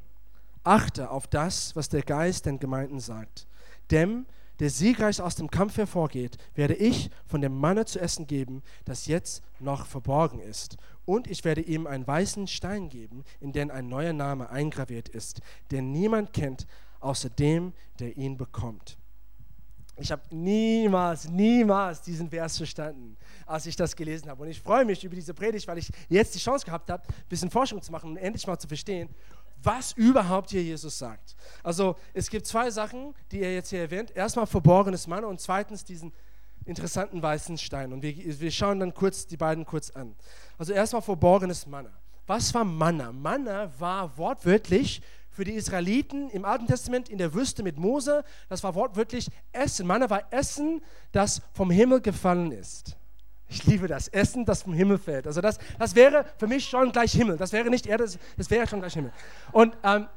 achte 0.64 1.10
auf 1.10 1.26
das, 1.26 1.76
was 1.76 1.88
der 1.88 2.02
Geist 2.02 2.46
den 2.46 2.58
Gemeinden 2.58 3.00
sagt. 3.00 3.46
Dem, 3.90 4.26
der 4.58 4.70
siegreich 4.70 5.20
aus 5.20 5.36
dem 5.36 5.50
Kampf 5.50 5.78
hervorgeht, 5.78 6.36
werde 6.54 6.74
ich 6.74 7.10
von 7.26 7.40
dem 7.40 7.56
Manne 7.56 7.86
zu 7.86 7.98
essen 7.98 8.26
geben, 8.26 8.62
das 8.84 9.06
jetzt 9.06 9.42
noch 9.58 9.86
verborgen 9.86 10.40
ist. 10.40 10.76
Und 11.06 11.28
ich 11.30 11.44
werde 11.44 11.62
ihm 11.62 11.86
einen 11.86 12.06
weißen 12.06 12.46
Stein 12.46 12.88
geben, 12.88 13.24
in 13.40 13.52
den 13.52 13.70
ein 13.70 13.88
neuer 13.88 14.12
Name 14.12 14.50
eingraviert 14.50 15.08
ist, 15.08 15.40
den 15.70 15.92
niemand 15.92 16.32
kennt, 16.34 16.66
außer 17.00 17.30
dem, 17.30 17.72
der 17.98 18.16
ihn 18.16 18.36
bekommt. 18.36 18.98
Ich 20.00 20.10
habe 20.10 20.22
niemals, 20.30 21.28
niemals 21.28 22.00
diesen 22.02 22.30
Vers 22.30 22.56
verstanden, 22.56 23.16
als 23.46 23.66
ich 23.66 23.76
das 23.76 23.94
gelesen 23.94 24.30
habe. 24.30 24.42
Und 24.42 24.48
ich 24.48 24.60
freue 24.60 24.84
mich 24.84 25.04
über 25.04 25.14
diese 25.14 25.34
Predigt, 25.34 25.68
weil 25.68 25.78
ich 25.78 25.90
jetzt 26.08 26.34
die 26.34 26.38
Chance 26.38 26.64
gehabt 26.64 26.90
habe, 26.90 27.02
ein 27.06 27.28
bisschen 27.28 27.50
Forschung 27.50 27.82
zu 27.82 27.92
machen 27.92 28.10
und 28.10 28.16
endlich 28.16 28.46
mal 28.46 28.58
zu 28.58 28.66
verstehen, 28.66 29.08
was 29.62 29.92
überhaupt 29.92 30.50
hier 30.50 30.62
Jesus 30.62 30.98
sagt. 30.98 31.36
Also 31.62 31.96
es 32.14 32.30
gibt 32.30 32.46
zwei 32.46 32.70
Sachen, 32.70 33.14
die 33.30 33.40
er 33.40 33.54
jetzt 33.54 33.68
hier 33.70 33.80
erwähnt. 33.80 34.10
Erstmal 34.16 34.46
verborgenes 34.46 35.06
Mann 35.06 35.24
und 35.24 35.40
zweitens 35.40 35.84
diesen 35.84 36.12
interessanten 36.64 37.22
weißen 37.22 37.58
Stein. 37.58 37.92
Und 37.92 38.02
wir, 38.02 38.40
wir 38.40 38.50
schauen 38.50 38.80
dann 38.80 38.94
kurz 38.94 39.26
die 39.26 39.36
beiden 39.36 39.64
kurz 39.66 39.90
an. 39.90 40.14
Also 40.56 40.72
erstmal 40.72 41.02
verborgenes 41.02 41.66
Manna. 41.66 41.90
Was 42.26 42.54
war 42.54 42.64
Manna? 42.64 43.12
Manna 43.12 43.70
war 43.78 44.16
wortwörtlich 44.16 45.02
für 45.40 45.44
die 45.44 45.54
Israeliten 45.54 46.28
im 46.28 46.44
Alten 46.44 46.66
Testament 46.66 47.08
in 47.08 47.16
der 47.16 47.32
Wüste 47.32 47.62
mit 47.62 47.78
Mose, 47.78 48.24
das 48.50 48.62
war 48.62 48.74
wortwörtlich 48.74 49.26
Essen. 49.52 49.86
Manna 49.86 50.10
war 50.10 50.30
Essen, 50.30 50.82
das 51.12 51.40
vom 51.54 51.70
Himmel 51.70 52.02
gefallen 52.02 52.52
ist. 52.52 52.98
Ich 53.48 53.64
liebe 53.64 53.88
das 53.88 54.08
Essen, 54.08 54.44
das 54.44 54.64
vom 54.64 54.74
Himmel 54.74 54.98
fällt. 54.98 55.26
Also 55.26 55.40
das, 55.40 55.58
das 55.78 55.94
wäre 55.94 56.26
für 56.36 56.46
mich 56.46 56.66
schon 56.66 56.92
gleich 56.92 57.12
Himmel. 57.12 57.38
Das 57.38 57.54
wäre 57.54 57.70
nicht 57.70 57.86
Erde, 57.86 58.04
das 58.36 58.50
wäre 58.50 58.66
schon 58.66 58.80
gleich 58.80 58.92
Himmel. 58.92 59.14
Und, 59.50 59.74
ähm, 59.82 60.08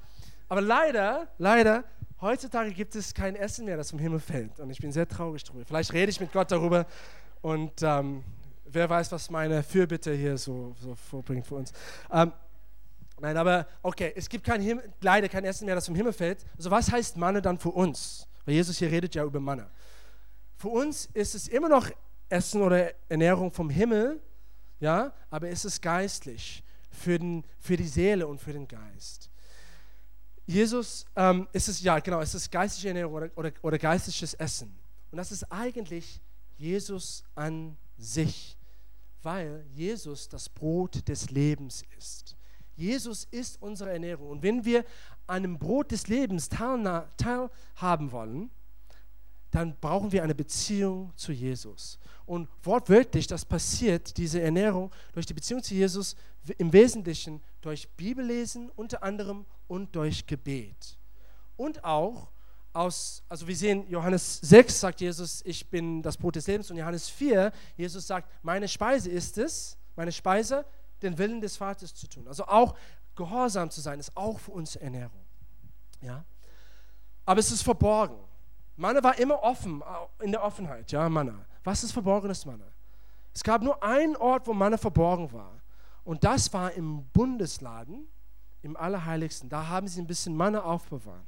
aber 0.50 0.60
leider, 0.60 1.30
leider, 1.38 1.86
heutzutage 2.20 2.74
gibt 2.74 2.94
es 2.94 3.14
kein 3.14 3.38
Essen 3.38 3.64
mehr, 3.64 3.78
das 3.78 3.92
vom 3.92 4.00
Himmel 4.00 4.20
fällt. 4.20 4.60
Und 4.60 4.72
ich 4.72 4.80
bin 4.80 4.92
sehr 4.92 5.08
traurig 5.08 5.46
darüber. 5.46 5.64
Vielleicht 5.64 5.94
rede 5.94 6.10
ich 6.10 6.20
mit 6.20 6.34
Gott 6.34 6.52
darüber 6.52 6.86
und 7.42 7.82
ähm, 7.82 8.26
wer 8.66 8.90
weiß, 8.90 9.10
was 9.14 9.30
meine 9.30 9.64
Fürbitte 9.64 10.14
hier 10.14 10.38
so, 10.38 10.76
so 10.82 10.96
vorbringt 10.96 11.48
für 11.48 11.56
uns. 11.56 11.72
Ähm, 12.12 12.34
Nein, 13.24 13.38
aber 13.38 13.66
okay, 13.82 14.12
es 14.18 14.28
gibt 14.28 14.44
kein 14.44 14.60
Himmel, 14.60 14.92
leider 15.00 15.30
kein 15.30 15.46
Essen 15.46 15.66
mehr, 15.66 15.76
das 15.76 15.86
vom 15.86 15.96
Himmel 15.96 16.12
fällt. 16.12 16.46
Also 16.58 16.70
was 16.70 16.92
heißt 16.92 17.16
Manne 17.16 17.42
dann 17.42 17.58
für 17.58 17.70
uns? 17.70 18.28
Weil 18.44 18.56
Jesus 18.56 18.80
hier 18.80 18.92
redet 18.92 19.16
ja 19.16 19.24
über 19.24 19.40
Manne. 19.40 19.72
Für 20.58 20.68
uns 20.68 21.06
ist 21.14 21.34
es 21.34 21.48
immer 21.48 21.70
noch 21.70 21.90
Essen 22.28 22.62
oder 22.62 22.92
Ernährung 23.08 23.50
vom 23.50 23.70
Himmel, 23.70 24.22
ja, 24.82 25.14
aber 25.30 25.48
es 25.48 25.64
ist 25.64 25.82
geistlich 25.82 26.66
für, 26.92 27.18
den, 27.18 27.46
für 27.60 27.78
die 27.78 27.88
Seele 27.88 28.28
und 28.28 28.42
für 28.42 28.52
den 28.52 28.68
Geist. 28.68 29.30
Jesus, 30.46 31.06
ähm, 31.16 31.48
ist 31.54 31.70
es 31.70 31.82
ja 31.82 32.00
genau, 32.00 32.20
es 32.20 32.36
ist 32.36 32.52
geistliche 32.52 32.90
Ernährung 32.90 33.14
oder, 33.14 33.30
oder, 33.38 33.52
oder 33.62 33.80
geistliches 33.80 34.34
Essen. 34.34 34.78
Und 35.12 35.18
das 35.18 35.32
ist 35.32 35.50
eigentlich 35.50 36.22
Jesus 36.58 37.24
an 37.36 37.78
sich, 37.98 38.58
weil 39.22 39.66
Jesus 39.72 40.28
das 40.28 40.50
Brot 40.50 41.08
des 41.08 41.30
Lebens 41.30 41.86
ist. 41.98 42.36
Jesus 42.76 43.26
ist 43.26 43.62
unsere 43.62 43.92
Ernährung. 43.92 44.30
Und 44.30 44.44
wenn 44.44 44.66
wir 44.66 44.86
an 45.28 45.44
dem 45.44 45.60
Brot 45.60 45.92
des 45.92 46.08
Lebens 46.08 46.50
teilhaben 46.50 48.12
wollen, 48.12 48.50
dann 49.52 49.76
brauchen 49.80 50.12
wir 50.12 50.24
eine 50.24 50.34
Beziehung 50.34 51.14
zu 51.16 51.32
Jesus. 51.32 52.00
Und 52.26 52.50
wortwörtlich, 52.64 53.28
das 53.28 53.46
passiert, 53.46 54.18
diese 54.18 54.42
Ernährung, 54.42 54.92
durch 55.14 55.28
die 55.28 55.34
Beziehung 55.34 55.62
zu 55.62 55.76
Jesus 55.76 56.16
im 56.58 56.74
Wesentlichen 56.74 57.42
durch 57.62 57.88
Bibellesen 57.96 58.70
unter 58.76 59.04
anderem 59.04 59.46
und 59.68 59.96
durch 59.96 60.26
Gebet. 60.26 60.98
Und 61.56 61.84
auch 61.84 62.32
aus, 62.74 63.24
also 63.30 63.48
wir 63.48 63.56
sehen, 63.56 63.88
Johannes 63.88 64.40
6 64.42 64.80
sagt 64.80 65.02
Jesus, 65.02 65.42
ich 65.46 65.70
bin 65.70 66.02
das 66.02 66.18
Brot 66.18 66.36
des 66.36 66.48
Lebens. 66.48 66.72
Und 66.72 66.78
Johannes 66.78 67.08
4, 67.10 67.52
Jesus 67.78 68.08
sagt, 68.08 68.30
meine 68.42 68.68
Speise 68.68 69.10
ist 69.10 69.38
es, 69.38 69.78
meine 69.96 70.12
Speise 70.12 70.66
den 71.04 71.18
Willen 71.18 71.42
des 71.42 71.58
Vaters 71.58 71.94
zu 71.94 72.08
tun. 72.08 72.28
Also 72.28 72.46
auch 72.46 72.76
gehorsam 73.16 73.70
zu 73.70 73.82
sein, 73.82 74.00
ist 74.00 74.16
auch 74.16 74.40
für 74.40 74.52
uns 74.52 74.76
Ernährung. 74.76 75.22
Ja? 76.02 76.24
Aber 77.26 77.40
es 77.40 77.52
ist 77.52 77.62
verborgen. 77.62 78.18
Manna 78.76 79.04
war 79.04 79.18
immer 79.20 79.42
offen, 79.44 79.84
in 80.22 80.32
der 80.32 80.44
Offenheit, 80.44 80.92
ja, 80.92 81.08
Manna. 81.08 81.46
Was 81.64 81.84
ist 81.84 81.92
verborgenes 81.92 82.46
Manna? 82.46 82.66
Es 83.34 83.44
gab 83.44 83.62
nur 83.62 83.82
einen 83.84 84.16
Ort, 84.16 84.48
wo 84.48 84.54
Manna 84.54 84.78
verborgen 84.78 85.32
war. 85.32 85.62
Und 86.04 86.24
das 86.24 86.52
war 86.54 86.72
im 86.74 87.06
Bundesladen, 87.14 88.08
im 88.62 88.76
Allerheiligsten. 88.76 89.50
Da 89.50 89.68
haben 89.68 89.88
sie 89.88 90.02
ein 90.02 90.08
bisschen 90.08 90.36
Manna 90.36 90.64
aufbewahrt. 90.64 91.26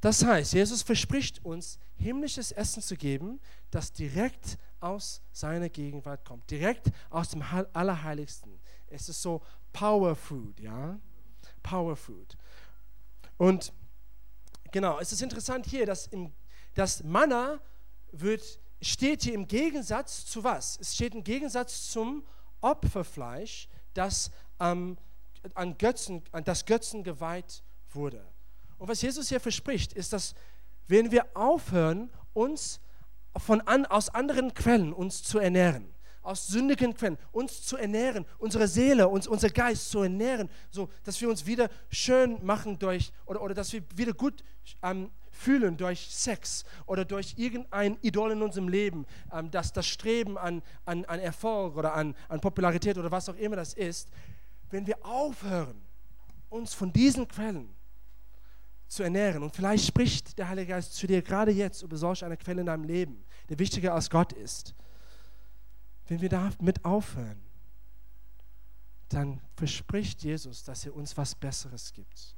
Das 0.00 0.24
heißt, 0.24 0.52
Jesus 0.52 0.82
verspricht 0.82 1.44
uns, 1.44 1.78
himmlisches 1.96 2.52
Essen 2.52 2.82
zu 2.82 2.96
geben, 2.96 3.40
das 3.70 3.92
direkt 3.92 4.58
aus 4.80 5.22
seiner 5.32 5.68
Gegenwart 5.68 6.24
kommt, 6.24 6.50
direkt 6.50 6.90
aus 7.10 7.30
dem 7.30 7.42
Allerheiligsten. 7.72 8.60
Es 8.88 9.08
ist 9.08 9.22
so 9.22 9.42
Power 9.72 10.14
Food, 10.14 10.60
ja? 10.60 10.98
Power 11.62 11.96
Food. 11.96 12.36
Und 13.36 13.72
genau, 14.72 14.98
es 14.98 15.12
ist 15.12 15.22
interessant 15.22 15.66
hier, 15.66 15.86
dass 15.86 16.06
im, 16.06 16.32
das 16.74 17.02
Manna 17.02 17.60
wird, 18.12 18.60
steht 18.80 19.22
hier 19.22 19.34
im 19.34 19.46
Gegensatz 19.46 20.24
zu 20.26 20.44
was? 20.44 20.78
Es 20.80 20.94
steht 20.94 21.14
im 21.14 21.24
Gegensatz 21.24 21.90
zum 21.90 22.24
Opferfleisch, 22.60 23.68
das 23.94 24.30
ähm, 24.60 24.96
an 25.54 25.78
Götzen, 25.78 26.22
an 26.32 26.44
das 26.44 26.64
Götzen 26.64 27.04
geweiht 27.04 27.62
wurde. 27.90 28.26
Und 28.78 28.88
was 28.88 29.02
Jesus 29.02 29.28
hier 29.28 29.40
verspricht, 29.40 29.92
ist, 29.92 30.12
dass 30.12 30.34
wenn 30.86 31.10
wir 31.10 31.26
aufhören, 31.34 32.10
uns 32.32 32.80
von 33.38 33.60
an, 33.62 33.86
aus 33.86 34.08
anderen 34.10 34.54
Quellen 34.54 34.92
uns 34.92 35.22
zu 35.22 35.38
ernähren, 35.38 35.92
aus 36.22 36.46
sündigen 36.46 36.94
Quellen 36.94 37.18
uns 37.32 37.62
zu 37.62 37.76
ernähren, 37.76 38.26
unsere 38.38 38.68
Seele, 38.68 39.08
uns, 39.08 39.26
unser 39.26 39.50
Geist 39.50 39.90
zu 39.90 40.02
ernähren, 40.02 40.50
so 40.70 40.88
dass 41.04 41.20
wir 41.20 41.28
uns 41.28 41.46
wieder 41.46 41.68
schön 41.90 42.44
machen 42.44 42.78
durch 42.78 43.12
oder, 43.26 43.42
oder 43.42 43.54
dass 43.54 43.72
wir 43.72 43.82
wieder 43.94 44.12
gut 44.12 44.44
ähm, 44.82 45.10
fühlen 45.30 45.76
durch 45.76 46.08
Sex 46.10 46.64
oder 46.86 47.04
durch 47.04 47.34
irgendein 47.36 47.96
Idol 48.02 48.32
in 48.32 48.42
unserem 48.42 48.68
Leben, 48.68 49.06
ähm, 49.32 49.50
das, 49.50 49.72
das 49.72 49.86
Streben 49.86 50.36
an, 50.36 50.62
an, 50.84 51.04
an 51.04 51.20
Erfolg 51.20 51.76
oder 51.76 51.94
an, 51.94 52.14
an 52.28 52.40
Popularität 52.40 52.98
oder 52.98 53.10
was 53.10 53.28
auch 53.28 53.36
immer 53.36 53.56
das 53.56 53.74
ist, 53.74 54.08
wenn 54.70 54.86
wir 54.86 55.04
aufhören, 55.04 55.80
uns 56.50 56.74
von 56.74 56.92
diesen 56.92 57.28
Quellen 57.28 57.74
zu 58.88 59.02
ernähren. 59.02 59.42
Und 59.42 59.54
vielleicht 59.54 59.86
spricht 59.86 60.38
der 60.38 60.48
Heilige 60.48 60.72
Geist 60.72 60.94
zu 60.94 61.06
dir 61.06 61.22
gerade 61.22 61.52
jetzt 61.52 61.82
über 61.82 61.96
solch 61.96 62.24
eine 62.24 62.36
Quelle 62.36 62.60
in 62.60 62.66
deinem 62.66 62.84
Leben, 62.84 63.24
der 63.48 63.58
wichtiger 63.58 63.94
als 63.94 64.10
Gott 64.10 64.32
ist. 64.32 64.74
Wenn 66.06 66.20
wir 66.20 66.28
damit 66.28 66.84
aufhören, 66.84 67.40
dann 69.10 69.40
verspricht 69.56 70.22
Jesus, 70.22 70.64
dass 70.64 70.84
er 70.84 70.94
uns 70.94 71.16
was 71.16 71.34
Besseres 71.34 71.92
gibt. 71.92 72.36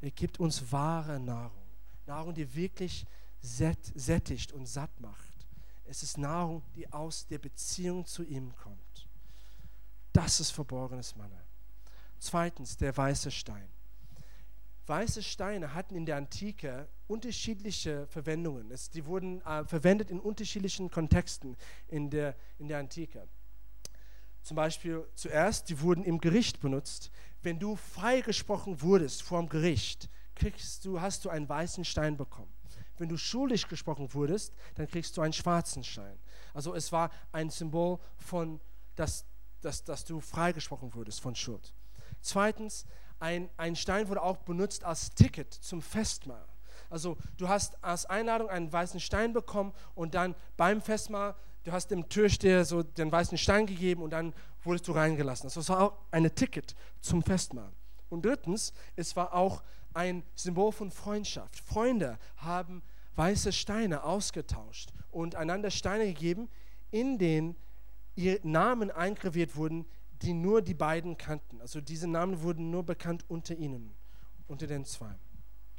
Er 0.00 0.10
gibt 0.10 0.40
uns 0.40 0.70
wahre 0.72 1.18
Nahrung. 1.18 1.62
Nahrung, 2.06 2.34
die 2.34 2.54
wirklich 2.54 3.06
sättigt 3.40 4.52
und 4.52 4.66
satt 4.66 5.00
macht. 5.00 5.46
Es 5.84 6.02
ist 6.02 6.18
Nahrung, 6.18 6.62
die 6.74 6.90
aus 6.92 7.26
der 7.26 7.38
Beziehung 7.38 8.06
zu 8.06 8.22
ihm 8.22 8.54
kommt. 8.56 9.08
Das 10.12 10.40
ist 10.40 10.50
verborgenes 10.50 11.16
Manna. 11.16 11.40
Zweitens, 12.18 12.76
der 12.76 12.96
weiße 12.96 13.30
Stein. 13.30 13.68
Weiße 14.86 15.22
Steine 15.22 15.74
hatten 15.74 15.94
in 15.94 16.06
der 16.06 16.16
Antike 16.16 16.88
unterschiedliche 17.06 18.06
Verwendungen. 18.08 18.70
Es, 18.70 18.90
die 18.90 19.06
wurden 19.06 19.40
äh, 19.42 19.64
verwendet 19.64 20.10
in 20.10 20.18
unterschiedlichen 20.18 20.90
Kontexten 20.90 21.56
in 21.88 22.10
der, 22.10 22.36
in 22.58 22.68
der 22.68 22.78
Antike. 22.78 23.28
Zum 24.42 24.56
Beispiel 24.56 25.06
zuerst, 25.14 25.68
die 25.68 25.80
wurden 25.80 26.04
im 26.04 26.20
Gericht 26.20 26.60
benutzt. 26.60 27.12
Wenn 27.42 27.60
du 27.60 27.76
freigesprochen 27.76 28.82
wurdest 28.82 29.22
vor 29.22 29.40
dem 29.40 29.48
Gericht, 29.48 30.10
kriegst 30.34 30.84
du, 30.84 31.00
hast 31.00 31.24
du 31.24 31.30
einen 31.30 31.48
weißen 31.48 31.84
Stein 31.84 32.16
bekommen. 32.16 32.52
Wenn 32.98 33.08
du 33.08 33.16
schuldig 33.16 33.68
gesprochen 33.68 34.12
wurdest, 34.14 34.54
dann 34.74 34.88
kriegst 34.88 35.16
du 35.16 35.22
einen 35.22 35.32
schwarzen 35.32 35.84
Stein. 35.84 36.18
Also 36.54 36.74
es 36.74 36.90
war 36.92 37.10
ein 37.30 37.50
Symbol 37.50 37.98
von, 38.16 38.60
dass, 38.96 39.24
dass, 39.60 39.84
dass 39.84 40.04
du 40.04 40.20
freigesprochen 40.20 40.92
wurdest 40.94 41.20
von 41.20 41.34
Schuld. 41.34 41.72
Zweitens, 42.20 42.86
ein, 43.22 43.48
ein 43.56 43.76
Stein 43.76 44.08
wurde 44.08 44.20
auch 44.20 44.38
benutzt 44.38 44.82
als 44.84 45.14
Ticket 45.14 45.54
zum 45.54 45.80
Festmahl. 45.80 46.44
Also 46.90 47.16
du 47.38 47.48
hast 47.48 47.82
als 47.82 48.04
Einladung 48.04 48.50
einen 48.50 48.70
weißen 48.70 48.98
Stein 48.98 49.32
bekommen 49.32 49.72
und 49.94 50.14
dann 50.14 50.34
beim 50.56 50.82
Festmahl, 50.82 51.36
du 51.62 51.70
hast 51.72 51.92
dem 51.92 52.08
Türsteher 52.08 52.64
so 52.64 52.82
den 52.82 53.10
weißen 53.12 53.38
Stein 53.38 53.66
gegeben 53.66 54.02
und 54.02 54.10
dann 54.10 54.34
wurdest 54.64 54.88
du 54.88 54.92
reingelassen. 54.92 55.46
Also 55.46 55.60
es 55.60 55.68
war 55.68 55.80
auch 55.80 55.92
ein 56.10 56.34
Ticket 56.34 56.74
zum 57.00 57.22
Festmahl. 57.22 57.72
Und 58.10 58.26
drittens, 58.26 58.74
es 58.96 59.14
war 59.14 59.32
auch 59.32 59.62
ein 59.94 60.24
Symbol 60.34 60.72
von 60.72 60.90
Freundschaft. 60.90 61.56
Freunde 61.60 62.18
haben 62.38 62.82
weiße 63.14 63.52
Steine 63.52 64.02
ausgetauscht 64.02 64.90
und 65.12 65.36
einander 65.36 65.70
Steine 65.70 66.06
gegeben, 66.06 66.48
in 66.90 67.18
denen 67.18 67.56
ihr 68.16 68.40
Namen 68.42 68.90
eingraviert 68.90 69.54
wurden, 69.54 69.86
die 70.22 70.32
nur 70.32 70.62
die 70.62 70.74
beiden 70.74 71.16
kannten. 71.16 71.60
Also 71.60 71.80
diese 71.80 72.08
Namen 72.08 72.42
wurden 72.42 72.70
nur 72.70 72.84
bekannt 72.84 73.24
unter 73.28 73.54
ihnen, 73.54 73.94
unter 74.46 74.66
den 74.66 74.84
zwei. 74.84 75.14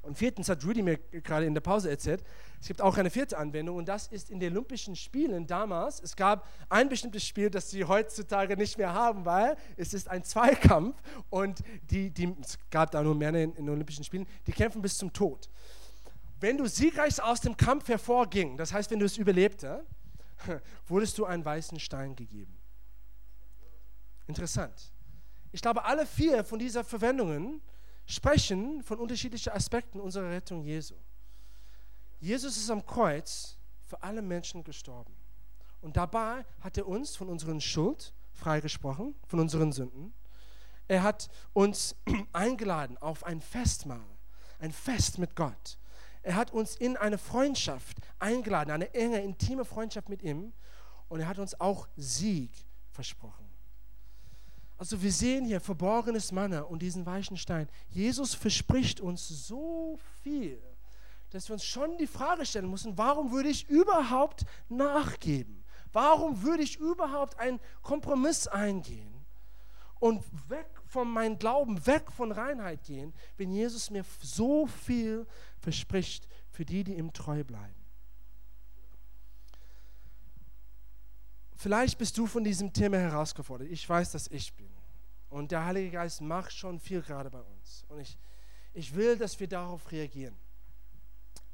Und 0.03 0.17
viertens 0.17 0.49
hat 0.49 0.65
Rudy 0.65 0.81
mir 0.81 0.97
gerade 0.97 1.45
in 1.45 1.53
der 1.53 1.61
Pause 1.61 1.89
erzählt, 1.89 2.25
es 2.59 2.67
gibt 2.67 2.81
auch 2.81 2.97
eine 2.97 3.09
vierte 3.09 3.37
Anwendung 3.37 3.77
und 3.77 3.87
das 3.87 4.07
ist 4.07 4.29
in 4.29 4.39
den 4.41 4.51
Olympischen 4.51 4.97
Spielen 4.97 5.47
damals. 5.47 6.01
Es 6.01 6.17
gab 6.17 6.45
ein 6.67 6.89
bestimmtes 6.89 7.25
Spiel, 7.25 7.49
das 7.49 7.69
sie 7.69 7.85
heutzutage 7.85 8.57
nicht 8.57 8.77
mehr 8.77 8.93
haben, 8.93 9.23
weil 9.23 9.55
es 9.77 9.93
ist 9.93 10.09
ein 10.09 10.25
Zweikampf 10.25 11.01
und 11.29 11.63
die, 11.89 12.09
die, 12.09 12.35
es 12.41 12.59
gab 12.69 12.91
da 12.91 13.01
nur 13.01 13.15
Männer 13.15 13.39
in, 13.39 13.51
in 13.51 13.65
den 13.65 13.73
Olympischen 13.73 14.03
Spielen, 14.03 14.27
die 14.45 14.51
kämpfen 14.51 14.81
bis 14.81 14.97
zum 14.97 15.13
Tod. 15.13 15.49
Wenn 16.41 16.57
du 16.57 16.67
siegreich 16.67 17.23
aus 17.23 17.39
dem 17.39 17.55
Kampf 17.55 17.87
hervorging, 17.87 18.57
das 18.57 18.73
heißt, 18.73 18.91
wenn 18.91 18.99
du 18.99 19.05
es 19.05 19.17
überlebte, 19.17 19.85
wurdest 20.87 21.17
du 21.17 21.23
einen 21.23 21.45
weißen 21.45 21.79
Stein 21.79 22.17
gegeben. 22.17 22.53
Interessant. 24.27 24.91
Ich 25.51 25.61
glaube, 25.61 25.85
alle 25.85 26.05
vier 26.05 26.43
von 26.43 26.59
dieser 26.59 26.83
Verwendungen 26.83 27.61
sprechen 28.05 28.83
von 28.83 28.99
unterschiedlichen 28.99 29.53
Aspekten 29.53 29.99
unserer 29.99 30.29
Rettung 30.29 30.63
Jesu. 30.63 30.95
Jesus 32.19 32.57
ist 32.57 32.69
am 32.69 32.85
Kreuz 32.85 33.57
für 33.85 34.01
alle 34.01 34.21
Menschen 34.21 34.63
gestorben. 34.63 35.13
Und 35.81 35.97
dabei 35.97 36.45
hat 36.61 36.77
er 36.77 36.87
uns 36.87 37.15
von 37.15 37.27
unseren 37.27 37.59
Schuld 37.59 38.13
freigesprochen, 38.31 39.15
von 39.27 39.39
unseren 39.39 39.71
Sünden. 39.71 40.13
Er 40.87 41.03
hat 41.03 41.29
uns 41.53 41.95
eingeladen 42.33 42.97
auf 42.97 43.25
ein 43.25 43.41
Festmahl, 43.41 44.05
ein 44.59 44.71
Fest 44.71 45.17
mit 45.17 45.35
Gott. 45.35 45.77
Er 46.21 46.35
hat 46.35 46.51
uns 46.51 46.77
in 46.77 46.95
eine 46.95 47.17
Freundschaft 47.17 47.97
eingeladen, 48.17 48.71
eine 48.71 48.93
enge, 48.93 49.21
intime 49.21 49.65
Freundschaft 49.65 50.07
mit 50.07 50.23
ihm. 50.23 50.53
Und 51.09 51.19
er 51.19 51.27
hat 51.27 51.37
uns 51.37 51.59
auch 51.59 51.87
Sieg 51.97 52.51
versprochen. 52.89 53.42
Also 54.83 55.01
wir 55.01 55.13
sehen 55.13 55.45
hier 55.45 55.61
verborgenes 55.61 56.33
Manna 56.33 56.63
und 56.63 56.81
diesen 56.81 57.05
weichen 57.05 57.37
Stein. 57.37 57.69
Jesus 57.87 58.33
verspricht 58.33 58.99
uns 58.99 59.25
so 59.29 59.97
viel, 60.21 60.61
dass 61.29 61.47
wir 61.47 61.53
uns 61.53 61.63
schon 61.63 61.97
die 61.97 62.05
Frage 62.05 62.45
stellen 62.45 62.69
müssen, 62.69 62.97
warum 62.97 63.31
würde 63.31 63.47
ich 63.47 63.69
überhaupt 63.69 64.45
nachgeben? 64.67 65.63
Warum 65.93 66.43
würde 66.43 66.63
ich 66.63 66.79
überhaupt 66.79 67.39
einen 67.39 67.61
Kompromiss 67.81 68.45
eingehen 68.49 69.23
und 70.01 70.21
weg 70.49 70.67
von 70.85 71.09
meinem 71.09 71.39
Glauben, 71.39 71.87
weg 71.87 72.11
von 72.11 72.33
Reinheit 72.33 72.83
gehen, 72.83 73.13
wenn 73.37 73.53
Jesus 73.53 73.89
mir 73.89 74.03
so 74.21 74.67
viel 74.67 75.25
verspricht 75.61 76.27
für 76.51 76.65
die, 76.65 76.83
die 76.83 76.95
ihm 76.95 77.13
treu 77.13 77.45
bleiben? 77.45 77.81
Vielleicht 81.55 81.97
bist 81.97 82.17
du 82.17 82.27
von 82.27 82.43
diesem 82.43 82.73
Thema 82.73 82.97
herausgefordert. 82.97 83.69
Ich 83.69 83.87
weiß, 83.87 84.11
dass 84.11 84.27
ich 84.27 84.53
bin. 84.55 84.72
Und 85.33 85.49
der 85.49 85.65
Heilige 85.65 85.89
Geist 85.89 86.21
macht 86.21 86.53
schon 86.53 86.79
viel 86.79 87.01
gerade 87.01 87.31
bei 87.31 87.41
uns. 87.41 87.85
Und 87.89 87.99
ich, 87.99 88.19
ich 88.71 88.93
will, 88.93 89.17
dass 89.17 89.39
wir 89.39 89.47
darauf 89.47 89.91
reagieren. 89.91 90.35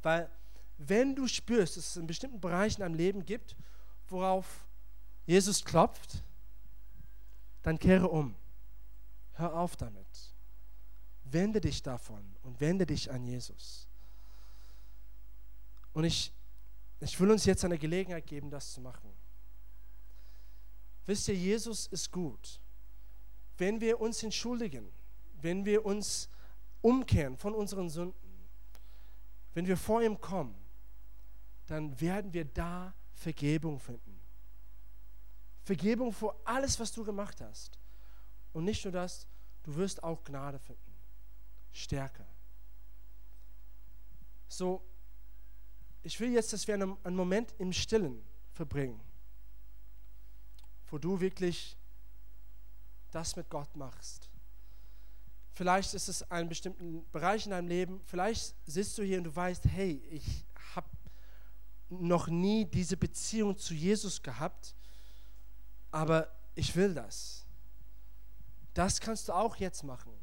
Weil 0.02 0.30
wenn 0.78 1.16
du 1.16 1.28
spürst, 1.28 1.78
dass 1.78 1.88
es 1.92 1.96
in 1.96 2.06
bestimmten 2.06 2.42
Bereichen 2.42 2.84
am 2.84 2.94
Leben 2.94 3.26
gibt, 3.26 3.56
worauf 4.10 4.68
Jesus 5.26 5.64
klopft, 5.64 6.26
dann 7.62 7.80
kehre 7.80 8.10
um. 8.10 8.36
Hör 9.36 9.56
auf 9.56 9.78
damit. 9.78 10.34
Wende 11.24 11.62
dich 11.62 11.82
davon 11.82 12.36
und 12.44 12.60
wende 12.60 12.86
dich 12.86 13.10
an 13.10 13.24
Jesus. 13.24 13.88
Und 15.94 16.04
ich, 16.04 16.34
ich 17.00 17.18
will 17.18 17.32
uns 17.32 17.46
jetzt 17.46 17.64
eine 17.64 17.78
Gelegenheit 17.78 18.28
geben, 18.28 18.50
das 18.50 18.74
zu 18.74 18.82
machen. 18.82 19.10
Wisst 21.06 21.30
ihr, 21.30 21.36
Jesus 21.36 21.88
ist 21.88 22.12
gut. 22.12 22.60
Wenn 23.60 23.80
wir 23.80 24.02
uns 24.02 24.24
entschuldigen, 24.24 24.92
wenn 25.42 25.66
wir 25.66 25.86
uns 25.86 26.30
umkehren 26.82 27.38
von 27.38 27.54
unseren 27.54 27.90
Sünden, 27.90 28.50
wenn 29.54 29.68
wir 29.68 29.78
vor 29.78 30.02
ihm 30.02 30.20
kommen, 30.20 30.56
dann 31.68 32.00
werden 32.02 32.34
wir 32.34 32.46
da 32.46 32.96
Vergebung 33.14 33.80
finden. 33.80 34.20
Vergebung 35.64 36.12
für 36.12 36.36
alles, 36.46 36.80
was 36.80 36.92
du 36.92 37.04
gemacht 37.04 37.42
hast. 37.42 37.78
Und 38.54 38.64
nicht 38.64 38.84
nur 38.84 38.92
das, 38.92 39.28
du 39.62 39.76
wirst 39.76 40.02
auch 40.04 40.24
Gnade 40.24 40.58
finden. 40.58 40.96
Stärke. 41.72 42.26
So, 44.48 44.84
ich 46.02 46.20
will 46.20 46.32
jetzt, 46.32 46.52
dass 46.54 46.68
wir 46.68 46.74
einen, 46.74 46.98
einen 47.04 47.16
Moment 47.16 47.54
im 47.60 47.72
Stillen 47.72 48.24
verbringen 48.52 49.00
wo 50.92 50.98
du 50.98 51.20
wirklich 51.20 51.78
das 53.12 53.36
mit 53.36 53.50
Gott 53.50 53.76
machst. 53.76 54.30
Vielleicht 55.54 55.94
ist 55.94 56.08
es 56.08 56.30
ein 56.32 56.48
bestimmter 56.48 56.84
Bereich 57.12 57.46
in 57.46 57.52
deinem 57.52 57.68
Leben, 57.68 58.02
vielleicht 58.06 58.56
sitzt 58.66 58.98
du 58.98 59.04
hier 59.04 59.18
und 59.18 59.26
du 59.26 59.36
weißt, 59.36 59.66
hey, 59.66 60.02
ich 60.10 60.46
habe 60.76 60.88
noch 61.90 62.28
nie 62.28 62.66
diese 62.66 62.96
Beziehung 62.96 63.58
zu 63.58 63.74
Jesus 63.74 64.22
gehabt, 64.22 64.76
aber 65.92 66.30
ich 66.56 66.76
will 66.76 66.94
das. 66.94 67.46
Das 68.74 69.02
kannst 69.02 69.28
du 69.28 69.34
auch 69.34 69.56
jetzt 69.58 69.84
machen. 69.84 70.14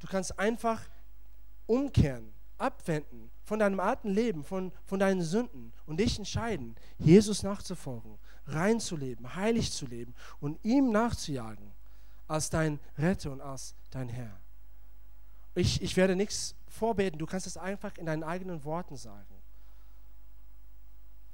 Du 0.00 0.06
kannst 0.06 0.38
einfach 0.38 0.82
umkehren, 1.66 2.34
abwenden 2.58 3.30
von 3.44 3.58
deinem 3.58 3.80
alten 3.80 4.10
Leben, 4.10 4.44
von, 4.44 4.72
von 4.84 4.98
deinen 4.98 5.22
Sünden 5.22 5.72
und 5.86 5.98
dich 5.98 6.18
entscheiden, 6.18 6.74
Jesus 6.98 7.42
nachzufolgen 7.42 8.18
rein 8.46 8.80
zu 8.80 8.96
leben, 8.96 9.34
heilig 9.34 9.72
zu 9.72 9.86
leben 9.86 10.14
und 10.40 10.58
ihm 10.64 10.90
nachzujagen 10.90 11.72
als 12.28 12.50
dein 12.50 12.80
Retter 12.98 13.32
und 13.32 13.40
als 13.40 13.74
dein 13.90 14.08
Herr. 14.08 14.40
Ich, 15.54 15.80
ich 15.80 15.96
werde 15.96 16.16
nichts 16.16 16.54
vorbeten, 16.68 17.18
du 17.18 17.26
kannst 17.26 17.46
es 17.46 17.56
einfach 17.56 17.96
in 17.96 18.06
deinen 18.06 18.24
eigenen 18.24 18.64
Worten 18.64 18.96
sagen. 18.96 19.42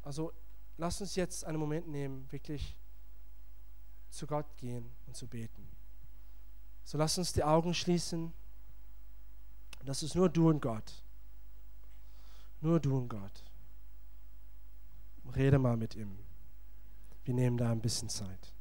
Also 0.02 0.32
lass 0.76 1.00
uns 1.00 1.16
jetzt 1.16 1.44
einen 1.44 1.58
Moment 1.58 1.88
nehmen, 1.88 2.30
wirklich 2.30 2.76
zu 4.10 4.26
Gott 4.26 4.56
gehen 4.58 4.90
und 5.06 5.16
zu 5.16 5.26
beten. 5.26 5.68
So 6.84 6.98
lass 6.98 7.18
uns 7.18 7.32
die 7.32 7.44
Augen 7.44 7.74
schließen. 7.74 8.32
Das 9.84 10.02
ist 10.02 10.14
nur 10.14 10.28
du 10.28 10.48
und 10.48 10.60
Gott. 10.60 11.02
Nur 12.60 12.78
du 12.78 12.96
und 12.96 13.08
Gott. 13.08 13.44
Rede 15.34 15.58
mal 15.58 15.76
mit 15.76 15.94
ihm. 15.94 16.18
Wir 17.24 17.34
nehmen 17.34 17.56
da 17.56 17.70
ein 17.70 17.80
bisschen 17.80 18.08
Zeit. 18.08 18.52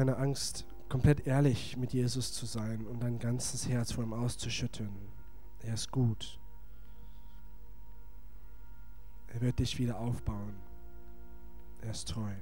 Keine 0.00 0.16
Angst, 0.16 0.64
komplett 0.88 1.26
ehrlich 1.26 1.76
mit 1.76 1.92
Jesus 1.92 2.32
zu 2.32 2.46
sein 2.46 2.86
und 2.86 3.02
dein 3.02 3.18
ganzes 3.18 3.68
Herz 3.68 3.92
vor 3.92 4.02
ihm 4.02 4.14
auszuschütten. 4.14 4.88
Er 5.62 5.74
ist 5.74 5.90
gut. 5.90 6.40
Er 9.34 9.42
wird 9.42 9.58
dich 9.58 9.78
wieder 9.78 9.98
aufbauen. 9.98 10.56
Er 11.82 11.90
ist 11.90 12.08
treu. 12.08 12.32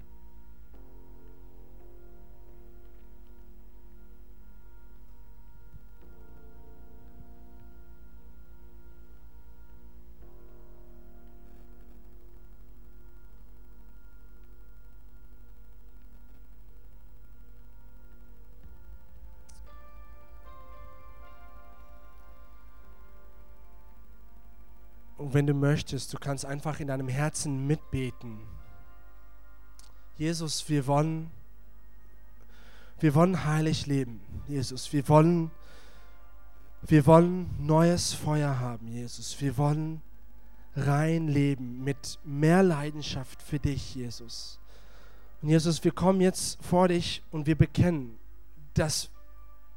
Und 25.29 25.35
wenn 25.35 25.47
du 25.47 25.53
möchtest, 25.53 26.15
du 26.15 26.17
kannst 26.17 26.47
einfach 26.47 26.81
in 26.81 26.87
deinem 26.87 27.09
Herzen 27.09 27.67
mitbeten. 27.67 28.39
Jesus, 30.17 30.67
wir 30.71 30.87
wollen, 30.87 31.31
wir 32.99 33.15
wollen 33.15 33.45
heilig 33.45 33.85
leben. 33.85 34.23
Jesus, 34.47 34.91
wir 34.91 35.07
wollen, 35.07 35.51
wir 36.81 37.05
wollen 37.05 37.51
neues 37.59 38.15
Feuer 38.15 38.59
haben, 38.59 38.89
Jesus. 38.89 39.39
Wir 39.39 39.59
wollen 39.59 40.01
rein 40.75 41.29
leben 41.29 41.85
mit 41.85 42.19
mehr 42.25 42.63
Leidenschaft 42.63 43.43
für 43.43 43.59
dich, 43.59 43.97
Jesus. 43.97 44.59
Und 45.43 45.51
Jesus, 45.51 45.85
wir 45.85 45.93
kommen 45.93 46.23
jetzt 46.23 46.65
vor 46.65 46.89
dich 46.89 47.23
und 47.31 47.47
wir 47.47 47.59
bekennen, 47.59 48.17
dass 48.73 49.11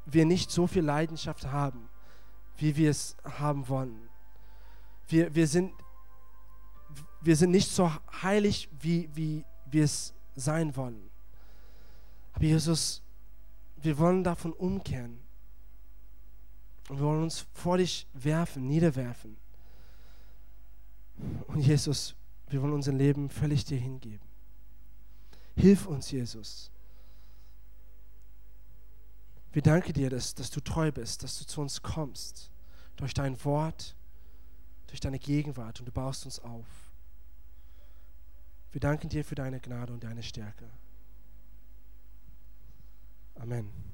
wir 0.06 0.24
nicht 0.24 0.50
so 0.50 0.66
viel 0.66 0.82
Leidenschaft 0.82 1.44
haben, 1.44 1.90
wie 2.56 2.74
wir 2.74 2.90
es 2.90 3.18
haben 3.38 3.68
wollen. 3.68 4.11
Wir, 5.08 5.34
wir, 5.34 5.46
sind, 5.46 5.72
wir 7.20 7.36
sind 7.36 7.50
nicht 7.50 7.70
so 7.70 7.90
heilig, 8.22 8.68
wie, 8.80 9.08
wie 9.14 9.44
wir 9.66 9.84
es 9.84 10.14
sein 10.34 10.74
wollen. 10.76 11.10
Aber 12.32 12.44
Jesus, 12.44 13.02
wir 13.76 13.98
wollen 13.98 14.24
davon 14.24 14.52
umkehren. 14.52 15.18
Und 16.88 16.98
wir 16.98 17.06
wollen 17.06 17.22
uns 17.22 17.46
vor 17.52 17.78
dich 17.78 18.06
werfen, 18.12 18.66
niederwerfen. 18.66 19.36
Und 21.46 21.60
Jesus, 21.60 22.14
wir 22.48 22.60
wollen 22.62 22.72
unser 22.72 22.92
Leben 22.92 23.28
völlig 23.28 23.64
dir 23.64 23.78
hingeben. 23.78 24.26
Hilf 25.56 25.86
uns, 25.86 26.10
Jesus. 26.10 26.70
Wir 29.52 29.62
danken 29.62 29.92
dir, 29.92 30.08
dass, 30.08 30.34
dass 30.34 30.50
du 30.50 30.60
treu 30.60 30.90
bist, 30.90 31.22
dass 31.22 31.38
du 31.38 31.44
zu 31.44 31.60
uns 31.60 31.82
kommst, 31.82 32.50
durch 32.96 33.12
dein 33.12 33.42
Wort, 33.44 33.94
durch 34.92 35.00
deine 35.00 35.18
Gegenwart 35.18 35.80
und 35.80 35.86
du 35.86 35.92
baust 35.92 36.26
uns 36.26 36.38
auf. 36.38 36.66
Wir 38.72 38.80
danken 38.80 39.08
dir 39.08 39.24
für 39.24 39.34
deine 39.34 39.58
Gnade 39.58 39.90
und 39.90 40.04
deine 40.04 40.22
Stärke. 40.22 40.68
Amen. 43.36 43.91